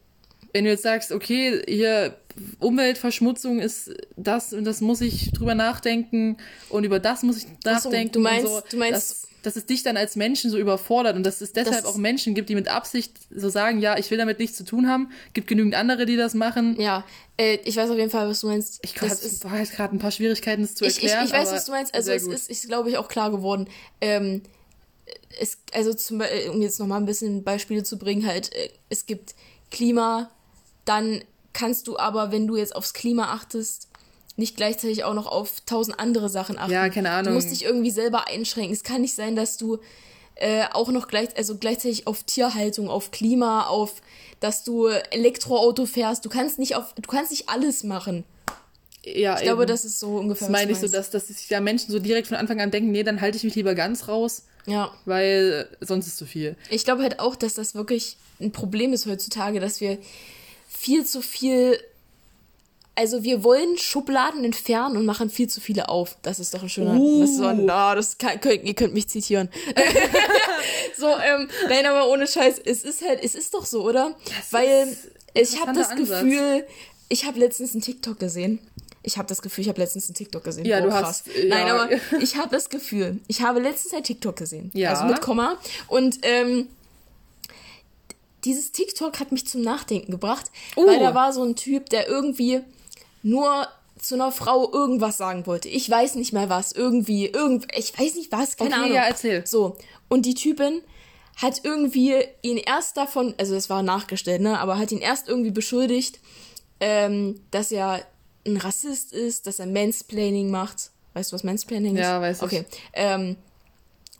[0.53, 2.15] wenn du jetzt sagst, okay, hier
[2.59, 6.37] Umweltverschmutzung ist das und das muss ich drüber nachdenken
[6.69, 8.13] und über das muss ich nachdenken.
[8.13, 11.15] So, du meinst, so, du meinst, dass, dass es dich dann als Menschen so überfordert
[11.15, 14.17] und dass es deshalb auch Menschen gibt, die mit Absicht so sagen, ja, ich will
[14.17, 15.11] damit nichts zu tun haben.
[15.33, 16.79] Gibt genügend andere, die das machen.
[16.79, 17.03] Ja,
[17.37, 18.79] äh, ich weiß auf jeden Fall, was du meinst.
[18.83, 21.25] Ich das war jetzt gerade ein paar Schwierigkeiten, das zu erklären.
[21.25, 21.93] Ich, ich, ich weiß, was du meinst.
[21.93, 22.33] Also es gut.
[22.33, 23.67] ist, ist glaube ich, auch klar geworden.
[23.99, 24.41] Ähm,
[25.39, 26.21] es, also zum,
[26.51, 29.35] um jetzt nochmal ein bisschen Beispiele zu bringen, halt, äh, es gibt
[29.69, 30.29] Klima,
[30.85, 31.23] dann
[31.53, 33.87] kannst du aber, wenn du jetzt aufs Klima achtest,
[34.37, 36.71] nicht gleichzeitig auch noch auf tausend andere Sachen achten.
[36.71, 37.33] Ja, keine Ahnung.
[37.33, 38.73] Du musst dich irgendwie selber einschränken.
[38.73, 39.79] Es kann nicht sein, dass du
[40.35, 44.01] äh, auch noch gleich, also gleichzeitig auf Tierhaltung, auf Klima, auf,
[44.39, 46.25] dass du Elektroauto fährst.
[46.25, 48.23] Du kannst nicht auf, du kannst nicht alles machen.
[49.03, 50.47] Ja, ich glaube, das ist so ungefähr.
[50.47, 52.91] Das meine ich so, dass, dass sich ja Menschen so direkt von Anfang an denken,
[52.91, 54.43] nee, dann halte ich mich lieber ganz raus.
[54.67, 54.91] Ja.
[55.05, 56.55] Weil sonst ist zu viel.
[56.69, 59.97] Ich glaube halt auch, dass das wirklich ein Problem ist heutzutage, dass wir
[60.71, 61.77] viel zu viel
[62.95, 66.17] also wir wollen Schubladen entfernen und machen viel zu viele auf.
[66.23, 66.93] Das ist doch ein schöner.
[66.93, 67.21] Uh.
[67.21, 69.49] Das ist so ah, das kann, könnt, ihr könnt mich zitieren.
[70.97, 74.15] so, ähm, nein, aber ohne Scheiß, es ist halt, es ist doch so, oder?
[74.25, 74.95] Das Weil
[75.33, 76.21] ich habe das Ansatz.
[76.21, 76.65] Gefühl,
[77.07, 78.59] ich habe letztens einen TikTok gesehen.
[79.03, 80.65] Ich habe das Gefühl, ich habe letztens einen TikTok gesehen.
[80.65, 81.43] Ja, Boah, du hast- ja.
[81.47, 84.69] Nein, aber ich habe das Gefühl, ich habe letztens ein TikTok gesehen.
[84.73, 84.91] Ja.
[84.91, 85.57] Also mit Komma.
[85.87, 86.67] Und ähm,
[88.43, 90.87] dieses TikTok hat mich zum Nachdenken gebracht, Uh.
[90.87, 92.61] weil da war so ein Typ, der irgendwie
[93.23, 93.67] nur
[93.99, 95.69] zu einer Frau irgendwas sagen wollte.
[95.69, 96.71] Ich weiß nicht mehr was.
[96.71, 98.93] Irgendwie, irgend, ich weiß nicht was, keine Okay, Ahnung.
[98.95, 99.45] ja, erzähl.
[99.45, 99.77] So.
[100.09, 100.81] Und die Typin
[101.35, 105.51] hat irgendwie ihn erst davon, also es war nachgestellt, ne, aber hat ihn erst irgendwie
[105.51, 106.19] beschuldigt,
[106.79, 108.03] ähm, dass er
[108.45, 110.89] ein Rassist ist, dass er Mansplaining macht.
[111.13, 112.01] Weißt du, was Mansplaining ist?
[112.01, 112.43] Ja, weiß ich.
[112.43, 112.65] Okay.
[112.93, 113.35] Ähm,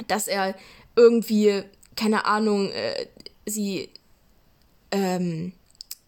[0.07, 0.53] dass er
[0.95, 1.63] irgendwie,
[1.95, 3.07] keine Ahnung, äh,
[3.47, 3.89] sie,
[4.91, 5.53] ähm,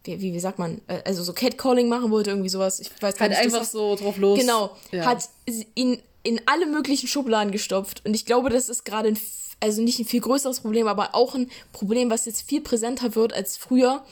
[0.03, 2.79] wie, wie, wie sagt man, äh, also so Catcalling machen wollte, irgendwie sowas.
[2.79, 3.39] Ich weiß gar Halt nicht.
[3.45, 4.37] das einfach ist- so drauf los.
[4.39, 5.05] Genau, Ja.
[5.05, 5.29] hat
[5.75, 8.01] ihn in alle möglichen Schubladen gestopft.
[8.05, 9.19] Und ich glaube, das ist gerade ein,
[9.59, 13.33] also nicht ein viel größeres Problem, aber auch ein Problem, was jetzt viel präsenter wird
[13.33, 14.03] als früher.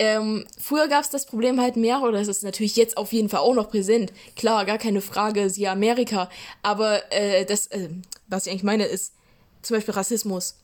[0.00, 3.28] Ähm, früher gab es das Problem halt mehr, oder es ist natürlich jetzt auf jeden
[3.28, 4.12] Fall auch noch präsent.
[4.36, 6.30] Klar, gar keine Frage, siehe Amerika.
[6.62, 7.88] Aber äh, das, äh,
[8.28, 9.12] was ich eigentlich meine, ist
[9.62, 10.54] zum Beispiel Rassismus.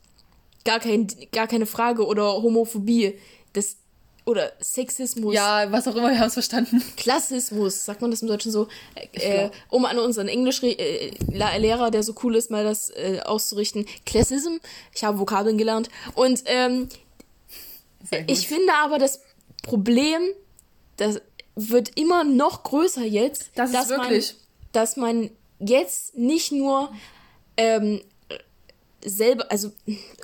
[0.64, 2.06] Gar, kein, gar keine Frage.
[2.06, 3.18] Oder Homophobie.
[3.52, 3.76] Das,
[4.24, 5.34] oder Sexismus.
[5.34, 6.82] Ja, was auch immer, wir haben es verstanden.
[6.96, 8.68] Klassismus, sagt man das im Deutschen so,
[9.12, 13.84] äh, um an unseren Englischlehrer, der so cool ist, mal das äh, auszurichten.
[14.06, 14.56] Classism,
[14.94, 15.90] ich habe Vokabeln gelernt.
[16.14, 16.88] Und ähm,
[18.26, 19.20] ich finde aber das
[19.62, 20.22] Problem,
[20.96, 21.20] das
[21.54, 24.40] wird immer noch größer jetzt, Das ist dass, wirklich- Man,
[24.72, 26.90] dass man jetzt nicht nur
[27.56, 28.00] ähm,
[29.04, 29.70] selber, also,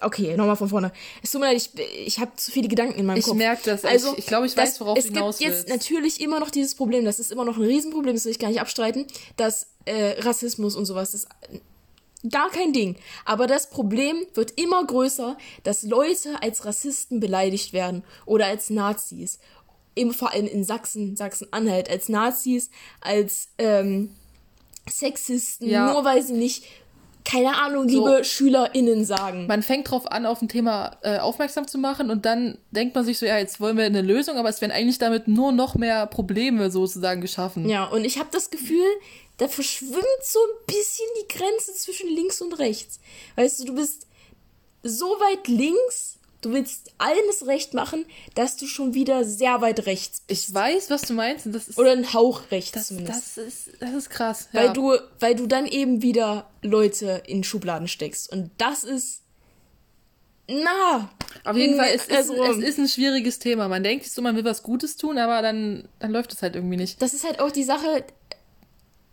[0.02, 0.92] okay, nochmal von vorne.
[1.22, 1.70] Es tut mir leid, ich,
[2.06, 3.36] ich habe zu viele Gedanken in meinem Ich Kopf.
[3.36, 3.84] merk das.
[3.84, 6.40] Also, Ich- ich glaube, ich das- weiß, worauf es du hinaus gibt jetzt natürlich immer
[6.40, 9.06] noch dieses Problem, das ist immer noch ein Riesenproblem, das will ich gar nicht abstreiten,
[9.36, 11.26] dass äh, Rassismus und sowas, das
[12.30, 12.96] gar kein Ding.
[13.24, 19.38] Aber das Problem wird immer größer, dass Leute als Rassisten beleidigt werden oder als Nazis.
[19.94, 22.70] Im, vor allem in Sachsen, Sachsen-Anhalt, als Nazis,
[23.00, 24.14] als ähm,
[24.88, 25.92] Sexisten, Ja.
[25.92, 26.64] nur weil sie nicht,
[27.30, 28.06] keine Ahnung, So.
[28.08, 29.46] liebe SchülerInnen sagen.
[29.46, 33.04] Man fängt drauf an, auf ein Thema äh, aufmerksam zu machen und dann denkt man
[33.04, 35.74] sich so, ja, jetzt wollen wir eine Lösung, aber es werden eigentlich damit nur noch
[35.74, 37.68] mehr Probleme sozusagen geschaffen.
[37.68, 38.86] Ja, und ich habe das Gefühl,
[39.36, 43.00] da verschwimmt so ein bisschen die Grenze zwischen links und rechts.
[43.36, 44.06] Weißt du, du bist
[44.82, 50.22] so weit links, du willst alles recht machen, dass du schon wieder sehr weit rechts
[50.26, 50.48] bist.
[50.48, 53.36] Ich weiß, was du meinst und das ist, Oder ein Hauch rechts das, zumindest.
[53.36, 54.48] das ist, das ist krass.
[54.52, 54.72] weil, ja.
[54.72, 58.32] du, weil du dann eben wieder Leute in Schubladen steckst.
[58.32, 59.22] Und das ist.
[60.48, 61.10] Na.
[61.44, 63.68] Auf jeden Fall, es ist, also, es ist ein schwieriges Thema.
[63.68, 66.76] Man denkt so, man will was Gutes tun, aber dann, dann läuft es halt irgendwie
[66.76, 67.00] nicht.
[67.00, 68.04] das ist halt auch die Sache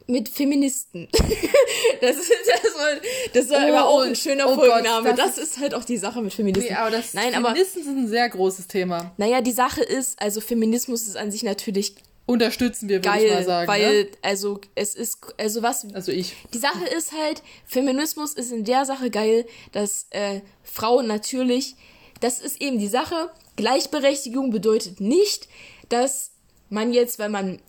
[0.07, 1.07] mit Feministen.
[2.01, 2.31] das ist,
[2.63, 2.87] das war,
[3.33, 5.13] das war Oh, aber auch ein schöner oh Gott, Folgenname.
[5.13, 6.71] das das, ist halt auch die Sache mit Feministen.
[6.71, 9.11] Nee, aber das Nein, aber Feministen sind ein sehr großes Thema.
[9.17, 11.95] naja, die Sache ist, also Feminismus ist an sich natürlich
[12.25, 13.67] Unterstützen wir, würde ich mal sagen.
[13.69, 14.09] weil ne?
[14.21, 16.35] also es ist also was Also ich.
[16.53, 21.75] die Sache ist halt, Feminismus ist in der Sache geil, dass äh, Frauen natürlich,
[22.19, 25.47] das ist eben die Sache, Gleichberechtigung bedeutet nicht,
[25.87, 26.31] dass
[26.69, 27.59] man jetzt, wenn man,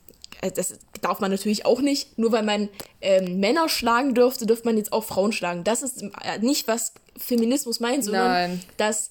[0.55, 2.69] das darf man natürlich auch nicht, nur weil man
[3.01, 5.65] ähm, Männer schlagen dürfte, dürfte man jetzt auch Frauen schlagen.
[5.65, 8.63] Das ist äh, nicht, was Feminismus meint, sondern Nein.
[8.77, 9.11] dass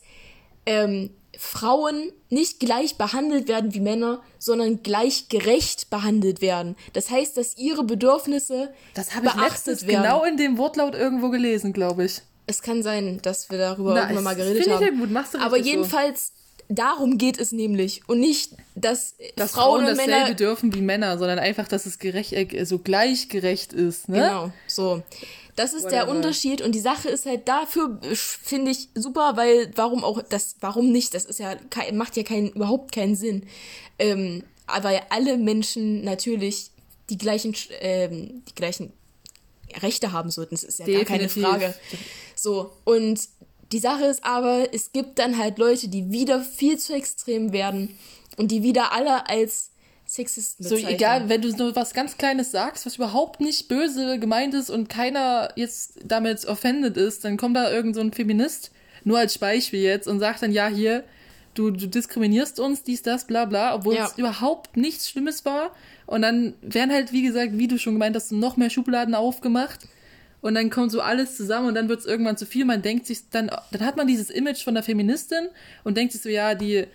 [0.66, 6.76] ähm, Frauen nicht gleich behandelt werden wie Männer, sondern gleichgerecht behandelt werden.
[6.94, 10.02] Das heißt, dass ihre Bedürfnisse Das habe ich beachtet werden.
[10.04, 12.22] genau in dem Wortlaut irgendwo gelesen, glaube ich.
[12.48, 14.96] Es kann sein, dass wir darüber Na, irgendwann mal geredet finde ich haben.
[14.96, 16.32] ja gut, machst du Aber jedenfalls,
[16.70, 18.02] darum geht es nämlich.
[18.08, 20.34] Und nicht, dass, Dass Frauen, Frauen dasselbe Männer.
[20.36, 24.18] dürfen wie Männer, sondern einfach, dass es gerecht, äh, so gleichgerecht ist, ne?
[24.18, 25.04] Genau, so.
[25.56, 26.12] Das ist der Whatever.
[26.12, 30.92] Unterschied und die Sache ist halt dafür, finde ich super, weil warum auch das, warum
[30.92, 31.16] nicht?
[31.16, 33.48] Das ist ja, kein, macht ja keinen, überhaupt keinen Sinn.
[33.98, 36.70] Ähm, aber alle Menschen natürlich
[37.10, 38.94] die gleichen, ähm, die gleichen
[39.82, 40.54] Rechte haben sollten.
[40.54, 41.50] Das ist ja gar keine Definitiv.
[41.50, 41.76] Frage.
[42.36, 43.20] So, und
[43.72, 47.98] die Sache ist aber, es gibt dann halt Leute, die wieder viel zu extrem werden
[48.38, 49.72] und die wieder alle als
[50.06, 50.96] Sexisten So, bezeichnen.
[50.96, 54.88] egal, wenn du nur was ganz Kleines sagst, was überhaupt nicht böse gemeint ist und
[54.88, 58.72] keiner jetzt damit offended ist, dann kommt da irgend so ein Feminist,
[59.04, 61.04] nur als Beispiel jetzt, und sagt dann, ja, hier,
[61.56, 64.06] du, du diskriminierst uns, dies, das, bla, bla, obwohl Ja.
[64.06, 65.72] es überhaupt nichts Schlimmes war.
[66.06, 69.88] Und dann werden halt, wie gesagt, wie du schon gemeint hast, noch mehr Schubladen aufgemacht.
[70.48, 72.64] Und dann kommt so alles zusammen und dann wird es irgendwann zu viel.
[72.64, 75.50] Man denkt sich, dann, dann hat man dieses Image von der Feministin
[75.84, 76.86] und denkt sich so, ja, die,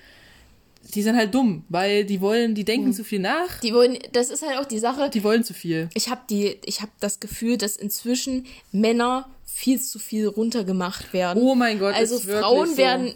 [0.94, 3.60] die sind halt dumm, weil die wollen, die denken zu viel nach.
[3.60, 5.10] Die wollen, das ist halt auch die Sache.
[5.10, 5.90] Die wollen zu viel.
[5.92, 11.42] Ich habe die, ich habe das Gefühl, dass inzwischen Männer viel zu viel runtergemacht werden.
[11.42, 12.76] Oh mein Gott, Also Frauen so.
[12.78, 13.14] werden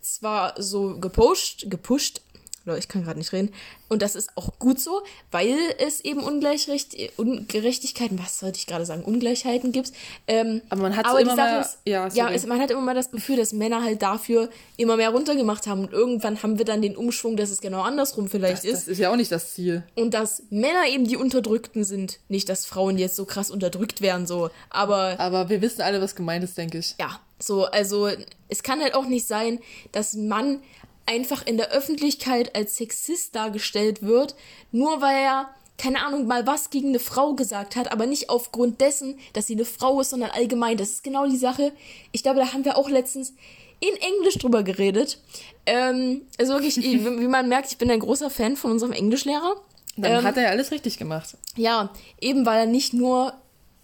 [0.00, 2.22] zwar so gepusht, gepusht,
[2.66, 3.52] ich kann gerade nicht reden,
[3.88, 8.86] und das ist auch gut so, weil es eben Ungleichrecht, Ungerechtigkeiten, was sollte ich gerade
[8.86, 9.92] sagen, Ungleichheiten gibt.
[10.26, 12.94] Ähm, Aber man hat aber immer mehr- ist, ja, ja, es, man hat immer mal
[12.94, 16.80] das Gefühl, dass Männer halt dafür immer mehr runtergemacht haben und irgendwann haben wir dann
[16.82, 18.74] den Umschwung, dass es genau andersrum vielleicht Das, ist.
[18.82, 19.82] das ist ja auch nicht das Ziel.
[19.94, 22.18] Und dass Männer eben die Unterdrückten sind.
[22.28, 24.50] Nicht, dass Frauen jetzt so krass unterdrückt werden, so.
[24.70, 26.94] Aber Aber wir wissen alle, was gemeint ist, denke ich.
[26.98, 28.08] ja, so, also
[28.48, 29.58] es kann halt auch nicht sein,
[29.90, 30.60] dass ein Mann
[31.06, 34.34] einfach in der Öffentlichkeit als Sexist dargestellt wird,
[34.70, 38.80] nur weil er, keine Ahnung, mal was gegen eine Frau gesagt hat, aber nicht aufgrund
[38.80, 40.76] dessen, dass sie eine Frau ist, sondern allgemein.
[40.76, 41.72] Das ist genau die Sache.
[42.12, 43.34] Ich glaube, da haben wir auch letztens
[43.80, 45.18] in Englisch drüber geredet.
[45.66, 49.56] Ähm, also wirklich, wie man merkt, ich bin ein großer Fan von unserem Englischlehrer.
[49.96, 51.36] Dann Ähm, hat er ja alles richtig gemacht.
[51.56, 53.34] ja, eben weil er nicht nur,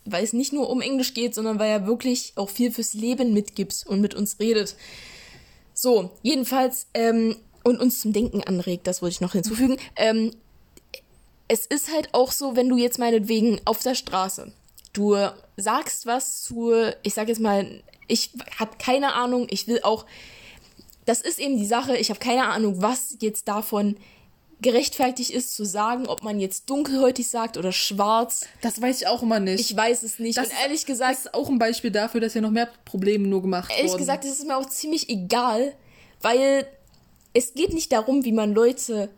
[0.05, 3.35] weil es nicht nur um Englisch geht, sondern weil er wirklich auch viel fürs Leben
[3.35, 4.77] mitgibt und mit uns redet.
[5.81, 9.77] So, jedenfalls, ähm, und uns zum Denken anregt, das wollte ich noch hinzufügen.
[9.95, 10.33] Ähm,
[11.47, 14.53] es ist halt auch so, wenn du jetzt meinetwegen auf der Straße,
[14.93, 15.17] du
[15.57, 16.73] sagst was zu,
[17.05, 20.05] ich sag jetzt mal, ich hab keine Ahnung, ich will auch,
[21.05, 23.97] das ist eben die Sache, ich habe keine Ahnung, was jetzt davon
[24.61, 28.47] gerechtfertigt ist zu sagen, ob man jetzt dunkelhäutig sagt oder schwarz.
[28.61, 29.71] Das weiß ich auch immer nicht.
[29.71, 30.37] Ich weiß es nicht.
[30.37, 33.29] das, und ehrlich gesagt, das ist auch ein Beispiel dafür, dass ja noch mehr Probleme
[33.29, 33.99] nur gemacht ehrlich wurden.
[33.99, 35.75] gesagt, es ist mir auch ziemlich egal,
[36.21, 36.67] weil
[37.35, 39.11] es geht nicht darum, wie man Leute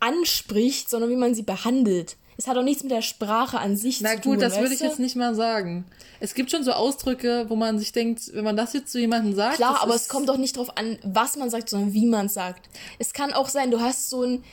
[0.00, 2.16] anspricht, sondern wie man sie behandelt.
[2.36, 4.32] Es hat auch nichts mit der Sprache an sich Na zu tun.
[4.32, 5.84] gut, das würde ich jetzt nicht mal sagen.
[6.20, 9.34] Es gibt schon so Ausdrücke, wo man sich denkt, wenn man das jetzt zu jemandem
[9.34, 9.56] sagt.
[9.56, 12.34] Klar, aber es kommt doch nicht drauf an, was man sagt, sondern wie man es
[12.34, 12.68] sagt.
[12.98, 14.44] Es kann auch sein, du hast so einen,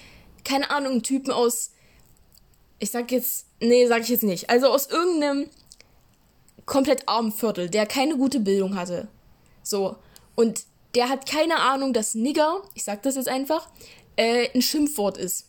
[0.43, 1.71] keine Ahnung, einen Typen aus,
[2.79, 5.49] ich sag jetzt, nee, sag ich jetzt nicht, also aus irgendeinem
[6.65, 9.07] komplett armen Viertel, der keine gute Bildung hatte.
[9.63, 9.97] So.
[10.35, 10.63] Und
[10.95, 13.69] der hat keine Ahnung, dass Nigger, ich sag das jetzt einfach,
[14.15, 15.47] äh, ein Schimpfwort ist.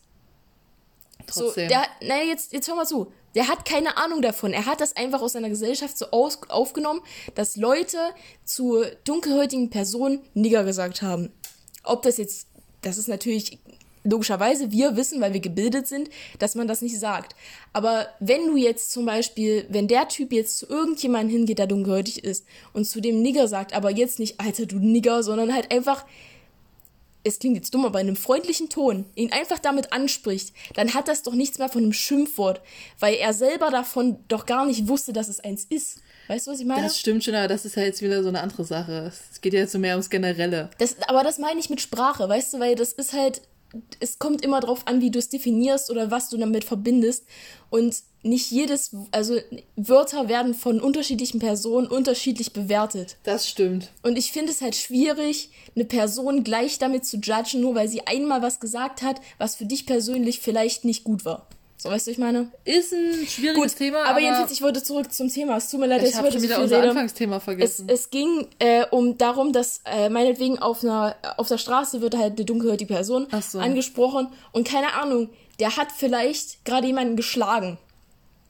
[1.31, 1.69] So, Trotzdem.
[1.69, 3.13] der hat, naja, jetzt, jetzt hör mal zu.
[3.35, 4.53] Der hat keine Ahnung davon.
[4.53, 7.01] Er hat das einfach aus seiner Gesellschaft so aus, aufgenommen,
[7.35, 7.99] dass Leute
[8.45, 11.33] zu dunkelhäutigen Personen Nigger gesagt haben.
[11.83, 12.47] Ob das jetzt,
[12.83, 13.59] das ist natürlich
[14.05, 17.37] logischerweise, wir wissen, weil wir gebildet sind, dass man das nicht sagt.
[17.73, 22.25] Aber wenn du jetzt zum Beispiel, wenn der Typ jetzt zu irgendjemandem hingeht, der dunkelhäutig
[22.25, 26.05] ist und zu dem Nigger sagt, aber jetzt nicht, Alter, du Nigger, sondern halt einfach,
[27.25, 31.09] es klingt jetzt dumm, aber in einem freundlichen Ton, ihn einfach damit anspricht, dann hat
[31.09, 32.61] das doch nichts mehr von einem Schimpfwort,
[32.99, 36.01] weil er selber davon doch gar nicht wusste, dass es eins ist.
[36.29, 36.83] Weißt du, was ich meine?
[36.83, 39.13] das stimmt schon, aber das ist ja jetzt wieder so eine andere Sache.
[39.31, 40.71] Es geht ja jetzt so mehr ums Generelle.
[40.79, 43.43] Das, aber das meine ich mit Sprache, weißt du, weil das ist halt,
[44.01, 47.27] es kommt immer drauf an, wie du es definierst oder was du damit verbindest.
[47.71, 49.37] Und nicht jedes, also
[49.77, 53.17] Wörter werden von unterschiedlichen Personen unterschiedlich bewertet.
[53.25, 53.91] Das stimmt.
[54.03, 58.07] Und ich finde es halt schwierig, eine Person gleich damit zu judgen, nur weil sie
[58.07, 61.47] einmal was gesagt hat, was für dich persönlich vielleicht nicht gut war.
[61.83, 62.49] So, weißt du, ich meine?
[62.65, 65.57] Ist ein schwieriges Thema, aber, aber, jedenfalls, ich wollte zurück zum Thema.
[65.57, 66.91] Es tut mir leid, ich habe so wieder unser rede.
[66.91, 67.89] Anfangsthema Es, vergessen.
[67.89, 72.35] es ging äh, um darum, dass äh, meinetwegen auf einer auf der Straße wird halt
[72.37, 73.59] eine dunkelhäutige Person so.
[73.59, 77.79] angesprochen und keine Ahnung, der hat vielleicht gerade jemanden geschlagen.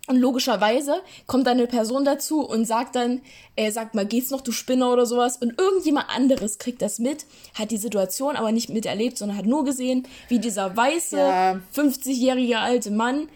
[0.08, 0.96] Und logischerweise
[1.28, 3.20] kommt dann eine Person dazu und sagt dann,
[3.54, 5.36] äh, sagt mal, geht's noch, du Spinner oder sowas.
[5.36, 7.24] Und irgendjemand anderes kriegt das mit,
[7.54, 11.60] hat die Situation aber nicht miterlebt, sondern hat nur gesehen, wie dieser weiße, Ja.
[11.74, 13.28] 50-jährige alte Mann,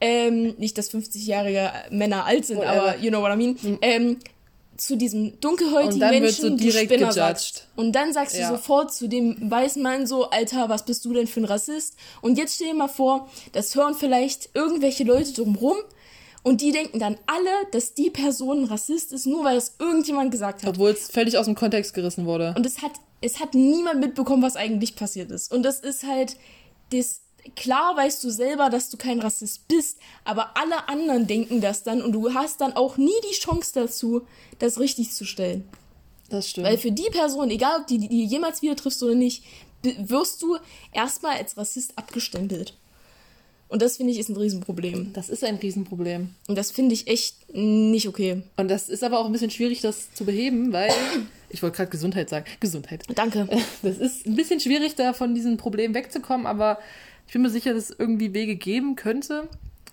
[0.00, 2.72] ähm, nicht, dass 50-jährige Männer alt sind, Whatever.
[2.82, 4.18] aber you know what I mean, ähm,
[4.76, 7.14] zu diesem dunkelhäutigen Menschen so du direkt Spinner gejudged.
[7.14, 7.68] sagst.
[7.76, 8.48] Und dann sagst Ja.
[8.50, 11.94] du sofort zu dem weißen Mann so, Alter, was bist du denn für ein Rassist?
[12.22, 15.76] Und jetzt stell dir mal vor, das hören vielleicht irgendwelche Leute drumrum
[16.44, 20.30] und die denken dann alle, dass die Person ein Rassist ist, nur weil es irgendjemand
[20.30, 20.68] gesagt hat.
[20.68, 22.54] Obwohl es völlig aus dem Kontext gerissen wurde.
[22.54, 22.92] Und es hat,
[23.22, 25.50] es hat niemand mitbekommen, was eigentlich passiert ist.
[25.50, 26.36] Und das ist halt,
[26.92, 27.22] das,
[27.56, 32.02] klar weißt du selber, dass du kein Rassist bist, aber alle anderen denken das dann
[32.02, 34.26] und du hast dann auch nie die Chance dazu,
[34.58, 35.66] das richtig zu stellen.
[36.28, 36.66] Das stimmt.
[36.66, 39.44] Weil für die Person, egal ob die die jemals wieder triffst oder nicht,
[39.82, 40.58] wirst du
[40.92, 42.74] erstmal als Rassist abgestempelt.
[43.74, 45.12] Und das finde ich ist ein Riesenproblem.
[45.14, 46.28] das ist ein Riesenproblem.
[46.46, 48.44] Und das finde ich echt nicht okay.
[48.56, 50.90] Und das ist aber auch ein bisschen schwierig, das zu beheben, weil.
[51.48, 52.46] Ich wollte gerade Gesundheit sagen.
[52.60, 53.02] Gesundheit.
[53.16, 53.48] Danke.
[53.82, 56.78] Das ist ein bisschen schwierig, da von diesem Problem wegzukommen, aber
[57.26, 59.48] ich bin mir sicher, dass es irgendwie Wege geben könnte.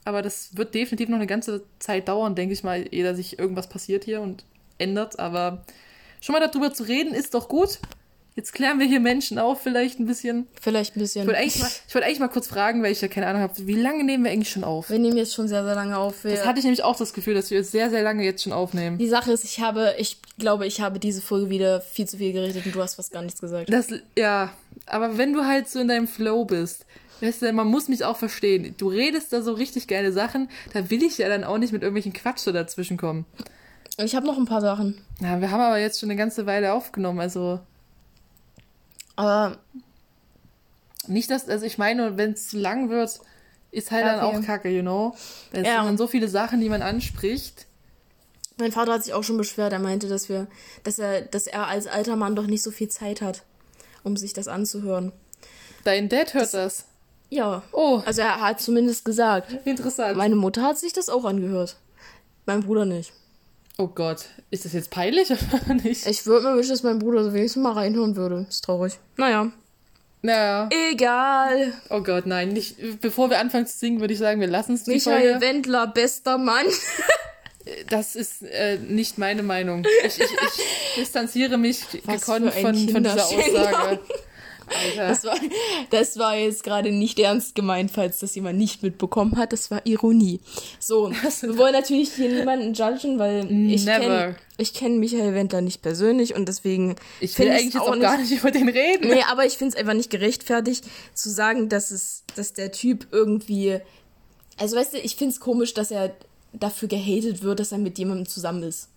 [0.06, 3.40] Aber das wird definitiv noch eine ganze Zeit dauern, denke ich mal, ehe da sich
[3.40, 4.44] irgendwas passiert hier und
[4.78, 5.18] ändert.
[5.18, 5.66] Aber
[6.20, 7.80] schon mal darüber zu reden, ist doch gut.
[8.36, 10.48] Jetzt klären wir hier Menschen auf, vielleicht ein bisschen.
[10.60, 11.24] Vielleicht ein bisschen.
[11.24, 13.42] Ich wollte eigentlich, mal, ich wollte eigentlich mal kurz fragen, weil ich ja keine Ahnung
[13.42, 14.90] habe, wie lange nehmen wir eigentlich schon auf?
[14.90, 16.22] Wir nehmen jetzt schon sehr, sehr lange auf.
[16.24, 18.98] Das hatte ich nämlich auch das Gefühl, dass wir sehr, sehr lange jetzt schon aufnehmen.
[18.98, 22.32] die Sache ist, ich habe, ich glaube, ich habe diese Folge wieder viel zu viel
[22.32, 23.72] geredet und du hast fast gar nichts gesagt.
[23.72, 24.54] Das, ja,
[24.86, 26.86] aber wenn du halt so in deinem Flow bist,
[27.20, 28.76] weißt du, man muss mich auch verstehen.
[28.78, 31.82] Du redest da so richtig geile Sachen, da will ich ja dann auch nicht mit
[31.82, 33.26] irgendwelchen Quatsch dazwischen kommen.
[33.98, 35.02] Ich habe noch ein paar Sachen.
[35.22, 37.60] Ja, wir haben aber jetzt schon eine ganze Weile aufgenommen, also
[39.16, 39.58] Aber
[41.08, 43.20] nicht, dass, also ich meine, wenn es zu lang wird,
[43.72, 44.38] ist halt dann Okay.
[44.38, 45.16] auch kacke, you know?
[45.52, 45.76] Es Ja.
[45.78, 47.66] sind dann so viele Sachen, die man anspricht.
[48.58, 49.74] mein Vater hat sich auch schon beschwert.
[49.74, 50.46] Er meinte, dass wir,
[50.84, 53.42] dass er, dass er als alter Mann doch nicht so viel Zeit hat,
[54.04, 55.12] um sich das anzuhören.
[55.84, 56.86] Dein Dad hört das.
[57.30, 57.64] Ja.
[57.72, 59.52] Oh, Also er hat zumindest gesagt.
[59.66, 60.16] interessant.
[60.16, 61.78] Meine Mutter hat sich das auch angehört.
[62.46, 63.14] Mein Bruder nicht.
[63.82, 66.06] Oh Gott, ist das jetzt peinlich oder nicht?
[66.06, 68.46] Ich würde mir wünschen, dass mein Bruder so wenigstens mal reinhören würde.
[68.48, 69.00] Ist traurig.
[69.18, 69.52] Naja.
[70.22, 70.70] Naja.
[70.92, 71.74] Egal.
[71.90, 72.50] Oh Gott, nein.
[72.50, 75.42] Nicht, bevor wir anfangen zu singen, würde ich sagen, wir lassen es Michael Folge.
[75.42, 76.66] Wendler, bester Mann.
[77.90, 79.86] Das ist äh, nicht meine Meinung.
[80.04, 83.24] Ich, ich, ich distanziere mich Was gekonnt von, von dieser.
[83.24, 84.00] Aussage.
[84.72, 85.08] Alter.
[85.08, 85.38] Das war,
[85.90, 89.54] das war jetzt gerade nicht ernst gemeint, falls das jemand nicht mitbekommen hat.
[89.54, 90.40] Das war Ironie.
[90.80, 91.12] So,
[91.42, 96.36] wir wollen natürlich hier niemanden judgen, weil ich kenne ich kenn Michael Wendler nicht persönlich
[96.36, 99.10] und deswegen Ich will eigentlich jetzt auch gar nicht über den reden.
[99.10, 103.08] Nee, aber ich finde es einfach nicht gerechtfertigt zu sagen, dass es, dass der Typ
[103.12, 103.80] irgendwie.
[104.58, 106.14] Also weißt du, ich finde es komisch, dass er
[106.54, 108.91] dafür gehatet wird, dass er mit jemandem zusammen ist.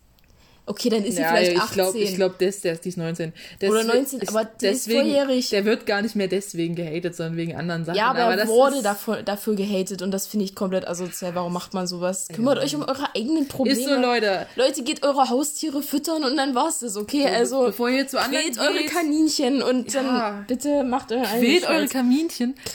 [0.66, 1.74] Okay, dann ist sie Ja, vielleicht ich 18.
[1.74, 3.34] glaube, ich glaub, ist, der die ist 19.
[3.60, 5.50] Der Oder ist- 19, ist- aber die ist volljährig.
[5.50, 7.98] Der wird gar nicht mehr deswegen gehatet, sondern wegen anderen Sachen.
[7.98, 11.34] ja, aber, er das wurde ist, dafür, dafür gehatet und das finde ich komplett asozial.
[11.34, 12.28] Warum macht man sowas?
[12.32, 13.78] Kümmert euch um eure eigenen Probleme.
[13.78, 14.46] Ist so, Leute.
[14.56, 17.26] Leute, geht eure Haustiere füttern und dann war's das, okay?
[17.26, 20.02] Also, Bevor ihr zu anderen quält eure geht, Kaninchen und Ja.
[20.02, 21.90] dann bitte macht euren eigenen Wählt eure Scheiß.
[21.90, 22.54] Kaminchen.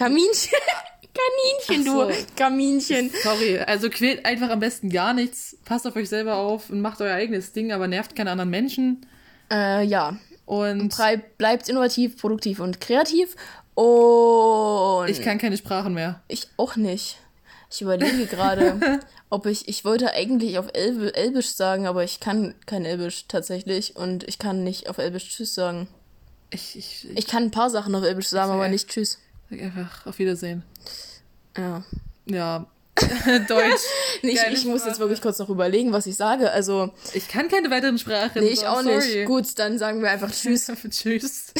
[1.13, 2.07] Kaninchen, so.
[2.07, 2.15] du.
[2.35, 3.09] Kaminchen.
[3.23, 5.57] Sorry, also quält einfach am besten gar nichts.
[5.65, 9.05] Passt auf euch selber auf und macht euer eigenes Ding, aber nervt keine anderen Menschen.
[9.51, 10.17] Äh, ja.
[10.45, 10.95] Und
[11.37, 13.35] bleibt innovativ, produktiv und kreativ.
[13.75, 16.21] Und ich kann keine Sprachen mehr.
[16.27, 17.17] ich auch nicht.
[17.71, 18.99] Ich überlege gerade,
[19.29, 23.95] ob ich, ich wollte eigentlich auf Elb, Elbisch sagen, aber ich kann kein Elbisch tatsächlich
[23.95, 25.87] und ich kann nicht auf Elbisch Tschüss sagen.
[26.49, 29.19] Ich, ich, ich Ich kann ein paar Sachen auf Elbisch sagen, aber nicht Tschüss.
[29.49, 30.63] Sag einfach auf Wiedersehen.
[31.57, 31.83] Ja.
[32.25, 32.65] Ja.
[33.47, 33.81] Deutsch.
[34.21, 36.51] Ich, Keine ich muss jetzt wirklich kurz noch überlegen, was ich sage.
[36.51, 38.41] Also, Ich kann keine weiteren Sprachen.
[38.43, 38.97] nee, ich so, auch sorry.
[38.97, 39.25] nicht.
[39.27, 40.69] Gut, dann sagen wir einfach Tschüss.
[40.89, 41.53] Tschüss.